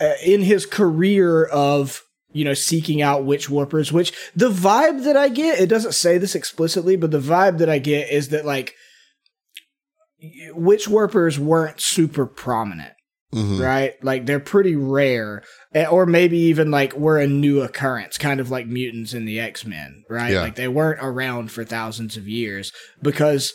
[0.00, 2.02] uh, in his career of
[2.32, 6.18] you know seeking out witch warpers, which the vibe that I get it doesn't say
[6.18, 8.74] this explicitly, but the vibe that I get is that like
[10.52, 12.93] witch warpers weren't super prominent
[13.34, 13.60] Mhm.
[13.60, 13.92] right?
[14.02, 15.42] Like they're pretty rare,
[15.90, 19.64] or maybe even like were a new occurrence, kind of like mutants in the X
[19.64, 20.32] Men, right?
[20.32, 20.40] Yeah.
[20.42, 23.52] Like they weren't around for thousands of years because.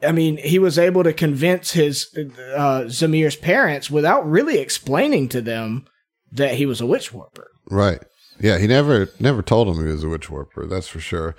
[0.00, 2.06] I mean, he was able to convince his
[2.54, 5.86] uh, Zamir's parents without really explaining to them
[6.30, 7.50] that he was a witch warper.
[7.68, 8.00] Right.
[8.38, 10.66] Yeah, he never never told him he was a witch warper.
[10.66, 11.34] That's for sure.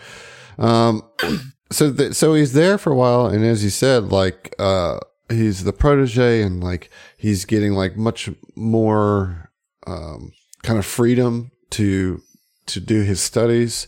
[0.57, 1.03] Um,
[1.71, 4.99] so th- so he's there for a while, and as you said, like uh,
[5.29, 9.51] he's the protege, and like he's getting like much more
[9.87, 10.31] um,
[10.63, 12.21] kind of freedom to
[12.67, 13.87] to do his studies.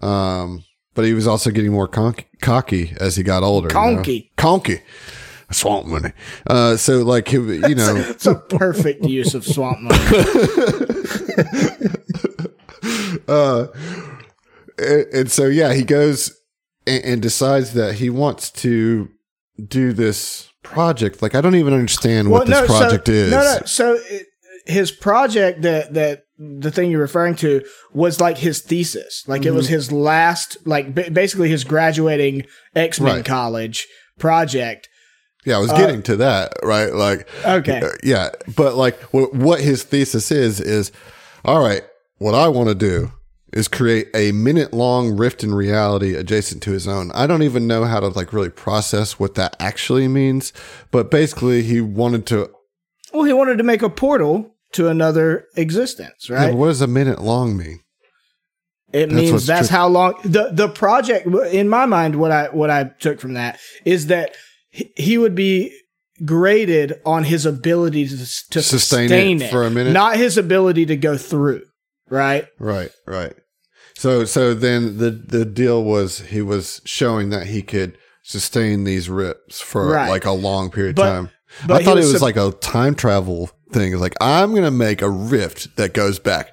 [0.00, 3.68] Um, but he was also getting more conk- cocky as he got older.
[3.68, 3.96] you know?
[3.96, 4.32] Conky.
[4.36, 4.80] conky,
[5.50, 6.12] swamp money.
[6.46, 9.98] Uh, so like he, you know, It's a perfect use of swamp money.
[13.28, 13.66] uh,
[14.78, 16.36] and, and so yeah, he goes
[16.86, 19.08] and, and decides that he wants to
[19.66, 21.22] do this project.
[21.22, 23.30] Like I don't even understand what this project so, is.
[23.30, 23.58] No, no.
[23.66, 24.26] So it,
[24.66, 27.62] his project that that the thing you're referring to
[27.92, 29.24] was like his thesis.
[29.28, 29.74] Like it was Mm-hmm.
[29.74, 33.24] his last, like ba- basically his graduating X Men Right.
[33.24, 33.86] college
[34.18, 34.88] project.
[35.44, 36.92] Yeah, I was getting to that, right?
[36.92, 37.80] Like, Okay.
[37.80, 40.92] uh, yeah, but like what, what his thesis is is,
[41.44, 41.82] all right,
[42.18, 43.10] what I want to do
[43.52, 47.10] is create a minute long rift in reality adjacent to his own.
[47.12, 50.52] I don't even know how to like really process what that actually means,
[50.90, 52.50] but basically he wanted to.
[53.12, 56.50] Well, he wanted to make a portal to another existence, right?
[56.50, 57.80] but what does a minute long mean?
[58.92, 59.78] It That's means that's tricky.
[59.78, 63.58] how long the the project in my mind what I what I took from that
[63.86, 64.34] is that
[64.70, 65.74] he, he would be
[66.24, 69.92] graded on his ability to, to sustain, Sustain it it, for a minute?
[69.92, 71.62] not his ability to go through.
[72.10, 72.46] Right?
[72.58, 73.32] Right, right.
[74.02, 79.08] So so then the the deal was he was showing that he could sustain these
[79.08, 80.08] rips for Right.
[80.10, 81.30] like a long period But- of time.
[81.68, 83.92] I thought was it was sup- like a time travel thing.
[83.92, 86.48] It's like I'm gonna make a rift that goes back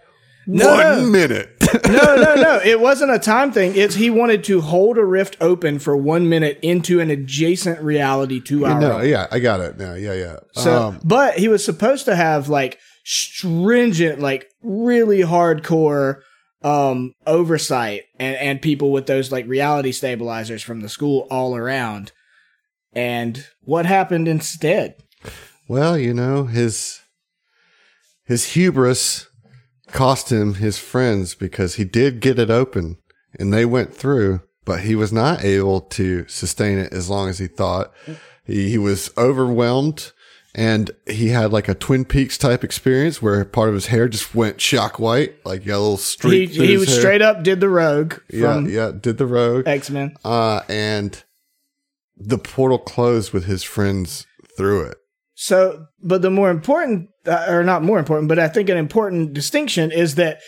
[0.45, 1.05] No, one no.
[1.09, 1.49] minute.
[1.87, 2.59] no, no, no.
[2.65, 3.73] It wasn't a time thing.
[3.75, 8.39] It's he wanted to hold a rift open for one minute into an adjacent reality
[8.41, 9.07] to our no, own.
[9.09, 9.93] yeah, I got it now.
[9.95, 10.37] Yeah, yeah.
[10.53, 16.17] So, um, but he was supposed to have like stringent, like really hardcore
[16.61, 22.11] um oversight and and people with those like reality stabilizers from the school all around.
[22.93, 24.95] And what happened instead?
[25.67, 26.99] well, you know his
[28.25, 29.27] his hubris
[29.87, 32.97] cost him his friends because he did get it open
[33.39, 37.39] and they went through, but he was not able to sustain it as long as
[37.39, 37.91] he thought.
[38.43, 40.11] He, he was overwhelmed
[40.55, 44.33] and he had like a Twin Peaks type experience where part of his hair just
[44.33, 46.99] went shock white, like yellow a little He he was hair.
[46.99, 49.67] straight up did the rogue Yeah, yeah, did the rogue.
[49.67, 50.15] X Men.
[50.23, 51.23] Uh, and
[52.17, 54.25] the portal closed with his friends
[54.57, 54.97] through it.
[55.35, 59.33] So, but the more important, uh, or not more important, but I think an important
[59.33, 60.39] distinction is that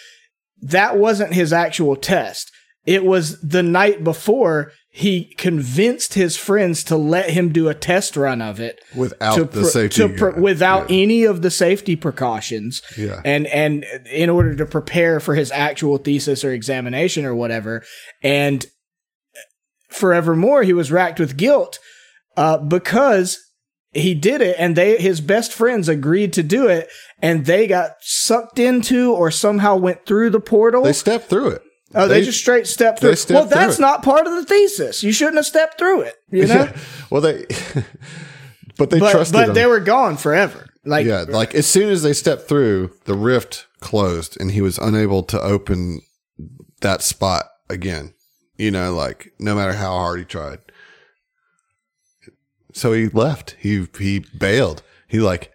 [0.64, 2.52] that wasn't his actual test.
[2.86, 8.18] It was the night before he convinced his friends to let him do a test
[8.18, 11.04] run of it Without the pr- safety pr- without Yeah.
[11.04, 13.22] any of the safety precautions Yeah.
[13.24, 17.84] and and in order to prepare for his actual thesis or examination or whatever
[18.22, 18.66] and
[19.90, 21.80] forevermore he was racked with guilt
[22.38, 23.38] uh, because
[23.94, 26.90] he did it and they his best friends agreed to do it
[27.22, 31.62] and they got sucked into or somehow went through the portal They stepped through it.
[31.96, 33.82] Oh they, just straight stepped through well that's it.
[33.82, 36.78] not part of the thesis you shouldn't have stepped through it you know Yeah.
[37.10, 37.46] Well, they,
[38.78, 39.54] but they but trusted but him.
[39.54, 43.68] they were gone forever like yeah, like as soon as they stepped through, the rift
[43.82, 46.02] closed, and he was unable to open
[46.82, 48.14] that spot again.
[48.58, 50.60] You know, like no matter how hard he tried.
[52.74, 53.58] So he left.
[53.60, 54.82] He he bailed.
[55.08, 55.51] He like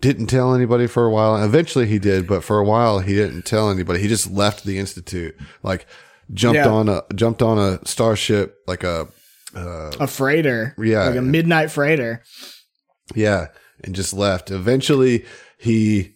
[0.00, 1.36] didn't tell anybody for a while.
[1.42, 4.00] Eventually he did, but for a while he didn't tell anybody.
[4.00, 5.36] He just left the institute.
[5.62, 5.86] Like
[6.32, 6.68] jumped Yeah.
[6.68, 9.08] on a jumped on a starship like a
[9.54, 11.06] uh, a freighter Yeah.
[11.08, 12.22] like a midnight freighter
[13.14, 13.48] Yeah,
[13.82, 14.50] and just left.
[14.50, 15.24] Eventually,
[15.58, 16.14] he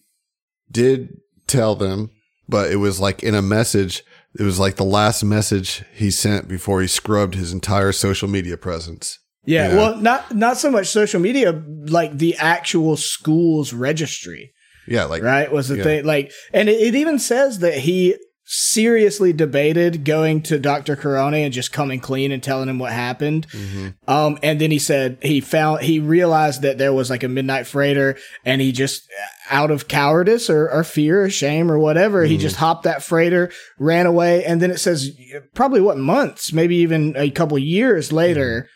[0.70, 2.10] did tell them,
[2.48, 4.04] but it was like in a message.
[4.38, 8.56] It was like the last message he sent before he scrubbed his entire social media
[8.56, 9.18] presence.
[9.46, 9.76] Yeah, Yeah.
[9.76, 11.52] well, not not so much social media,
[11.86, 14.52] like the actual school's registry,
[14.88, 15.50] Yeah, like right?
[15.52, 15.82] Was the Yeah.
[15.84, 18.16] thing like, and it, it even says that he
[18.46, 20.96] seriously debated going to Dr.
[20.96, 23.46] Corone and just coming clean and telling him what happened.
[23.48, 23.88] Mm-hmm.
[24.06, 27.66] Um, and then he said he found he realized that there was like a midnight
[27.66, 29.02] freighter, and he just
[29.50, 32.32] out of cowardice or, or fear or shame or whatever, Mm-hmm.
[32.32, 35.10] he just hopped that freighter, ran away, and then it says
[35.54, 38.73] probably what months, maybe even a couple years later, Mm-hmm.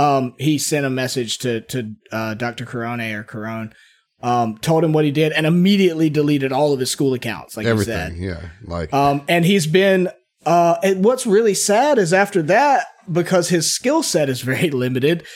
[0.00, 2.64] Um, he sent a message to to uh, Dr.
[2.64, 3.74] Corone or Corone.
[4.22, 7.64] Um, told him what he did and immediately deleted all of his school accounts, like
[7.64, 8.22] everything.
[8.22, 10.10] Yeah, like Um, and he's been,
[10.44, 15.26] uh, and what's really sad is after that, because his skill set is very limited,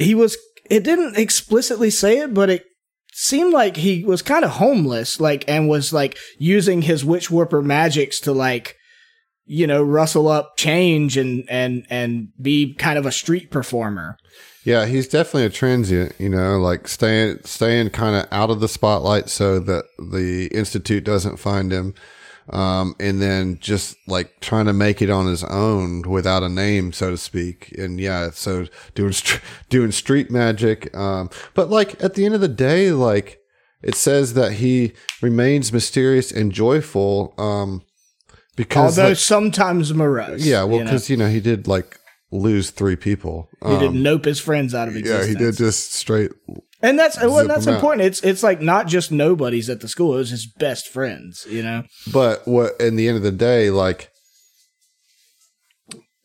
[0.00, 0.36] he was,
[0.68, 2.64] it didn't explicitly say it, but it
[3.12, 7.62] seemed like he was kind of homeless, like, and was like using his witch warper
[7.62, 8.74] magics to like,
[9.46, 14.16] you know, rustle up change and, and, and be kind of a street performer.
[14.64, 16.14] yeah, he's definitely a transient.
[16.18, 21.04] You know, like staying staying kind of out of the spotlight so that the institute
[21.04, 21.94] doesn't find him.
[22.50, 26.92] Um, and then just like trying to make it on his own without a name,
[26.92, 27.72] so to speak.
[27.78, 29.40] And yeah, so doing, str-
[29.70, 30.94] doing street magic.
[30.94, 33.40] Um, but like at the end of the day, like
[33.82, 34.92] it says that he
[35.22, 37.32] remains mysterious and joyful.
[37.38, 37.82] Um,
[38.56, 40.46] because Although like- sometimes morose.
[40.46, 40.90] yeah, well, you know?
[40.90, 41.98] because you know he did like
[42.30, 43.48] lose three people.
[43.64, 45.26] he did Um, nope his friends out of existence.
[45.26, 46.30] yeah, he did just straight.
[46.82, 47.76] And that's well, that's 'em out.
[47.76, 48.06] important.
[48.06, 51.46] It's it's like not just nobodies at the school; it was his best friends.
[51.48, 54.10] You know, But what in the end of the day, like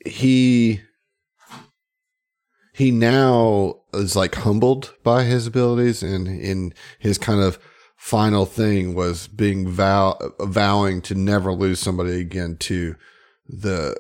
[0.06, 0.82] he
[2.74, 7.58] he now is like humbled by his abilities, and in his kind of
[8.00, 12.96] final thing was being vow vowing to never lose somebody again to
[13.48, 13.96] the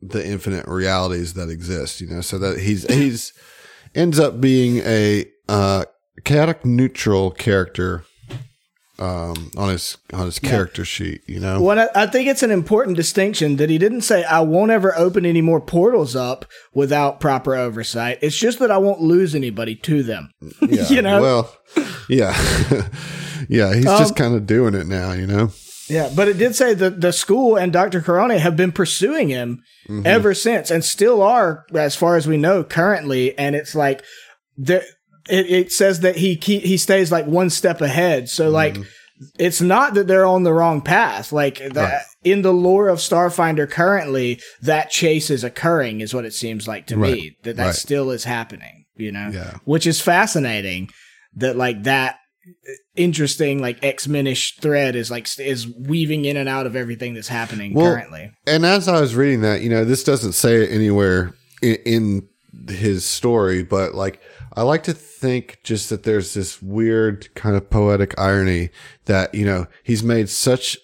[0.00, 2.00] the infinite realities that exist.
[2.00, 3.32] You know, so that he's he's
[3.94, 5.84] ends up being a uh,
[6.24, 8.04] chaotic neutral character
[8.98, 11.22] um, on his on his character sheet.
[11.26, 14.40] You know, Well, I, I think it's an important distinction that he didn't say I
[14.40, 18.18] won't ever open any more portals up without proper oversight.
[18.22, 20.30] It's just that I won't lose anybody to them.
[20.62, 21.20] yeah, you know?
[21.20, 21.56] Well,
[22.08, 22.32] yeah,
[23.48, 23.74] yeah.
[23.74, 25.12] He's Um, just kind of doing it now.
[25.12, 25.50] You know.
[25.88, 28.00] Yeah, but it did say that the school and Dr.
[28.00, 30.06] Corone have been pursuing him Mm-hmm.
[30.06, 33.36] ever since and still are, as far as we know, currently.
[33.38, 34.02] And it's like,
[34.56, 34.76] the,
[35.28, 38.30] it, it says that he keep, he stays like one step ahead.
[38.30, 38.54] So, Mm-hmm.
[38.54, 38.76] like,
[39.38, 41.32] it's not that they're on the wrong path.
[41.32, 42.02] Like, that, Right.
[42.24, 46.86] in the lore of Starfinder currently, that chase is occurring, is what it seems like
[46.86, 47.36] to me.
[47.42, 47.74] That that Right.
[47.74, 49.28] still is happening, you know?
[49.34, 49.58] Yeah.
[49.66, 50.88] Which is fascinating
[51.36, 52.16] that, like, that
[52.96, 57.74] interesting like X-Men-ish thread is like is weaving in and out of everything that's happening
[57.74, 58.30] Well, currently.
[58.46, 62.28] And as I was reading that, you know, this doesn't say it anywhere in, in
[62.68, 64.20] his story, but like
[64.56, 68.70] I like to think just that there's this weird kind of poetic irony
[69.06, 70.78] that you know he's made such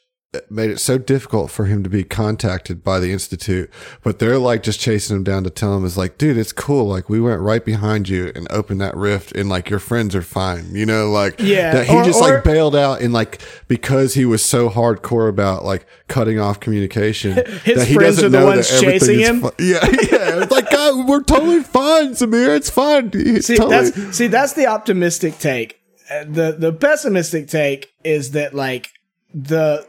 [0.48, 3.69] made it so difficult for him to be contacted by the institute
[4.05, 6.86] but they're like just chasing him down to tell him is like dude it's cool
[6.86, 10.23] like we went right behind you and opened that rift and like your friends are
[10.23, 13.43] fine you know like Yeah, that he or- just or- like bailed out and like
[13.66, 17.32] because he was so hardcore about like cutting off communication
[17.65, 19.40] His that he friends doesn't are the ones chasing him?
[19.40, 23.90] fi- yeah yeah it's like God, we're totally fine Samir it's fine It's See, totally
[23.90, 25.81] that's see that's the optimistic take.
[26.09, 28.90] Uh, the The pessimistic take is that like
[29.35, 29.86] the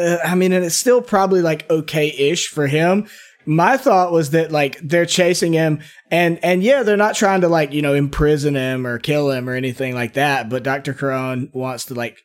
[0.00, 3.08] uh, I mean, and it's still probably like okay-ish for him.
[3.46, 7.48] My thought was that like they're chasing him and and yeah, they're not trying to
[7.48, 10.92] like, you know, imprison him or kill him or anything like that, but Dr.
[10.94, 12.18] Corone wants to like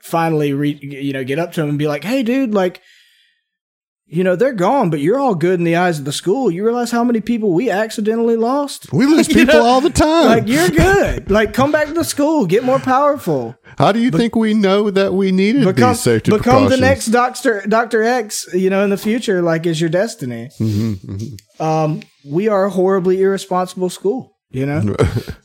[0.00, 2.80] finally re- you know, get up to him and be like, "Hey dude, like
[4.06, 6.50] you know, they're gone, but you're all good in the eyes of the school.
[6.50, 8.92] You realize how many people we accidentally lost?
[8.92, 11.30] we lose people know, all the time Like you're good.
[11.30, 13.56] like come back to the school, get more powerful.
[13.78, 17.06] how do you think we know that we needed Become these safety become the next
[17.06, 18.46] Doctor Doctor X.
[18.52, 20.50] You know, in the future, like is your destiny.
[20.60, 24.32] Mm-hmm, Um, we are a horribly irresponsible school.
[24.50, 24.94] You know,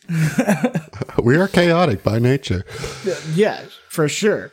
[1.24, 2.64] we are chaotic by nature
[3.34, 4.52] yeah, for sure.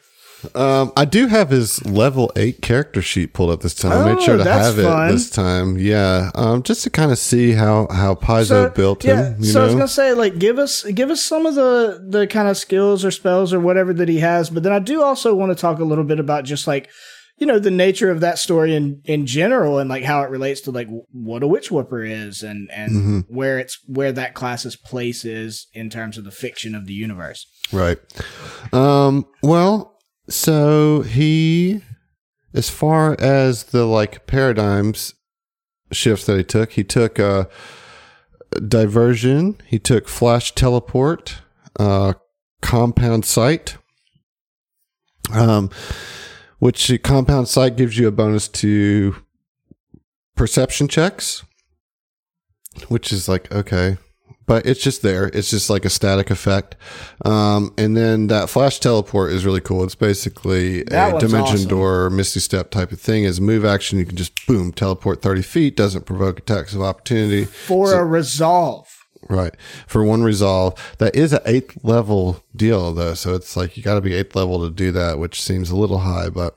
[0.55, 3.93] Um, I do have his level eight character sheet pulled up this time.
[3.93, 5.09] I made Oh, sure to have fun.
[5.09, 5.77] it this time.
[5.79, 9.37] Yeah, um, just to kind of see how how Paizo built yeah, him.
[9.41, 12.27] You so I was gonna say, like, give us give us some of the the
[12.27, 14.51] kind of skills or spells or whatever that he has.
[14.51, 16.91] But then I do also want to talk a little bit about just like,
[17.39, 20.61] you know, the nature of that story in in general and like how it relates
[20.63, 23.35] to like what a witch warper is and and Mm-hmm.
[23.35, 27.47] where it's where that class's place is in terms of the fiction of the universe.
[27.73, 27.99] right?
[28.73, 29.96] Um, well,
[30.29, 31.83] so he,
[32.55, 35.15] as far as the like paradigms
[35.93, 37.47] shifts that he took, he took uh,
[38.67, 39.59] diversion.
[39.67, 41.41] He took flash teleport,
[41.79, 42.15] uh,
[42.63, 43.77] compound sight.
[45.33, 45.71] Um,
[46.59, 49.17] which compound sight gives you a bonus to
[50.37, 51.45] perception checks,
[52.89, 53.99] which is like okay,
[54.47, 55.27] but it's just there.
[55.35, 56.77] It's just like a static effect.
[57.25, 59.83] Um, and then that flash teleport is really cool.
[59.85, 61.69] It's basically That a dimension awesome.
[61.69, 63.27] door, misty step type of thing.
[63.27, 65.77] As move action, you can just boom teleport thirty feet.
[65.77, 67.45] Doesn't provoke attacks of opportunity.
[67.45, 68.87] For a resolve.
[69.29, 69.57] Right.
[69.89, 70.75] For one resolve.
[70.99, 73.15] That is an eighth level deal though.
[73.15, 75.99] So it's like you gotta be eighth level to do that, which seems a little
[75.99, 76.57] high, but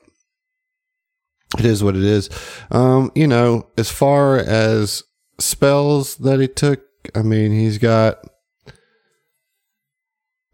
[1.58, 2.30] it is what it is.
[2.70, 5.02] Um, you know, as far as
[5.40, 6.80] spells that he took,
[7.14, 8.24] I mean, he's got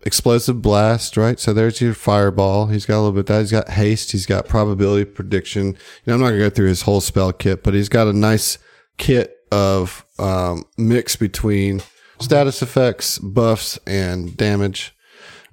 [0.04, 1.38] explosive blast, right?
[1.40, 2.66] So there's your fireball.
[2.68, 3.40] He's got a little bit that.
[3.40, 4.12] He's got haste.
[4.12, 5.66] He's got probability prediction.
[5.66, 5.74] You
[6.06, 8.58] know, I'm not gonna go through his whole spell kit, but he's got a nice
[8.98, 11.82] kit of um, mix between
[12.20, 14.94] status effects, buffs, and damage.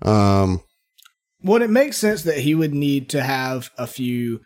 [0.02, 0.62] Um,
[1.42, 4.42] Well, it makes sense that he would need to have a few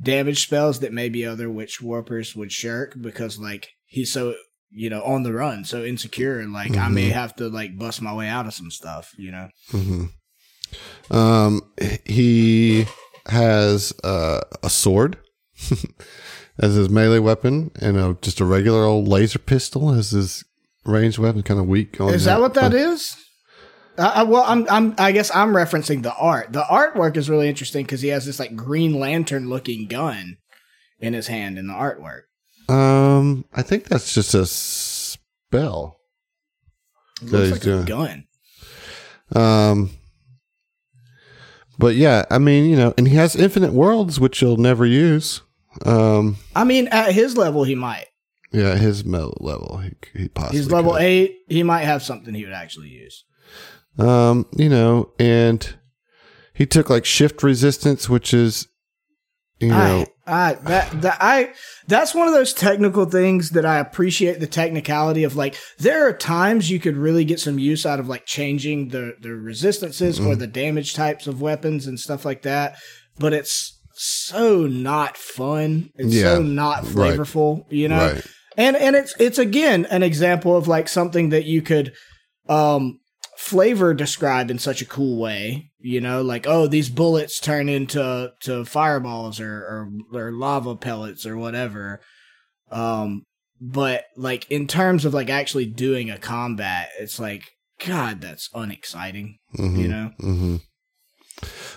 [0.00, 4.34] damage spells that maybe other witch warpers would shirk because, like, he's so
[4.70, 6.46] you know on the run, so insecure.
[6.46, 9.12] Like, I may have to like bust my way out of some stuff.
[9.16, 10.08] You know,
[11.10, 11.62] um,
[12.04, 12.86] he
[13.26, 15.18] has uh, a sword
[16.58, 20.44] as his melee weapon, and a, just a regular old laser pistol as his
[20.84, 21.42] ranged weapon.
[21.42, 22.00] Kind of weak.
[22.00, 23.16] Is that what that is?
[23.98, 26.52] I, I, well, I'm, I'm, I guess I'm referencing the art.
[26.52, 30.36] The artwork is really interesting because he has this like Green Lantern looking gun
[31.00, 32.22] in his hand in the artwork.
[32.68, 35.98] Um, I think that's just a spell.
[37.22, 37.82] It That looks he's like doing.
[37.82, 38.24] a gun.
[39.34, 39.90] Um,
[41.78, 45.42] but yeah, I mean, you know, and he has infinite worlds, which you'll never use.
[45.86, 48.06] Um, I mean, at his level, he might.
[48.52, 51.02] yeah, his level, he, he possibly He's level could.
[51.02, 51.38] eight.
[51.48, 53.24] He might have something he would actually use.
[53.98, 55.76] Um, you know, and
[56.54, 58.68] he took like shift resistance, which is
[59.60, 61.52] you know I, I that that I
[61.86, 66.12] that's one of those technical things that I appreciate the technicality of like there are
[66.12, 70.36] times you could really get some use out of like changing the the resistances or
[70.36, 72.76] the damage types of weapons and stuff like that,
[73.18, 75.90] but it's so not fun.
[75.96, 77.18] It's Yeah, so not right.
[77.18, 78.12] flavorful, you know.
[78.12, 78.26] right.
[78.56, 81.92] And and it's it's again an example of like something that you could
[82.48, 83.00] um
[83.36, 88.32] flavor describe in such a cool way, you know, like oh these bullets turn into
[88.40, 89.52] to fireballs or
[90.12, 92.00] or, or lava pellets or whatever.
[92.70, 93.22] Um
[93.60, 97.44] but like in terms of like actually doing a combat, it's like
[97.84, 99.78] god that's unexciting, Mhm.
[99.78, 100.10] you know.
[100.20, 100.56] mm-hmm.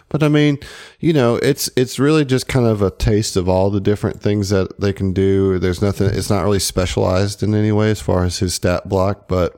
[0.10, 0.57] But I mean,
[0.99, 4.49] you know, it's it's really just kind of a taste of all the different things
[4.49, 5.60] that they can do.
[5.60, 6.07] There's nothing.
[6.10, 9.56] It's not really specialized in any way as far as his stat block, but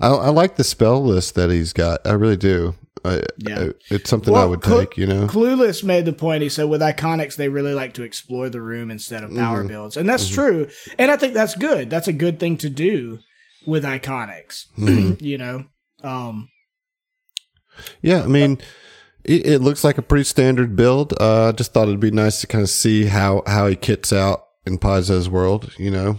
[0.00, 2.06] I, I like the spell list that he's got.
[2.06, 2.74] I really do.
[3.04, 3.60] I, Yeah.
[3.60, 4.96] I- it's something I would Clu- take.
[4.96, 5.26] You know.
[5.26, 6.42] Clueless made the point.
[6.42, 9.68] He said with iconics, they really like to explore the room instead of power Mm-hmm.
[9.68, 10.68] builds, and that's true.
[10.98, 11.90] And I think that's good.
[11.90, 13.18] That's a good thing to do
[13.66, 14.64] with iconics.
[14.78, 15.24] Mm-hmm.
[15.24, 15.64] you know,
[16.02, 16.48] um,
[18.02, 18.58] Yeah, I mean,
[19.24, 21.12] it, it looks like a pretty standard build.
[21.20, 24.12] Uh, I just thought it'd be nice to kind of see how how he kits
[24.12, 25.72] out in Paizo's world.
[25.78, 26.18] You know.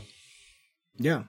[0.98, 1.24] yeah.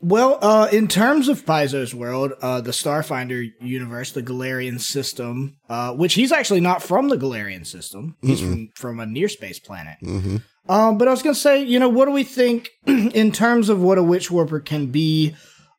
[0.00, 5.92] Well, uh, in terms of Paizo's world, uh, the Starfinder universe, the Golarion system, uh,
[5.92, 8.16] which he's actually not from the Golarion system.
[8.22, 9.96] He's from, from a near space planet.
[10.00, 10.36] hmm
[10.68, 13.80] Um, but I was gonna say, you know, what do we think in terms of
[13.80, 15.34] what a witch warper can be,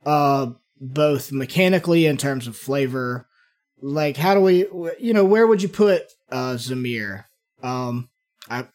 [0.06, 0.48] uh,
[0.82, 3.26] both mechanically in terms of flavor?
[3.82, 4.66] Like, how do we,
[5.00, 7.24] you know, where would you put uh Zemir?
[7.64, 8.10] Um,
[8.50, 8.66] I,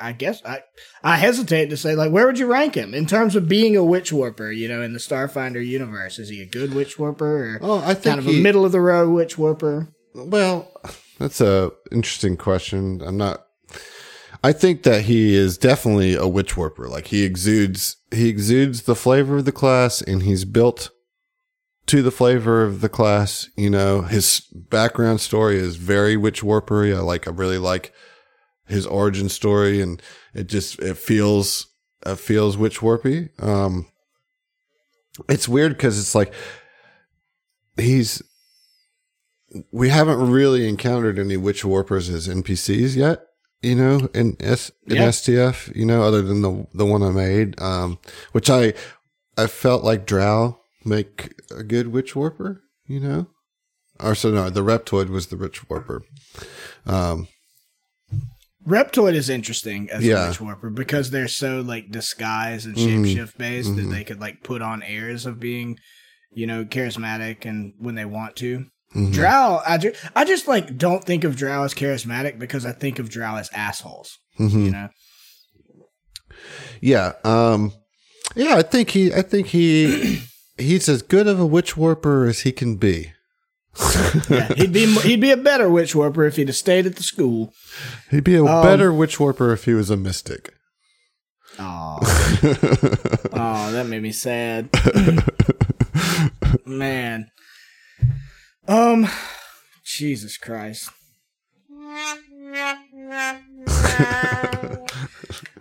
[0.00, 0.62] I guess I,
[1.02, 3.84] I hesitate to say like, where would you rank him in terms of being a
[3.84, 4.50] witch warper?
[4.50, 7.94] You know, in the Starfinder universe, is he a good witch warper or Oh, I
[7.94, 9.88] think kind of he, a middle of the road witch warper?
[10.14, 10.70] Well,
[11.18, 13.00] that's a interesting question.
[13.04, 13.44] I'm not.
[14.42, 16.86] I think that he is definitely a witch warper.
[16.86, 20.90] Like he exudes, he exudes the flavor of the class, and he's built
[21.86, 23.48] to the flavor of the class.
[23.56, 26.94] You know, his background story is very witch warpery.
[26.94, 27.26] I like.
[27.26, 27.92] I really like
[28.66, 30.00] his origin story, and
[30.34, 31.66] it just it feels
[32.06, 33.30] it feels witch warpy.
[33.42, 33.86] Um,
[35.28, 36.32] it's weird because it's like
[37.76, 38.22] he's
[39.70, 43.26] we haven't really encountered any witch warpers as NPCs yet.
[43.62, 45.08] You know, in S in Yeah.
[45.08, 47.98] STF, you know, other than the the one I made, um,
[48.32, 48.74] which I
[49.38, 52.62] I felt like Drow make a good witch warper.
[52.86, 53.26] You know,
[53.98, 56.02] or so no, the Reptoid was the witch warper.
[56.84, 57.28] Um,
[58.66, 60.24] Reptoid is interesting as Yeah.
[60.24, 63.90] a witch warper because they're so like disguise and shapeshift based that Mhm.
[63.90, 65.78] they could like put on airs of being,
[66.32, 68.66] you know, charismatic and when they want to.
[68.94, 69.12] mhm.
[69.12, 72.98] Drow, I just, I just like don't think of Drow as charismatic because I think
[73.00, 74.18] of Drow as assholes.
[74.38, 74.64] Mhm.
[74.66, 74.88] You know,
[76.80, 77.12] Yeah.
[77.24, 77.72] Um
[78.36, 80.22] yeah, I think he I think he
[80.58, 83.12] he's as good of a witch warper as he can be.
[84.30, 87.02] Yeah, he'd be he'd be a better witch warper if he'd have stayed at the
[87.02, 87.52] school.
[88.10, 90.52] He'd be a Um, better witch warper if he was a mystic.
[91.58, 91.98] Oh,
[93.32, 94.68] oh, that made me sad.
[96.66, 97.30] Man,
[98.68, 99.06] um,
[99.84, 100.90] Jesus Christ.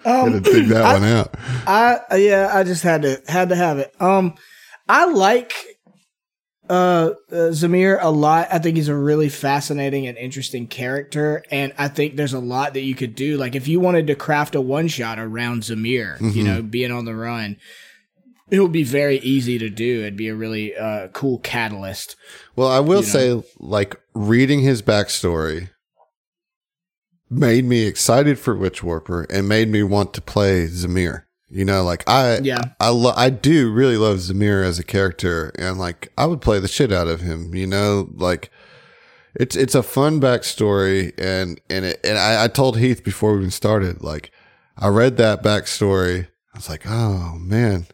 [0.06, 1.36] Had to dig that I- one out.
[1.66, 3.94] I yeah, I just had to had to have it.
[4.02, 4.36] Um,
[4.88, 5.54] I like
[6.70, 8.48] uh, uh Zemir a lot.
[8.52, 12.74] I think he's a really fascinating and interesting character, and I think there's a lot
[12.74, 13.38] that you could do.
[13.38, 16.46] Like if you wanted to craft a one shot around Zemir, you Mhm.
[16.46, 17.58] know, being on the run,
[18.50, 20.02] it would be very easy to do.
[20.02, 22.16] It'd be a really uh cool catalyst.
[22.56, 25.70] Well, I will you say, like, reading his backstory
[27.30, 31.24] made me excited for Witch Warper and made me want to play Zemir.
[31.54, 32.62] You know, like I, Yeah.
[32.80, 36.60] I, lo- I do really love Zemir as a character, and like I would play
[36.60, 37.54] the shit out of him.
[37.54, 38.50] You know, like
[39.36, 43.40] it's it's a fun backstory, and and it, and I, I told Heath before we
[43.40, 44.32] even started, like
[44.78, 47.86] I read that backstory, I was like, oh man,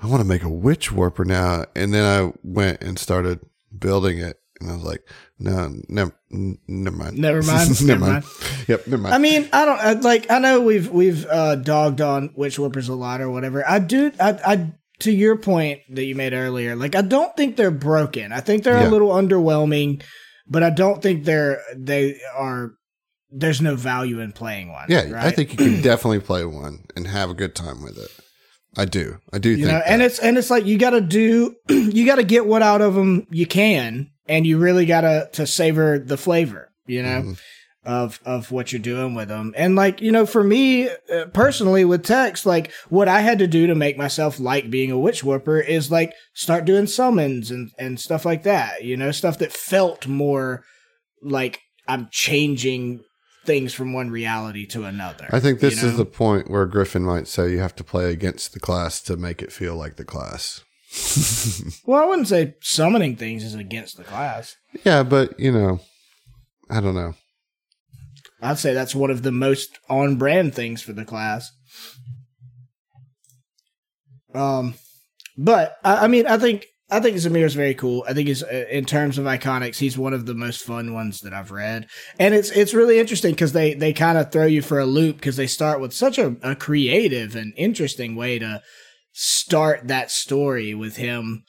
[0.00, 1.64] I want to make a witch warper now.
[1.74, 3.40] And then I went and started
[3.76, 4.38] building it.
[4.60, 5.02] And I was like,
[5.38, 7.18] no, never, never mind.
[7.18, 7.82] Never mind.
[7.86, 8.24] never mind.
[8.66, 9.14] Yep, never mind.
[9.14, 10.30] I mean, I don't I, like.
[10.30, 13.66] I know we've we've uh, dogged on witch whippers a lot or whatever.
[13.68, 14.10] I do.
[14.20, 16.74] I, I to your point that you made earlier.
[16.74, 18.32] Like, I don't think they're broken.
[18.32, 18.88] I think they're Yeah.
[18.88, 20.02] a little underwhelming,
[20.48, 22.72] but I don't think they're they are.
[23.30, 24.86] There's no value in playing one.
[24.88, 28.10] yeah, I think you can definitely play one and have a good time with it.
[28.76, 29.18] I do.
[29.32, 29.86] I do you think know, that.
[29.88, 31.54] and it's and it's like you got to do.
[31.68, 34.10] You got to get what out of them you can.
[34.28, 37.34] And you really gotta to savor the flavor, you know,
[37.84, 39.54] of of what you're doing with them.
[39.56, 43.46] And like you know, for me uh, personally with Tex, like what I had to
[43.46, 47.70] do to make myself like being a witch warper is like start doing summons and
[47.78, 48.84] and stuff like that.
[48.84, 50.64] You know, stuff that felt more
[51.22, 53.00] like I'm changing
[53.48, 55.26] things from one reality to another.
[55.32, 58.12] I think this you is the point where Griffin might say you have to play
[58.12, 60.62] against the class to make it feel like the class.
[61.84, 64.56] Well, I wouldn't say summoning things is against the class.
[64.84, 65.80] Yeah, but you know,
[66.70, 67.14] I don't know.
[68.40, 71.50] I'd say that's one of the most on brand things for the class.
[74.34, 74.74] Um,
[75.36, 78.04] but I, I mean, I think I think Zemir is very cool.
[78.08, 81.20] I think he's uh, in terms of iconics, he's one of the most fun ones
[81.20, 81.86] that I've read,
[82.18, 85.16] and it's it's really interesting because they they kind of throw you for a loop
[85.16, 88.62] because they start with such a, a creative and interesting way to
[89.20, 91.42] start that story with him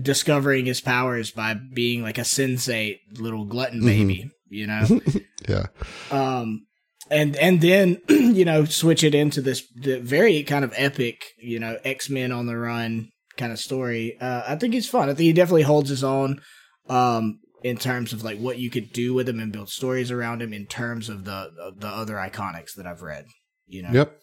[0.00, 5.00] discovering his powers by being like a sensate little glutton baby, you know.
[5.46, 5.66] Yeah,
[6.10, 6.66] um
[7.08, 11.60] and and then you know switch it into this the very kind of epic you
[11.60, 14.16] know x-men on the run kind of story.
[14.18, 15.10] Uh i think it's fun.
[15.10, 16.40] I think he definitely holds his own
[16.88, 20.40] um in terms of like what you could do with him and build stories around
[20.42, 23.26] him in terms of the the other iconics that i've read
[23.68, 23.90] you know?
[23.92, 24.18] Yep.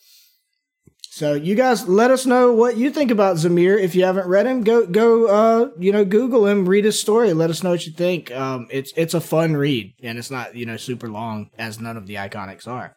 [1.16, 3.80] So you guys let us know what you think about Zemir.
[3.80, 7.34] If you haven't read him, go go uh you know Google him, read his story.
[7.34, 8.32] Let us know what you think.
[8.32, 11.98] Um, it's it's a fun read and it's not you know super long as none
[11.98, 12.96] of the iconics are.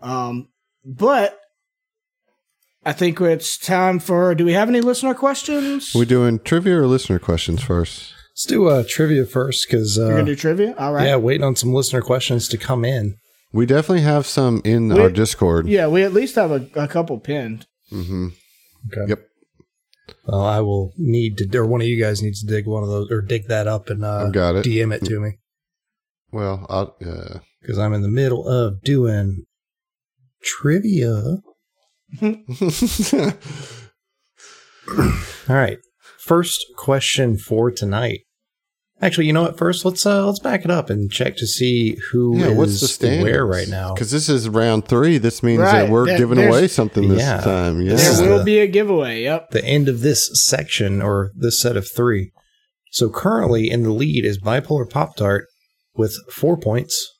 [0.00, 0.46] Um,
[0.84, 1.40] but
[2.84, 4.36] I think it's time for.
[4.36, 5.92] Do we have any listener questions?
[5.92, 8.14] We doing trivia or listener questions first?
[8.30, 10.76] Let's do uh, trivia first because We're uh, gonna do trivia.
[10.78, 11.08] All right.
[11.08, 13.16] yeah, waiting on some listener questions to come in.
[13.56, 15.66] We definitely have some in We- our Discord.
[15.66, 17.66] Yeah, we at least have a, a couple pinned.
[17.90, 18.28] Mm-hmm.
[18.92, 19.08] Okay.
[19.08, 19.20] Yep.
[20.26, 22.88] Well, I will need to, or one of you guys needs to dig one of
[22.90, 24.66] those, or dig that up and uh, I've got it.
[24.66, 25.38] DM it to me
[26.30, 29.46] Well, I'll, uh, because I'm in the middle of doing
[30.42, 31.38] trivia.
[32.22, 32.36] All
[35.48, 35.78] right.
[36.18, 38.20] First question for tonight.
[39.02, 39.58] Actually, you know what?
[39.58, 42.80] First, let's uh, let's back it up and check to see who yeah, is what's
[42.80, 43.24] the standings?
[43.24, 43.92] where right now.
[43.92, 45.18] Because this is round three.
[45.18, 45.82] This means Right.
[45.82, 47.40] that we're There- giving away something this Yeah.
[47.42, 47.82] time.
[47.82, 47.96] Yeah.
[47.96, 49.22] There will the- be a giveaway.
[49.22, 49.50] Yep.
[49.50, 52.32] the end of this section or this set of three.
[52.90, 55.46] So currently in the lead is Bipolar Pop Tart
[55.94, 57.12] with four points.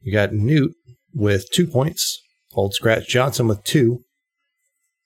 [0.00, 0.72] You got Newt
[1.14, 2.20] with two points.
[2.54, 4.00] Old Scratch Johnson with two.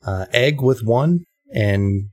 [0.06, 1.24] Uh, Egg with one.
[1.52, 2.08] And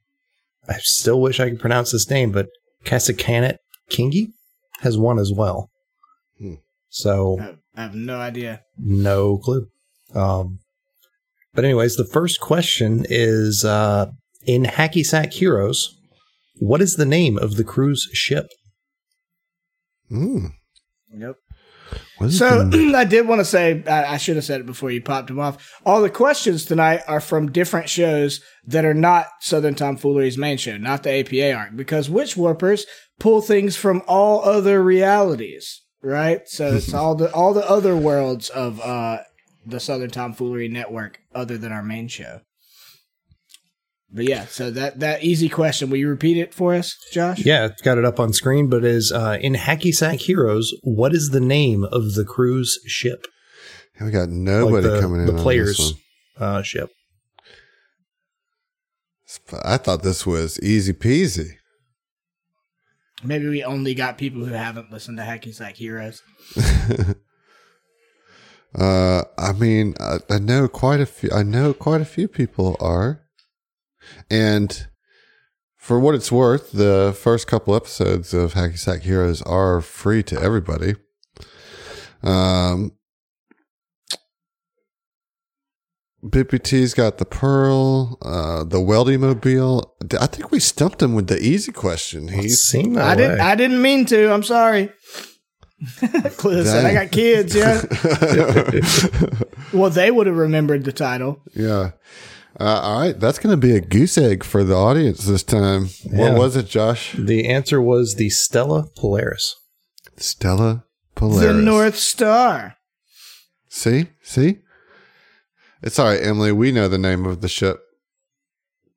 [0.68, 2.47] I still wish I could pronounce this name, but
[2.84, 3.56] Cassacanet
[3.91, 4.33] Kingy
[4.81, 5.69] has one as well.
[6.37, 6.55] Hmm.
[6.89, 8.61] So I have, I have no idea.
[8.77, 9.67] no clue.
[10.13, 10.59] Um,
[11.53, 14.11] but anyways, the first question is uh,
[14.45, 15.95] in Hacky Sack Heroes.
[16.55, 18.47] What is the name of the cruise ship?
[20.11, 20.51] Mm.
[21.15, 21.35] Yep.
[22.29, 25.27] So I did want to say I, I should have said it before you popped
[25.27, 25.79] them off.
[25.85, 30.77] All the questions tonight are from different shows that are not Southern Tomfoolery's main show,
[30.77, 32.85] not the APA arc, because Witch Warpers
[33.19, 36.47] pull things from all other realities, right?
[36.47, 39.19] So it's all the all the other worlds of uh,
[39.65, 42.41] the Southern Tomfoolery network, other than our main show.
[44.11, 45.89] But yeah, so that that easy question.
[45.91, 47.45] Will you repeat it for us, Josh?
[47.45, 50.73] Yeah, got it up on screen, but is uh, in Hacky Sack Heroes.
[50.81, 53.27] What is the name of the cruise ship?
[54.01, 55.25] we got nobody Like the, coming in.
[55.27, 55.93] the on this players
[56.37, 56.49] one.
[56.57, 56.89] uh, ship.
[59.63, 61.57] I thought this was easy peasy.
[63.23, 66.21] Maybe we only got people who haven't listened to Hacky Sack Heroes.
[68.75, 71.29] Uh, I mean, I, I know quite a few.
[71.31, 73.21] I know quite a few people are,
[74.29, 74.87] and
[75.75, 80.39] for what it's worth, the first couple episodes of Hacky Sack Heroes are free to
[80.39, 80.95] everybody.
[82.21, 82.91] Um,
[86.23, 89.95] BPT's got the Pearl, uh, the Weldy Mobile.
[90.19, 92.27] I think we stumped him with the easy question.
[92.27, 93.15] It He's seemed that I way.
[93.15, 93.39] didn't.
[93.41, 94.31] I didn't mean to.
[94.33, 94.91] I'm sorry.
[96.43, 97.55] Listen, I got kids.
[97.55, 97.81] Yeah.
[99.73, 101.41] well, they would have remembered the title.
[101.55, 101.91] Yeah.
[102.59, 103.17] Uh, all right.
[103.17, 105.87] That's going to be a goose egg for the audience this time.
[106.03, 106.31] Yeah.
[106.31, 107.13] What was it, Josh?
[107.17, 109.55] the answer was the Stella Polaris.
[110.17, 110.83] Stella
[111.15, 111.45] Polaris.
[111.47, 112.75] The North Star.
[113.69, 114.07] See?
[114.21, 114.57] See?
[115.81, 116.51] It's all right, Emily.
[116.51, 117.80] We know the name of the ship.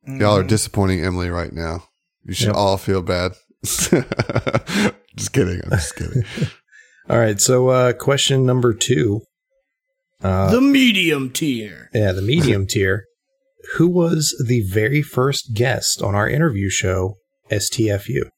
[0.06, 1.84] Y'all are disappointing Emily right now.
[2.24, 2.56] You should Yep.
[2.56, 3.32] all feel bad.
[3.64, 3.90] just
[5.32, 5.60] kidding.
[5.64, 6.24] I'm just kidding.
[7.08, 9.22] All right, so uh, question number two.
[10.22, 11.88] Uh, the medium tier.
[11.92, 13.04] Yeah, the medium tier.
[13.76, 17.16] Who was the very first guest on our interview show,
[17.50, 18.30] STFU?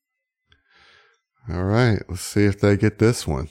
[1.51, 2.01] All right.
[2.09, 3.49] Let's see if they get this one.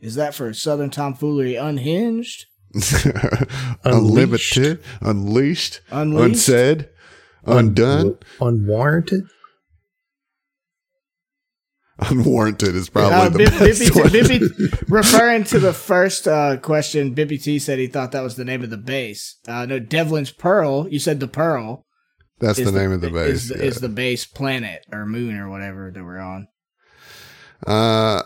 [0.00, 2.46] Is that for Southern Tomfoolery Unhinged?
[3.84, 6.24] Unlimited, unleashed, Unleashed?
[6.48, 6.88] unsaid,
[7.46, 9.22] undone, Unwarranted?
[12.10, 14.08] unwarranted is probably Uh, the Bib- best Bippy, one.
[14.10, 18.44] Bippy- referring to the first uh, question, Bippy T said he thought that was the
[18.44, 19.38] name of the base.
[19.46, 20.88] Uh, no, Devlin's Pearl.
[20.88, 21.86] You said the Pearl.
[22.40, 23.44] That's the name of the base.
[23.44, 26.48] Is, the- is the base planet or moon or whatever that we're on.
[27.66, 28.22] uh,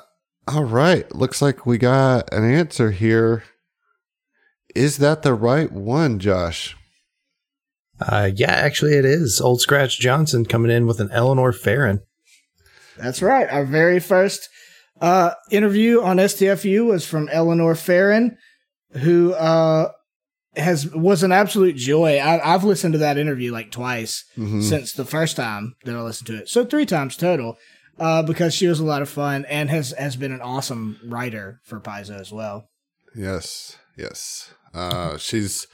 [0.47, 1.15] all right.
[1.15, 3.45] Looks like we got an answer here.
[4.75, 6.77] Is that the right one, Josh?
[8.01, 9.41] Uh, yeah, actually, it is.
[9.41, 12.01] Old Scratch Johnson coming in with an Eleanor Ferron.
[12.97, 13.49] That's right.
[13.51, 14.49] Our very first
[15.01, 18.37] uh, interview on STFU was from Eleanor Ferron,
[18.93, 19.91] who uh,
[20.57, 22.19] has was an absolute joy.
[22.19, 24.63] I, I've listened to that interview like twice Mhm.
[24.63, 27.57] since the first time that I listened to it, so three times total.
[28.01, 31.59] Uh, because she was a lot of fun and has has been an awesome writer
[31.65, 32.69] for Paizo as well.
[33.17, 34.55] Yes, yes.
[34.75, 35.67] Uh, she's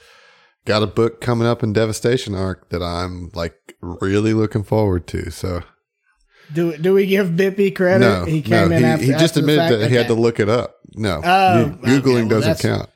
[0.65, 5.29] got a book coming up in Devastation Ark that I'm like really looking forward to.
[5.31, 5.61] So
[6.53, 7.99] Do do we give Bippy credit?
[8.05, 9.79] no, he came no, in he, after he just after admitted fact?
[9.79, 10.75] that he had to look it up.
[10.95, 12.89] No, Oh, You- okay, googling well, doesn't count.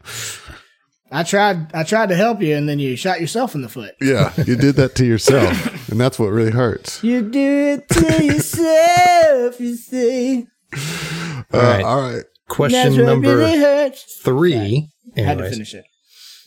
[1.12, 3.96] I tried I tried to help you, and then you shot yourself in the foot.
[4.00, 7.04] Yeah, you did that to yourself, and that's what really hurts.
[7.04, 7.40] You do
[7.80, 10.46] it to yourself, you see.
[10.72, 11.84] Uh, All right.
[11.84, 12.24] all right.
[12.48, 14.20] Question number really hurts.
[14.24, 14.90] three.
[15.18, 15.84] Had to finish it.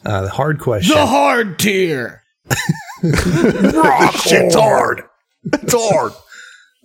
[0.04, 0.94] Uh, the hard question.
[0.96, 2.22] The hard tier.
[3.02, 5.02] Shit's hard.
[5.44, 6.12] It's hard.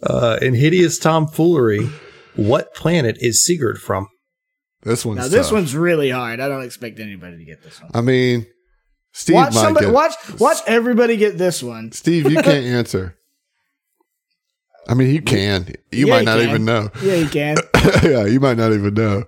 [0.03, 1.89] Uh, in hideous tomfoolery,
[2.35, 4.07] what planet is Sigurd from?
[4.84, 5.53] This one's Now this tough.
[5.53, 6.39] one's really hard.
[6.39, 7.91] I don't expect anybody to get this one.
[7.94, 8.45] I mean,
[9.11, 9.94] Steve watch might somebody get.
[9.94, 11.91] watch watch everybody get this one.
[11.91, 13.18] Steve, you can't answer.
[14.88, 15.73] I mean, you can.
[15.91, 16.49] You Yeah, might not can.
[16.49, 16.89] even know.
[17.02, 17.57] Yeah, you can.
[18.03, 19.23] yeah, you might not even know.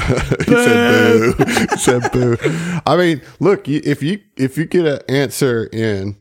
[0.00, 1.44] He said boo.
[1.44, 2.36] he said boo.
[2.86, 6.16] I mean, look, you, if you if you get an answer in,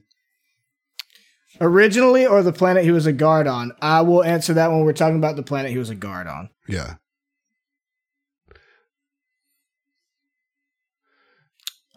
[1.62, 3.72] Originally, or the planet he was a guard on.
[3.82, 6.50] I will answer that when we're talking about the planet he was a guard on.
[6.68, 6.96] yeah,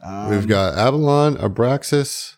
[0.02, 2.36] Um, we've got Avalon, Abraxas.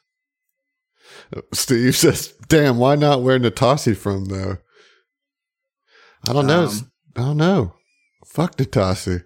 [1.52, 4.59] Steve says, "Damn, why not where Natasi from though?"
[6.27, 6.66] I don't know.
[6.66, 7.74] Um, I don't know.
[8.27, 9.24] Fuck Natasi.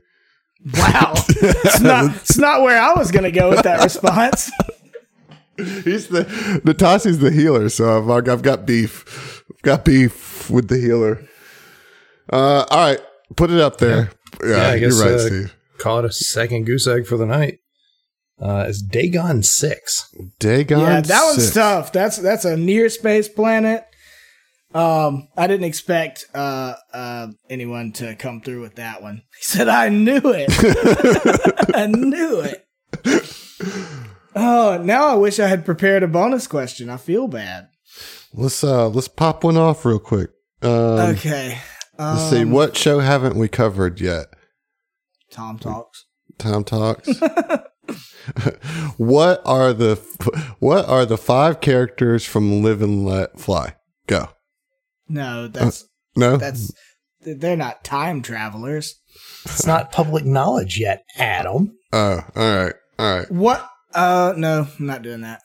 [0.75, 4.51] Wow, it's not it's not where I was gonna go with that response.
[5.57, 6.25] He's the
[6.65, 9.43] Natasi's the healer, so I've, I've got beef.
[9.51, 11.23] I've got beef with the healer.
[12.33, 13.01] Uh, all right,
[13.37, 14.11] put it up there.
[14.43, 15.57] Yeah, Yeah, I you're right, uh, Steve.
[15.79, 17.59] Call it a second goose egg for the night.
[18.41, 20.15] Uh, it's Dagon 6.
[20.41, 20.81] Dagon.
[20.81, 21.93] yeah, that one's tough.
[21.93, 23.85] That's that's a near space planet.
[24.75, 29.23] Um, I didn't expect uh uh anyone to come through with that one.
[29.39, 30.51] He said, "I knew it.
[31.75, 32.67] I knew it."
[34.35, 36.89] Oh, now I wish I had prepared a bonus question.
[36.89, 37.69] I feel bad.
[38.33, 40.31] Let's uh, let's pop one off real quick.
[40.63, 41.59] Um, Okay.
[41.99, 42.45] Um, Let's see.
[42.45, 44.27] What show haven't we covered yet?
[45.31, 46.07] Tom talks.
[46.39, 47.09] Tom talks.
[48.97, 49.97] what are the
[50.59, 53.75] what are the five characters from Live and Let Fly?
[54.07, 54.29] Go.
[55.13, 55.85] No, that's
[56.17, 56.39] No.
[56.39, 56.73] that's
[57.21, 58.95] they're not time travelers.
[59.45, 61.77] It's not public knowledge yet, Adam.
[61.93, 63.31] Oh, all right, all right.
[63.31, 63.69] What?
[63.95, 65.43] Uh, no, I'm not doing that.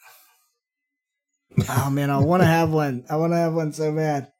[1.70, 3.04] Oh man, I want to have one.
[3.10, 4.32] I want to have one so bad.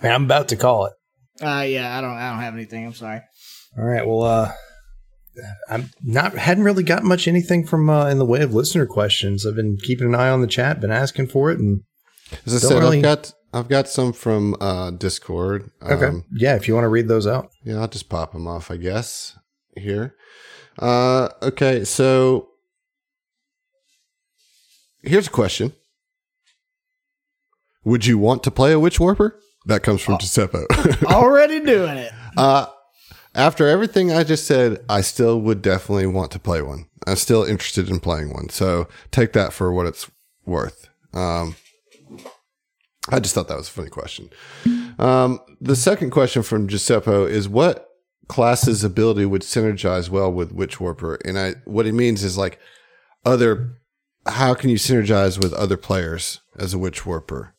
[0.00, 0.92] I mean, I'm about to call it.
[1.42, 2.10] Uh, yeah, I don't.
[2.10, 2.86] I don't have anything.
[2.86, 3.20] I'm sorry.
[3.76, 4.06] All right.
[4.06, 4.52] Well, uh,
[5.68, 9.46] I'm not hadn't really got much anything from uh, in the way of listener questions.
[9.46, 11.82] I've been keeping an eye on the chat, been asking for it, and
[12.46, 12.98] As I said, really...
[12.98, 15.70] I've got I've got some from uh, Discord.
[15.82, 16.56] okay, Um, yeah.
[16.56, 19.36] If you want to read those out, yeah, I'll just pop them off, I guess.
[19.76, 20.14] Here.
[20.78, 22.48] Uh, okay, so
[25.02, 25.72] here's a question:
[27.84, 29.38] Would you want to play a Witch Warper?
[29.66, 30.58] That comes from Giuseppe.
[31.06, 32.12] Already doing it.
[32.36, 32.66] uh,
[33.34, 36.86] after everything I just said, I still would definitely want to play one.
[37.06, 38.48] I'm still interested in playing one.
[38.48, 40.10] So take that for what it's
[40.46, 40.88] worth.
[41.12, 41.56] Um,
[43.10, 44.30] I just thought that was a funny question.
[44.98, 47.88] Um, the second question from Giuseppe is what
[48.28, 51.18] class's ability would synergize well with Witch Warper?
[51.24, 52.58] And I, what he means is like
[53.24, 53.78] other,
[54.26, 57.54] how can you synergize with other players as a Witch Warper?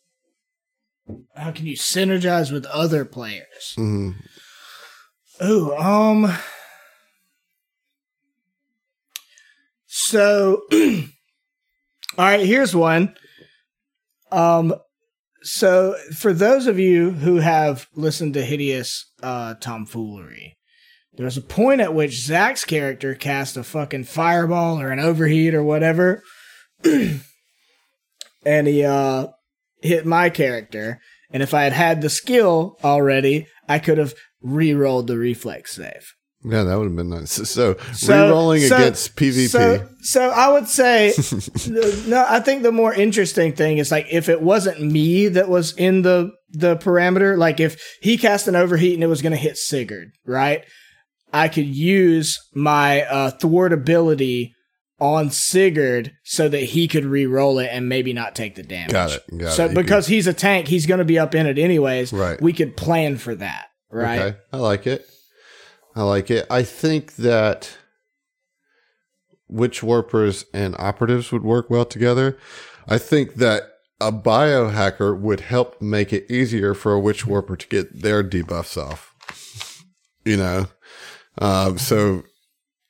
[1.36, 3.74] How can you synergize with other players?
[3.76, 4.12] hmm
[5.44, 6.32] Ooh, um.
[9.88, 10.62] So,
[12.18, 13.14] All right, here's one.
[14.32, 14.74] Um,
[15.42, 20.56] so for those of you who have listened to Hideous uh, Tomfoolery,
[21.18, 25.64] there's a point at which Zach's character cast a fucking fireball or an overheat or
[25.64, 26.24] whatever,
[26.86, 27.22] and
[28.46, 29.28] he uh,
[29.82, 31.02] hit my character.
[31.32, 36.14] And if I had had the skill already, I could have re-rolled the reflex save.
[36.48, 37.32] Yeah, that would have been nice.
[37.50, 39.48] So, So- re-rolling so- against PvP.
[39.50, 41.14] So, so I would say,
[42.08, 45.74] no, I think the more interesting thing is like if it wasn't me that was
[45.76, 49.38] in the the parameter, like if he cast an overheat and it was going to
[49.38, 50.64] hit Sigurd, right?
[51.34, 54.54] I could use my uh, thwart ability
[55.00, 58.92] on Sigurd so that he could re-roll it and maybe not take the damage.
[58.94, 59.74] Got it, got so it.
[59.74, 62.14] Because he's a tank, he's going to be up in it anyways.
[62.14, 62.42] Right.
[62.42, 63.66] We could plan for that,
[63.96, 64.20] right?
[64.20, 65.08] Okay, I like it.
[65.96, 66.46] I like it.
[66.50, 67.78] I think that
[69.48, 72.38] witch warpers and operatives would work well together.
[72.88, 73.64] I think that
[74.02, 78.78] a biohacker would help make it easier for a witch warper to get their debuffs
[78.78, 79.14] off.
[80.26, 80.68] You know,
[81.38, 82.24] um, so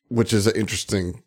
[0.07, 1.22] which is interesting.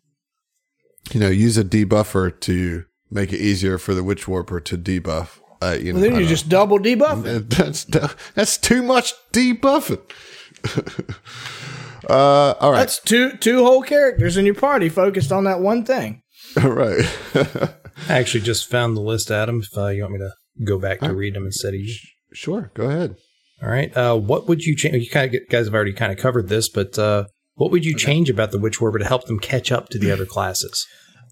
[1.11, 5.38] You know, use a debuffer to make it easier for the witch warper to debuff.
[5.61, 7.25] Uh, you know, Well, then you don't just double debuff.
[7.25, 7.35] it.
[7.35, 7.85] uh, That's
[8.33, 9.99] that's too much debuffing.
[12.09, 15.83] uh, all right, That's two two whole characters in your party focused on that one
[15.85, 16.21] thing.
[16.61, 17.05] all right.
[17.35, 19.61] I actually just found the list, Adam.
[19.61, 20.31] If uh, you want me to
[20.65, 21.93] go back to read them instead of you.
[22.33, 23.15] sure, go ahead.
[23.61, 23.95] All right.
[23.95, 24.95] Uh, what would you change?
[25.03, 27.25] You kind of guys have already kind of covered this, but uh,
[27.55, 30.11] what would you change about the Witch Warper to help them catch up to the
[30.11, 30.87] other classes?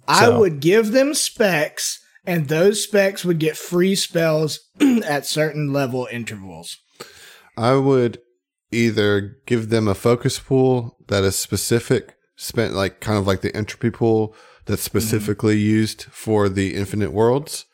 [0.10, 1.98] I So- would give them specs,
[2.28, 4.60] and those specs would get free spells
[5.06, 6.78] at certain level intervals.
[7.58, 8.20] I would
[8.72, 13.56] either give them a focus pool that is specific, spent like kind of like the
[13.56, 14.36] entropy pool
[14.66, 15.00] that's mm-hmm.
[15.00, 17.66] specifically used for the infinite worlds,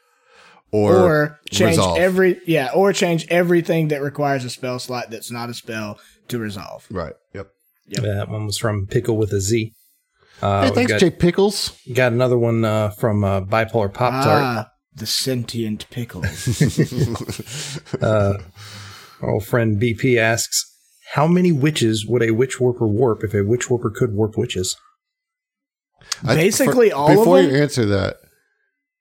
[0.71, 1.97] or, Or, change resolve.
[1.97, 6.37] every yeah, or change everything that requires a spell slot that's not a spell to
[6.37, 6.87] resolve.
[6.89, 7.13] right.
[7.33, 7.47] Yep.
[7.87, 8.03] Yep.
[8.03, 9.73] That one was from Pickle with a Z.
[10.43, 11.71] Uh, hey, thanks, got, Jay Pickles.
[11.93, 14.43] got another one uh, from uh, Bipolar Pop Tart.
[14.43, 16.21] Ah, the sentient pickle.
[18.01, 18.37] Uh,
[19.21, 20.65] our old friend BP asks,
[21.13, 24.75] "How many witches would a Witch Warper warp if a Witch Warper could warp witches?"
[26.23, 27.51] I- Basically all of Before them?
[27.51, 28.17] you answer that,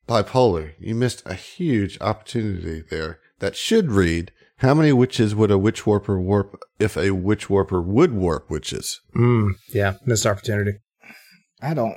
[0.08, 3.18] bipolar, you missed a huge opportunity there.
[3.40, 7.82] That should read: How many witches would a witch warper warp if a witch warper
[7.82, 9.00] would warp witches?
[9.16, 10.78] Mm, yeah, missed opportunity.
[11.62, 11.96] I don't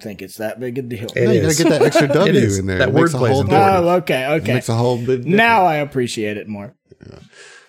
[0.00, 1.06] think it's that big a deal.
[1.14, 1.58] It no, you is.
[1.58, 2.78] gotta get that extra W in there.
[2.78, 3.84] That It makes a wordplay whole important.
[3.86, 4.54] Oh, okay, It okay.
[4.54, 5.26] makes a whole big difference.
[5.36, 6.74] Now I appreciate it more.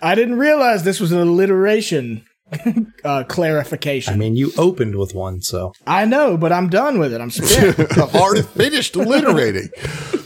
[0.02, 2.26] I didn't realize this was an alliteration
[3.04, 4.14] uh, clarification.
[4.14, 7.22] I mean, you opened with one, so I know, but I'm done with it.
[7.22, 7.80] I'm spent.
[7.98, 9.70] I've already finished alliterating.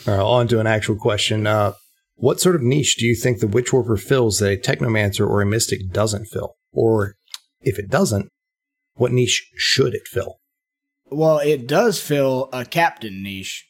[0.08, 1.48] All right, on to an actual question.
[1.48, 1.74] Uh,
[2.16, 5.42] what sort of niche do you think the Witch Warper fills that a Technomancer or
[5.42, 6.54] a Mystic doesn't fill?
[6.72, 7.16] Or
[7.62, 8.30] if it doesn't,
[8.94, 10.36] what niche should it fill?
[11.12, 13.68] Well, it does fill a captain niche.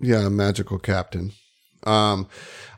[0.00, 1.32] Yeah, magical captain.
[1.84, 2.28] Um,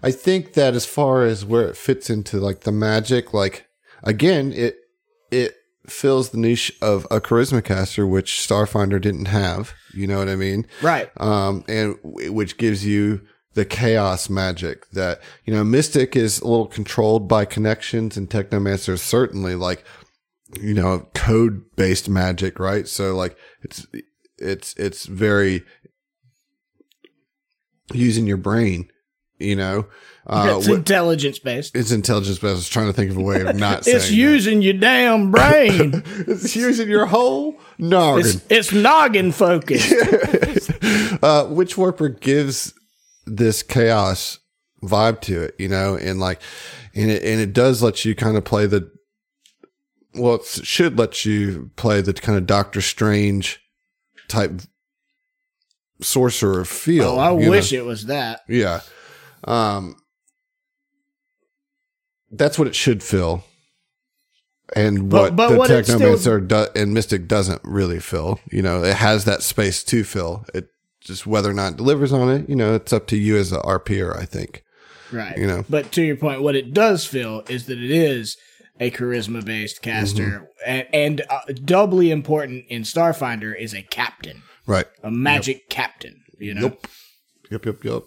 [0.03, 3.67] I think that as far as where it fits into like the magic, like
[4.03, 4.77] again, it
[5.31, 5.55] it
[5.89, 9.75] fills the niche of a charisma caster, which Starfinder didn't have.
[9.95, 10.67] You know what I mean?
[10.83, 11.11] Right.
[11.21, 13.23] Um, and w- which gives you
[13.55, 15.65] the chaos magic that you know.
[15.65, 19.85] Mystic is a little controlled by connections, and Technomancer certainly like
[20.61, 22.87] you know code based magic, right?
[22.87, 23.87] So like it's
[24.39, 25.65] it's it's very
[27.93, 28.91] using your brain,
[29.39, 29.87] you know.
[30.29, 31.77] Uh, it's intelligence based.
[31.77, 34.11] it's intelligence based I was trying to think of a way of not saying It's
[34.11, 36.03] using your damn brain.
[36.27, 38.27] It's using your whole noggin.
[38.27, 39.93] it's, it's noggin focused.
[41.23, 42.75] uh, Witch Warper gives
[43.25, 44.41] this chaos
[44.83, 46.41] vibe to it, you know, and like,
[46.95, 48.91] and it, and it does let you kind of play the,
[50.19, 53.61] well, it should let you play the kind of Doctor Strange
[54.29, 54.61] type
[56.01, 57.05] sorcerer feel.
[57.11, 57.79] oh, I wish know?
[57.79, 58.41] it was that.
[58.49, 58.81] Yeah.
[59.45, 59.97] Um,
[62.31, 63.45] that's what it should feel.
[64.75, 68.41] And But- what but the what it still- Technomancer do- and Mystic doesn't really fill.
[68.51, 70.45] You know, it has that space to fill.
[70.53, 70.69] It
[71.01, 73.53] just whether or not it delivers on it, you know, it's up to you as
[73.53, 74.65] a RPer, I think.
[75.13, 75.39] Right.
[75.39, 75.65] You know.
[75.71, 78.37] But to your point, what it does feel is that it is
[78.81, 80.23] a charisma based caster.
[80.23, 80.45] Mm-hmm.
[80.67, 84.87] And, and uh, doubly important in Starfinder is a captain, Right.
[85.03, 86.23] a magic captain.
[86.39, 86.63] You know?
[86.63, 86.87] Yep.
[87.51, 88.03] Yep, yep, yep.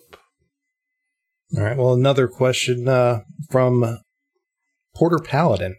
[1.58, 1.78] All right.
[1.78, 3.98] Well, another question uh, from
[4.96, 5.78] Porter Paladin.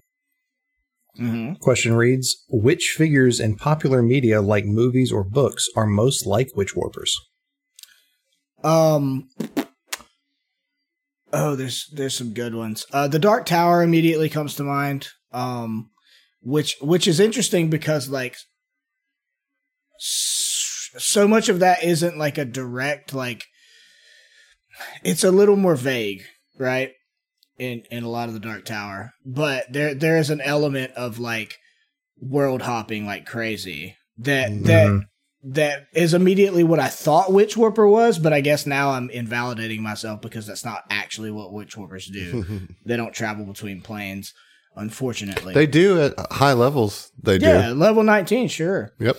[1.17, 6.49] hmm Question reads Which figures in popular media like movies or books are most like
[6.57, 7.15] Witch Warpers?
[8.65, 9.29] Um.
[11.33, 12.87] Oh, there's there's some good ones.
[12.93, 15.09] Uh, the Dark Tower immediately comes to mind.
[15.33, 15.91] Um,
[16.43, 18.37] which which is interesting because like
[19.99, 23.45] so much of that isn't like a direct like.
[25.05, 26.23] It's a little more vague,
[26.59, 26.93] right?
[27.59, 31.19] In in a lot of the Dark Tower, but there there is an element of
[31.19, 31.57] like
[32.19, 35.03] world hopping like crazy that that Mhm.
[35.43, 39.83] That is immediately what I thought Witch Warper was, but I guess now I'm invalidating
[39.83, 42.67] myself because that's not actually what Witch Warpers do.
[42.85, 44.35] they don't travel between planes,
[44.77, 45.55] unfortunately.
[45.55, 47.11] they do at high levels.
[47.23, 47.47] They do.
[47.47, 48.93] yeah, level 19, sure.
[48.99, 49.17] Yep.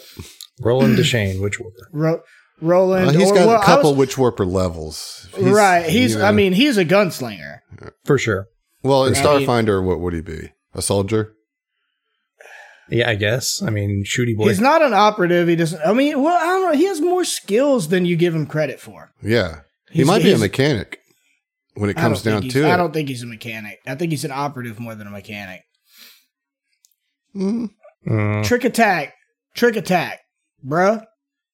[0.59, 1.87] Roland Deschain, which Warper.
[1.91, 2.21] Ro-
[2.61, 3.09] Roland.
[3.09, 5.27] Uh, he's or- got well, a I couple was- witch warper levels.
[5.39, 5.89] right.
[5.89, 6.13] He's.
[6.13, 7.59] you know- I mean, he's a gunslinger.
[8.05, 8.45] For sure.
[8.83, 10.51] well, in I mean- Starfinder, what would he be?
[10.75, 11.33] A soldier?
[12.91, 13.61] Yeah, I guess.
[13.61, 14.49] I mean, Shooty Boy.
[14.49, 15.47] He's not an operative.
[15.47, 15.81] He doesn't.
[15.85, 16.77] I mean, well, I don't know.
[16.77, 19.11] He has more skills than you give him credit for.
[19.23, 20.99] Yeah, he He's- might be a he's- mechanic
[21.75, 22.73] when it I comes don't down think to he's- it.
[22.73, 23.79] I don't think he's a mechanic.
[23.87, 25.61] I think he's an operative more than a mechanic.
[27.35, 27.69] Mm,
[28.07, 29.13] Mm, Trick attack.
[29.55, 30.19] Trick attack.
[30.65, 31.03] Bruh.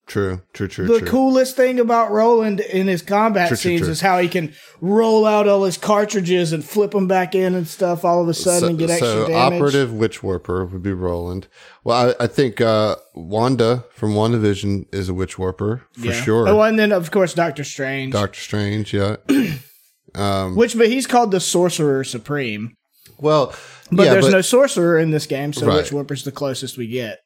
[0.08, 1.08] True, true, true, the true.
[1.08, 3.90] coolest thing about Roland in his combat True, scenes true.
[3.90, 7.68] is how he can roll out all his cartridges and flip them back in and
[7.68, 9.26] stuff all of a sudden and get extra damage.
[9.26, 9.54] so damage.
[9.60, 11.46] operative witch warper would be Roland.
[11.84, 16.12] Well, I, I think uh, Wanda from WandaVision is a witch warper for Yeah.
[16.24, 16.48] sure.
[16.48, 19.16] Oh, and then of course Doctor Strange, Doctor Strange, yeah.
[20.14, 22.74] um, which but he's called the Sorcerer Supreme.
[23.18, 23.54] well,
[23.92, 25.76] But yeah, there's but, no sorcerer in this game, so Right.
[25.76, 27.18] Witch Warper's the closest we get.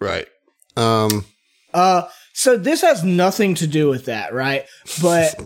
[0.00, 0.26] right.
[0.76, 1.24] Um,
[1.76, 4.64] Uh, so this has nothing to do with that, right?
[5.02, 5.38] But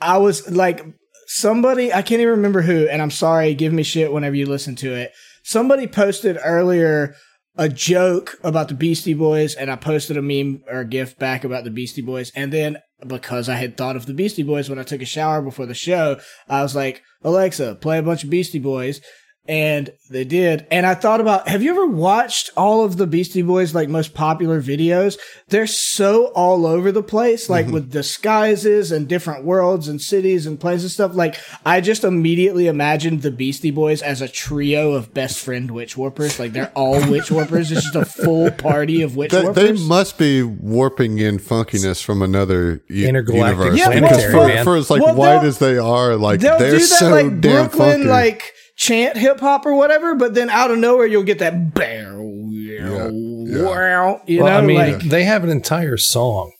[0.00, 0.84] I was like,
[1.28, 4.74] somebody, I can't even remember who, and I'm sorry, give me shit whenever you listen
[4.76, 5.12] to it.
[5.44, 7.14] Somebody posted earlier
[7.56, 11.44] a joke about the Beastie Boys, and I posted a meme or a gif back
[11.44, 14.78] about the Beastie Boys, and then because I had thought of the Beastie Boys when
[14.80, 16.18] I took a shower before the show,
[16.48, 19.00] I was like, Alexa, play a bunch of Beastie Boys.
[19.48, 20.66] And they did.
[20.70, 24.14] And I thought about, have you ever watched all of the Beastie Boys, like most
[24.14, 25.18] popular videos?
[25.48, 27.74] They're so all over the place, like mm-hmm.
[27.74, 31.14] with disguises and different worlds and cities and places and stuff.
[31.14, 35.96] Like, I just immediately imagined the Beastie Boys as a trio of best friend witch
[35.96, 36.38] warpers.
[36.38, 37.72] Like, they're all witch warpers.
[37.72, 42.22] It's just a full party of witch they, they must be warping in funkiness from
[42.22, 45.78] another u- Intergalactic universe Yeah, because planetary, for, for as like Well, white as they
[45.78, 48.08] are, like They'll they're do that so like damn Brooklyn, funky.
[48.08, 52.48] like chant hip hop or whatever, but then out of nowhere you'll get that bow,
[52.50, 53.08] yeah.
[53.12, 56.50] wow, you well, know, I mean, like they have an entire song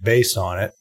[0.00, 0.72] based on it.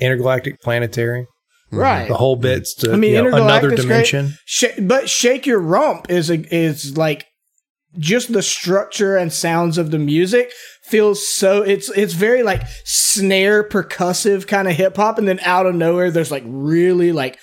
[0.00, 1.22] Intergalactic Planetary.
[1.22, 1.76] Mm-hmm.
[1.76, 2.08] right.
[2.08, 4.34] The whole bit's to I mean, you know, another dimension.
[4.46, 7.26] Sh- but shake your rump is a, is like
[7.98, 10.52] just the structure and sounds of the music
[10.82, 15.66] feels so it's it's very like snare percussive kind of hip hop, and then out
[15.66, 17.38] of nowhere there's like really like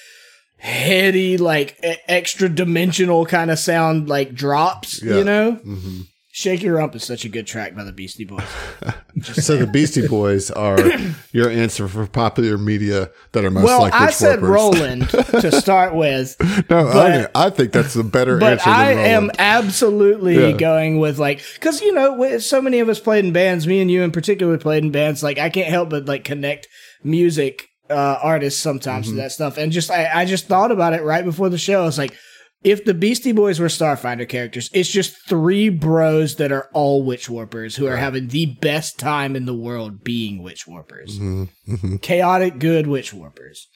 [0.66, 5.02] heady like e- extra dimensional kind of sound like drops.
[5.04, 5.18] Yeah.
[5.18, 6.02] You know, hmm
[6.38, 8.44] shake your rump is such a good track by the Beastie Boys.
[9.24, 10.78] So the Beastie Boys are
[11.32, 14.42] your answer for popular media that are most well, like I said.
[14.42, 16.36] Roland to start with.
[16.70, 20.58] No, but- I, I think that's the better but answer I than am absolutely Yeah.
[20.58, 23.90] going with like because you know so many of us played in bands me and
[23.90, 26.68] you in particular played in bands like i can't help but like connect
[27.04, 29.16] music uh artists sometimes Mm-hmm.
[29.18, 31.82] to that stuff and just I, I just thought about it right before the show
[31.82, 32.16] i was like
[32.64, 37.30] if the Beastie Boys were Starfinder characters, it's just three bros that are all witch
[37.30, 41.20] warpers who are having the best time in the world being witch warpers.
[41.20, 42.02] Mhm.
[42.02, 43.68] Chaotic, good witch warpers.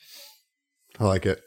[0.99, 1.39] I like it.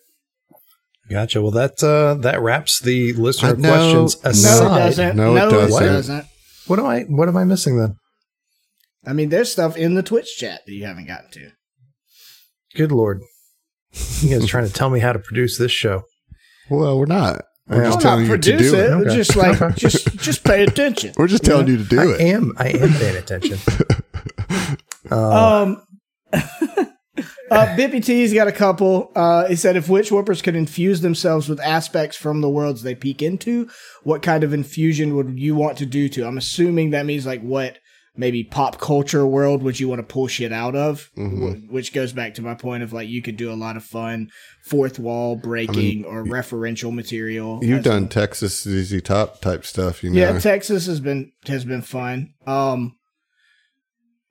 [1.10, 1.42] Gotcha.
[1.42, 3.68] Well, that uh, that wraps the listener I know.
[3.72, 4.60] questions No, it aside.
[4.62, 5.16] No, it doesn't.
[5.16, 5.86] No, it doesn't.
[5.92, 6.26] doesn't.
[6.68, 7.00] What am I?
[7.08, 7.96] What am I missing then?
[9.04, 11.50] I mean, there's stuff in the Twitch chat that you haven't gotten to.
[12.74, 13.20] Good lord!
[14.20, 16.04] You guys trying to tell me how to produce this show?
[16.70, 17.42] Well, we're not.
[17.68, 17.84] We're Yeah.
[17.84, 18.84] just Well, telling not you to produce do it.
[18.84, 18.90] it.
[18.92, 19.14] Okay.
[19.16, 21.12] Just like just just pay attention.
[21.16, 22.20] We're just telling you to do I it.
[22.20, 22.52] I am.
[22.56, 23.58] I am paying attention.
[25.10, 25.82] Uh, Um,
[26.32, 29.10] uh, Bippy T's got a couple.
[29.14, 32.94] Uh, he said if witch warpers could infuse themselves with aspects from the worlds they
[32.94, 33.68] peek into,
[34.04, 36.26] what kind of infusion would you want to do to?
[36.26, 37.78] I'm assuming that means like what
[38.14, 41.10] maybe pop culture world would you want to pull shit out of?
[41.16, 41.70] Mhm.
[41.70, 44.28] Which goes back to my point of like you could do a lot of fun
[44.62, 47.60] fourth wall breaking or referential material.
[47.62, 50.20] You've done Texas ZZ Top type stuff, you know.
[50.20, 52.34] Yeah, Texas has been has been fun.
[52.46, 52.96] Um,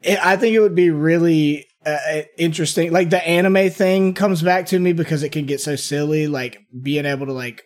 [0.02, 2.92] it, I think it would be really uh, interesting.
[2.92, 6.28] Like the anime thing comes back to me because it can get so silly.
[6.28, 7.64] Like being able to like,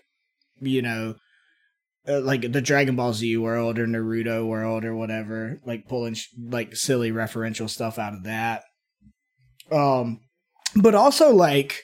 [0.61, 1.15] you know,
[2.07, 5.59] uh, like the Dragon Ball Z world or Naruto world or whatever.
[5.65, 8.63] Like pulling sh- like silly referential stuff out of that.
[9.71, 10.21] Um,
[10.75, 11.83] but also like,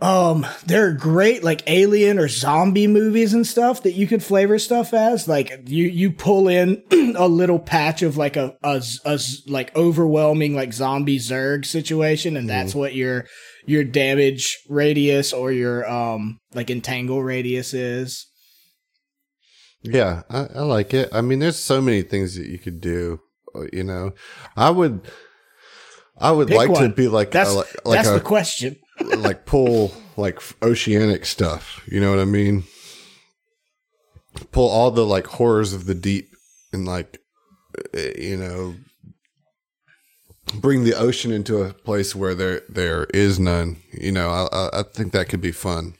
[0.00, 4.58] um, there are great like alien or zombie movies and stuff that you could flavor
[4.58, 5.28] stuff as.
[5.28, 6.82] Like you you pull in
[7.16, 12.48] a little patch of like a, a, a like overwhelming like zombie zerg situation, and
[12.48, 13.26] that's what your
[13.66, 18.26] your damage radius or your um like entangle radius is.
[19.84, 21.10] Yeah, I, I like it.
[21.12, 23.20] I mean, there's so many things that you could do.
[23.54, 24.12] uh, You know,
[24.56, 25.02] I would,
[26.18, 28.76] I would Pick like to be like That's a, like, that's a the question.
[29.18, 31.82] like pull like oceanic stuff.
[31.90, 32.64] You know what I mean?
[34.52, 36.28] Pull all the like horrors of the deep
[36.72, 37.18] and like
[37.94, 38.74] uh, you know
[40.60, 43.76] bring the ocean into a place where there there is none.
[43.92, 45.94] You know, I I, I think that could be fun.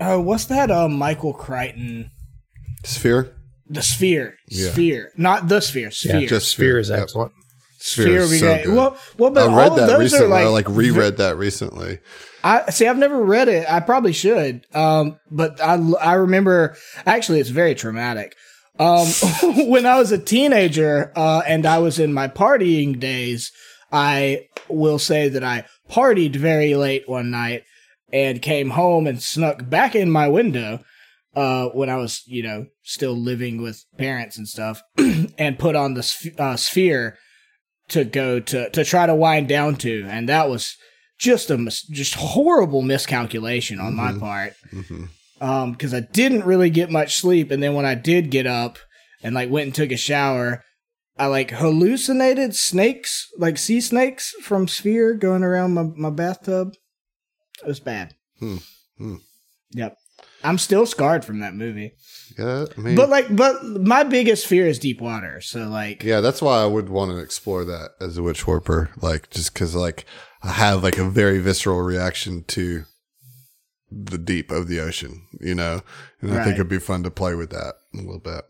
[0.00, 0.70] Oh, what's that?
[0.70, 2.10] Uh, Michael Crichton,
[2.84, 3.34] Sphere,
[3.68, 4.70] the Sphere, Yeah.
[4.70, 6.20] Sphere, not the Sphere, Sphere.
[6.20, 7.00] Yeah, just Sphere is Yep.
[7.02, 7.32] excellent.
[7.80, 8.74] Sphere would be is so good.
[8.74, 10.26] Well, well, but I read all that of those recently.
[10.26, 11.98] are like, I like reread that recently.
[12.42, 12.86] I see.
[12.86, 13.70] I've never read it.
[13.70, 14.64] I probably should.
[14.74, 16.76] Um, but I I remember
[17.06, 18.34] actually it's very traumatic.
[18.80, 19.06] Um,
[19.68, 23.52] when I was a teenager, uh, and I was in my partying days,
[23.92, 27.62] I will say that I partied very late one night
[28.12, 30.80] and came home and snuck back in my window.
[31.36, 34.82] Uh, when I was, you know, still living with parents and stuff,
[35.38, 37.16] and put on the sph- uh, sphere
[37.88, 40.76] to go to to try to wind down to, and that was
[41.18, 44.54] just a mis- just horrible miscalculation on my part.
[44.70, 45.04] Hmm
[45.40, 47.50] um because i didn't really get much sleep.
[47.50, 48.78] And then when i did get up
[49.22, 50.64] and like went and took a shower
[51.18, 56.74] i like hallucinated snakes like sea snakes from sphere going around my, my bathtub.
[57.62, 58.14] It was bad.
[58.38, 58.56] Hmm.
[58.98, 59.16] Hmm.
[59.70, 59.96] yep
[60.44, 61.92] i'm still scarred from that movie
[62.38, 66.20] Yeah, I mean, but like but my biggest fear is deep water so like Yeah,
[66.20, 68.90] that's why I would want to explore that as a witch warper.
[69.00, 70.04] Like, just because, like,
[70.42, 72.84] I have like a very visceral reaction to
[73.90, 75.80] the deep of the ocean, you know,
[76.20, 76.44] and I Right.
[76.44, 78.44] think it'd be fun to play with that a little bit.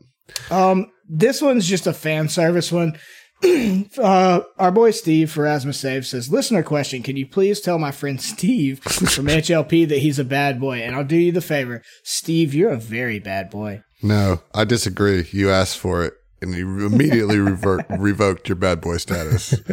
[0.51, 2.99] Um, this one's just a fan service one.
[3.99, 7.91] uh, our boy Steve for Asma Save says, listener question, can you please tell my
[7.93, 10.79] friend Steve from HLP that he's a bad boy?
[10.83, 11.83] And I'll do you the favor.
[12.05, 13.83] Steve, you're a very bad boy.
[14.03, 15.27] No, I disagree.
[15.33, 19.55] You asked for it, and you immediately revert, revoked your bad boy status.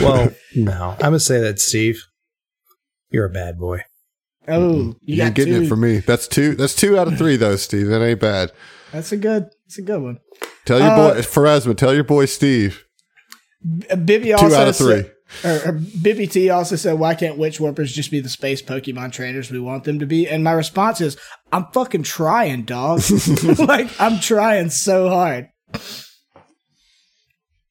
[0.00, 2.02] Well, no, I'm gonna say that Steve,
[3.10, 3.80] you're a bad boy.
[4.48, 5.62] Oh, you You're got getting two.
[5.64, 5.98] it from me.
[5.98, 6.54] That's two.
[6.54, 7.88] That's two out of three, though, Steve.
[7.88, 8.52] That ain't bad.
[8.90, 10.18] That's a good, that's a good one.
[10.64, 11.76] Tell your Uh, boy Pharasma.
[11.76, 12.86] Tell your boy Steve.
[13.64, 15.02] Bippy also Two out of three.
[15.02, 15.12] Said,
[15.44, 19.12] or, or Bippy T also said, "Why can't witch warpers just be the space Pokemon
[19.12, 21.16] trainers we want them to be?" And my response is,
[21.52, 23.02] "I'm fucking trying, dog.
[23.58, 25.48] like I'm trying so hard."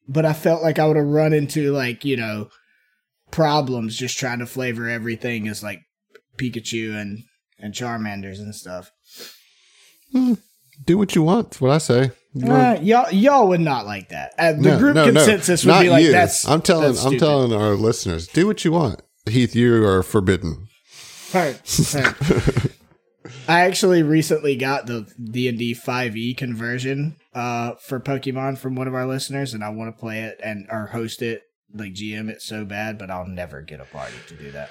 [0.07, 2.49] But I felt like I would have run into like you know
[3.29, 5.81] problems just trying to flavor everything as like
[6.37, 7.19] Pikachu and
[7.59, 8.91] and Charmanders and stuff.
[10.11, 10.33] Hmm.
[10.83, 11.51] Do what you want.
[11.51, 12.11] That's what I say.
[12.33, 14.33] You want- Uh, y'all, y'all would not like that.
[14.39, 15.11] Uh, the No, group no, no.
[15.13, 16.11] consensus would Not be like, you.
[16.11, 16.93] "That's." I'm telling.
[16.93, 18.27] that's I'm telling our listeners.
[18.27, 19.01] Do what you want.
[19.29, 20.67] Heath, you are forbidden.
[21.33, 21.59] Right.
[21.93, 22.15] right.
[23.47, 28.75] I actually recently got the D and D five E conversion uh, for Pokemon from
[28.75, 31.41] one of our listeners, and I want to play it and or host it,
[31.73, 34.69] like GM it so bad, but I'll never get a party to do that.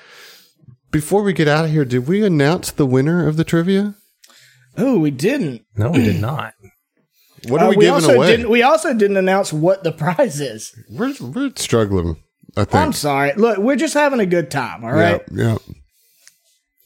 [0.90, 3.94] Before we get out of here, did we announce the winner of the trivia?
[4.76, 5.62] Oh, we didn't.
[5.76, 6.54] No, we did not.
[7.48, 8.26] What are Uh, we, giving also away?
[8.28, 10.72] Didn't, we also didn't announce what the prize is.
[10.90, 12.16] we're we're struggling.
[12.56, 12.74] I think.
[12.74, 13.32] I'm sorry.
[13.34, 14.84] Look, we're just having a good time.
[14.84, 15.22] All right.
[15.32, 15.56] Yeah.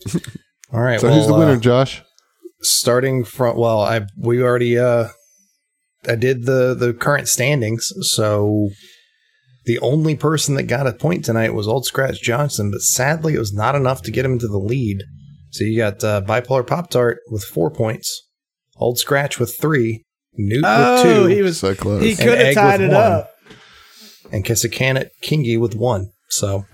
[0.06, 0.20] yeah.
[0.72, 1.00] All right.
[1.00, 2.02] So well, who's the winner, uh, Josh?
[2.60, 5.08] starting from well, I we already uh
[6.08, 8.70] I did the the current standings, so
[9.66, 13.38] the only person that got a point tonight was Old Scratch Johnson, but sadly it
[13.38, 15.02] was not enough to get him to the lead.
[15.50, 18.26] So you got uh, Bipolar Pop Tart with four points,
[18.76, 20.04] Old Scratch with three,
[20.36, 21.58] Newt Oh, with two, he was.
[21.58, 22.02] So close.
[22.02, 22.94] He could have tied it one.
[22.96, 23.30] up.
[24.32, 26.10] and Kissakanit Kingy with one.
[26.28, 26.64] So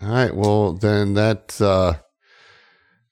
[0.00, 0.34] All right.
[0.34, 1.94] Well, then that uh,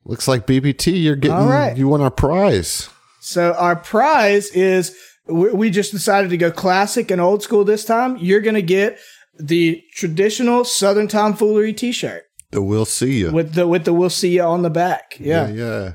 [0.05, 1.02] looks like BBT.
[1.02, 1.36] You're getting.
[1.36, 1.77] All right.
[1.77, 2.89] You won our prize.
[3.20, 4.97] So our prize is
[5.27, 8.16] we we just decided to go classic and old school this time.
[8.19, 8.98] You're gonna get
[9.39, 13.32] the traditional Southern Tomfoolery T-shirt The we'll see you.
[13.32, 15.16] with the with the "We'll see you" on the back.
[15.19, 15.93] Yeah, Yeah.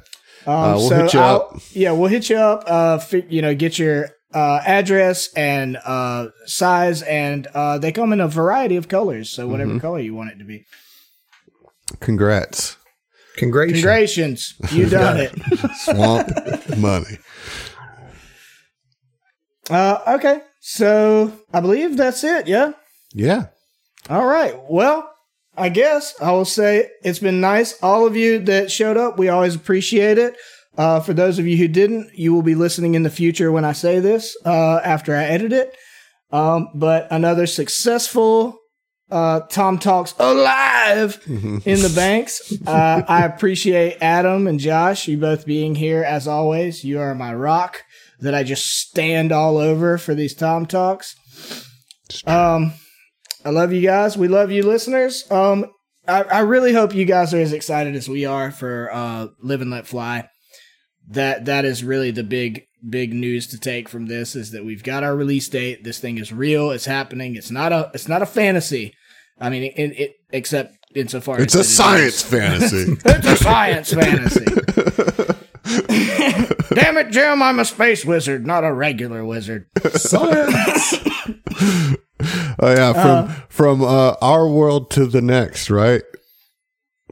[0.48, 1.62] Um, Uh, we'll so hit you I'll- up.
[1.74, 2.64] Yeah, we'll hit you up.
[2.66, 8.14] Uh, fi- you know, get your uh, address and uh, size, and uh, they come
[8.14, 9.30] in a variety of colors.
[9.32, 9.80] So whatever Mm-hmm.
[9.80, 10.66] color you want it to be.
[12.00, 12.78] Congrats.
[13.38, 14.54] congratulations.
[14.56, 15.34] Congratulations, you done it.
[15.78, 17.18] Swamp money.
[19.70, 22.48] Uh, okay, so I believe that's it.
[22.48, 22.74] Yeah.
[23.14, 23.48] Yeah.
[24.10, 24.56] All right.
[24.70, 25.09] Well,
[25.60, 27.82] I guess I will say it's been nice.
[27.84, 30.36] All of you that showed up, we always appreciate it.
[30.78, 33.66] Uh, for those of you who didn't, you will be listening in the future when
[33.66, 35.76] I say this uh, after I edit it.
[36.32, 38.58] Um, but another successful
[39.12, 42.54] uh, TOMTalks alive in the banks.
[42.66, 46.84] Uh, I appreciate Adam and Josh, you both being here as always.
[46.84, 47.84] You are my rock
[48.20, 51.16] that I just stand all over for these TOMTalks.
[52.28, 52.74] Um,
[53.46, 54.18] I love you guys.
[54.18, 55.30] We love you, listeners.
[55.32, 55.66] Um,
[56.08, 59.62] I, I really hope you guys are as excited as we are for uh, Live
[59.62, 60.28] and Let Fly.
[61.12, 64.84] That that is really the big big news to take from this is that we've
[64.84, 65.84] got our release date.
[65.84, 66.70] This thing is real.
[66.72, 67.36] It's happening.
[67.36, 68.94] It's not a it's not a fantasy.
[69.40, 71.68] I mean, it, it except insofar as It's as a it
[72.06, 72.98] is- science fantasy.
[73.06, 74.46] it's a science fantasy.
[76.76, 77.42] Damn it, Jim!
[77.42, 79.66] I'm a space wizard, not a regular wizard.
[79.94, 80.98] Science.
[82.22, 86.02] Oh yeah, from from uh, our world to the next, right?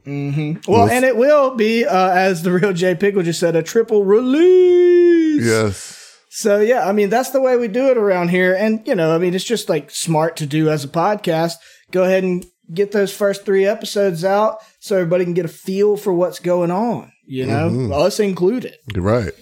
[0.04, 3.62] hmm Well, and it will be, uh, as the real Jay Pickle just said, a
[3.62, 5.44] triple release.
[5.44, 5.94] Yes.
[6.30, 9.14] So yeah, I mean that's the way we do it around here, and you know,
[9.14, 11.54] I mean it's just like smart to do as a podcast.
[11.90, 15.96] Go ahead and get those first three episodes out so everybody can get a feel
[15.96, 17.12] for what's going on.
[17.26, 18.76] You know, us included.
[18.94, 19.32] Right.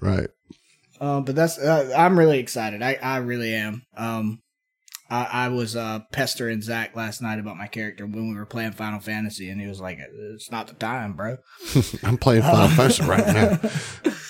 [0.00, 0.28] Right.
[1.00, 2.82] Uh, but that's uh, I'm really excited.
[2.82, 3.82] I I really am.
[3.96, 4.40] Um,
[5.10, 8.72] I, I was uh pestering Zach last night about my character when we were playing
[8.72, 9.98] Final Fantasy, and he was like,
[10.34, 11.36] "It's not the time, bro."
[12.04, 13.70] I'm playing Final Fantasy right now.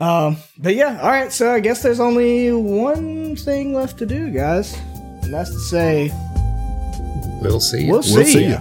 [0.00, 1.32] Um, but yeah, all right.
[1.32, 4.76] So I guess there's only one thing left to do, guys,
[5.22, 6.10] and that's to say
[7.40, 7.84] We'll see.
[7.84, 7.92] you.
[7.92, 8.60] we'll see, We'll see ya.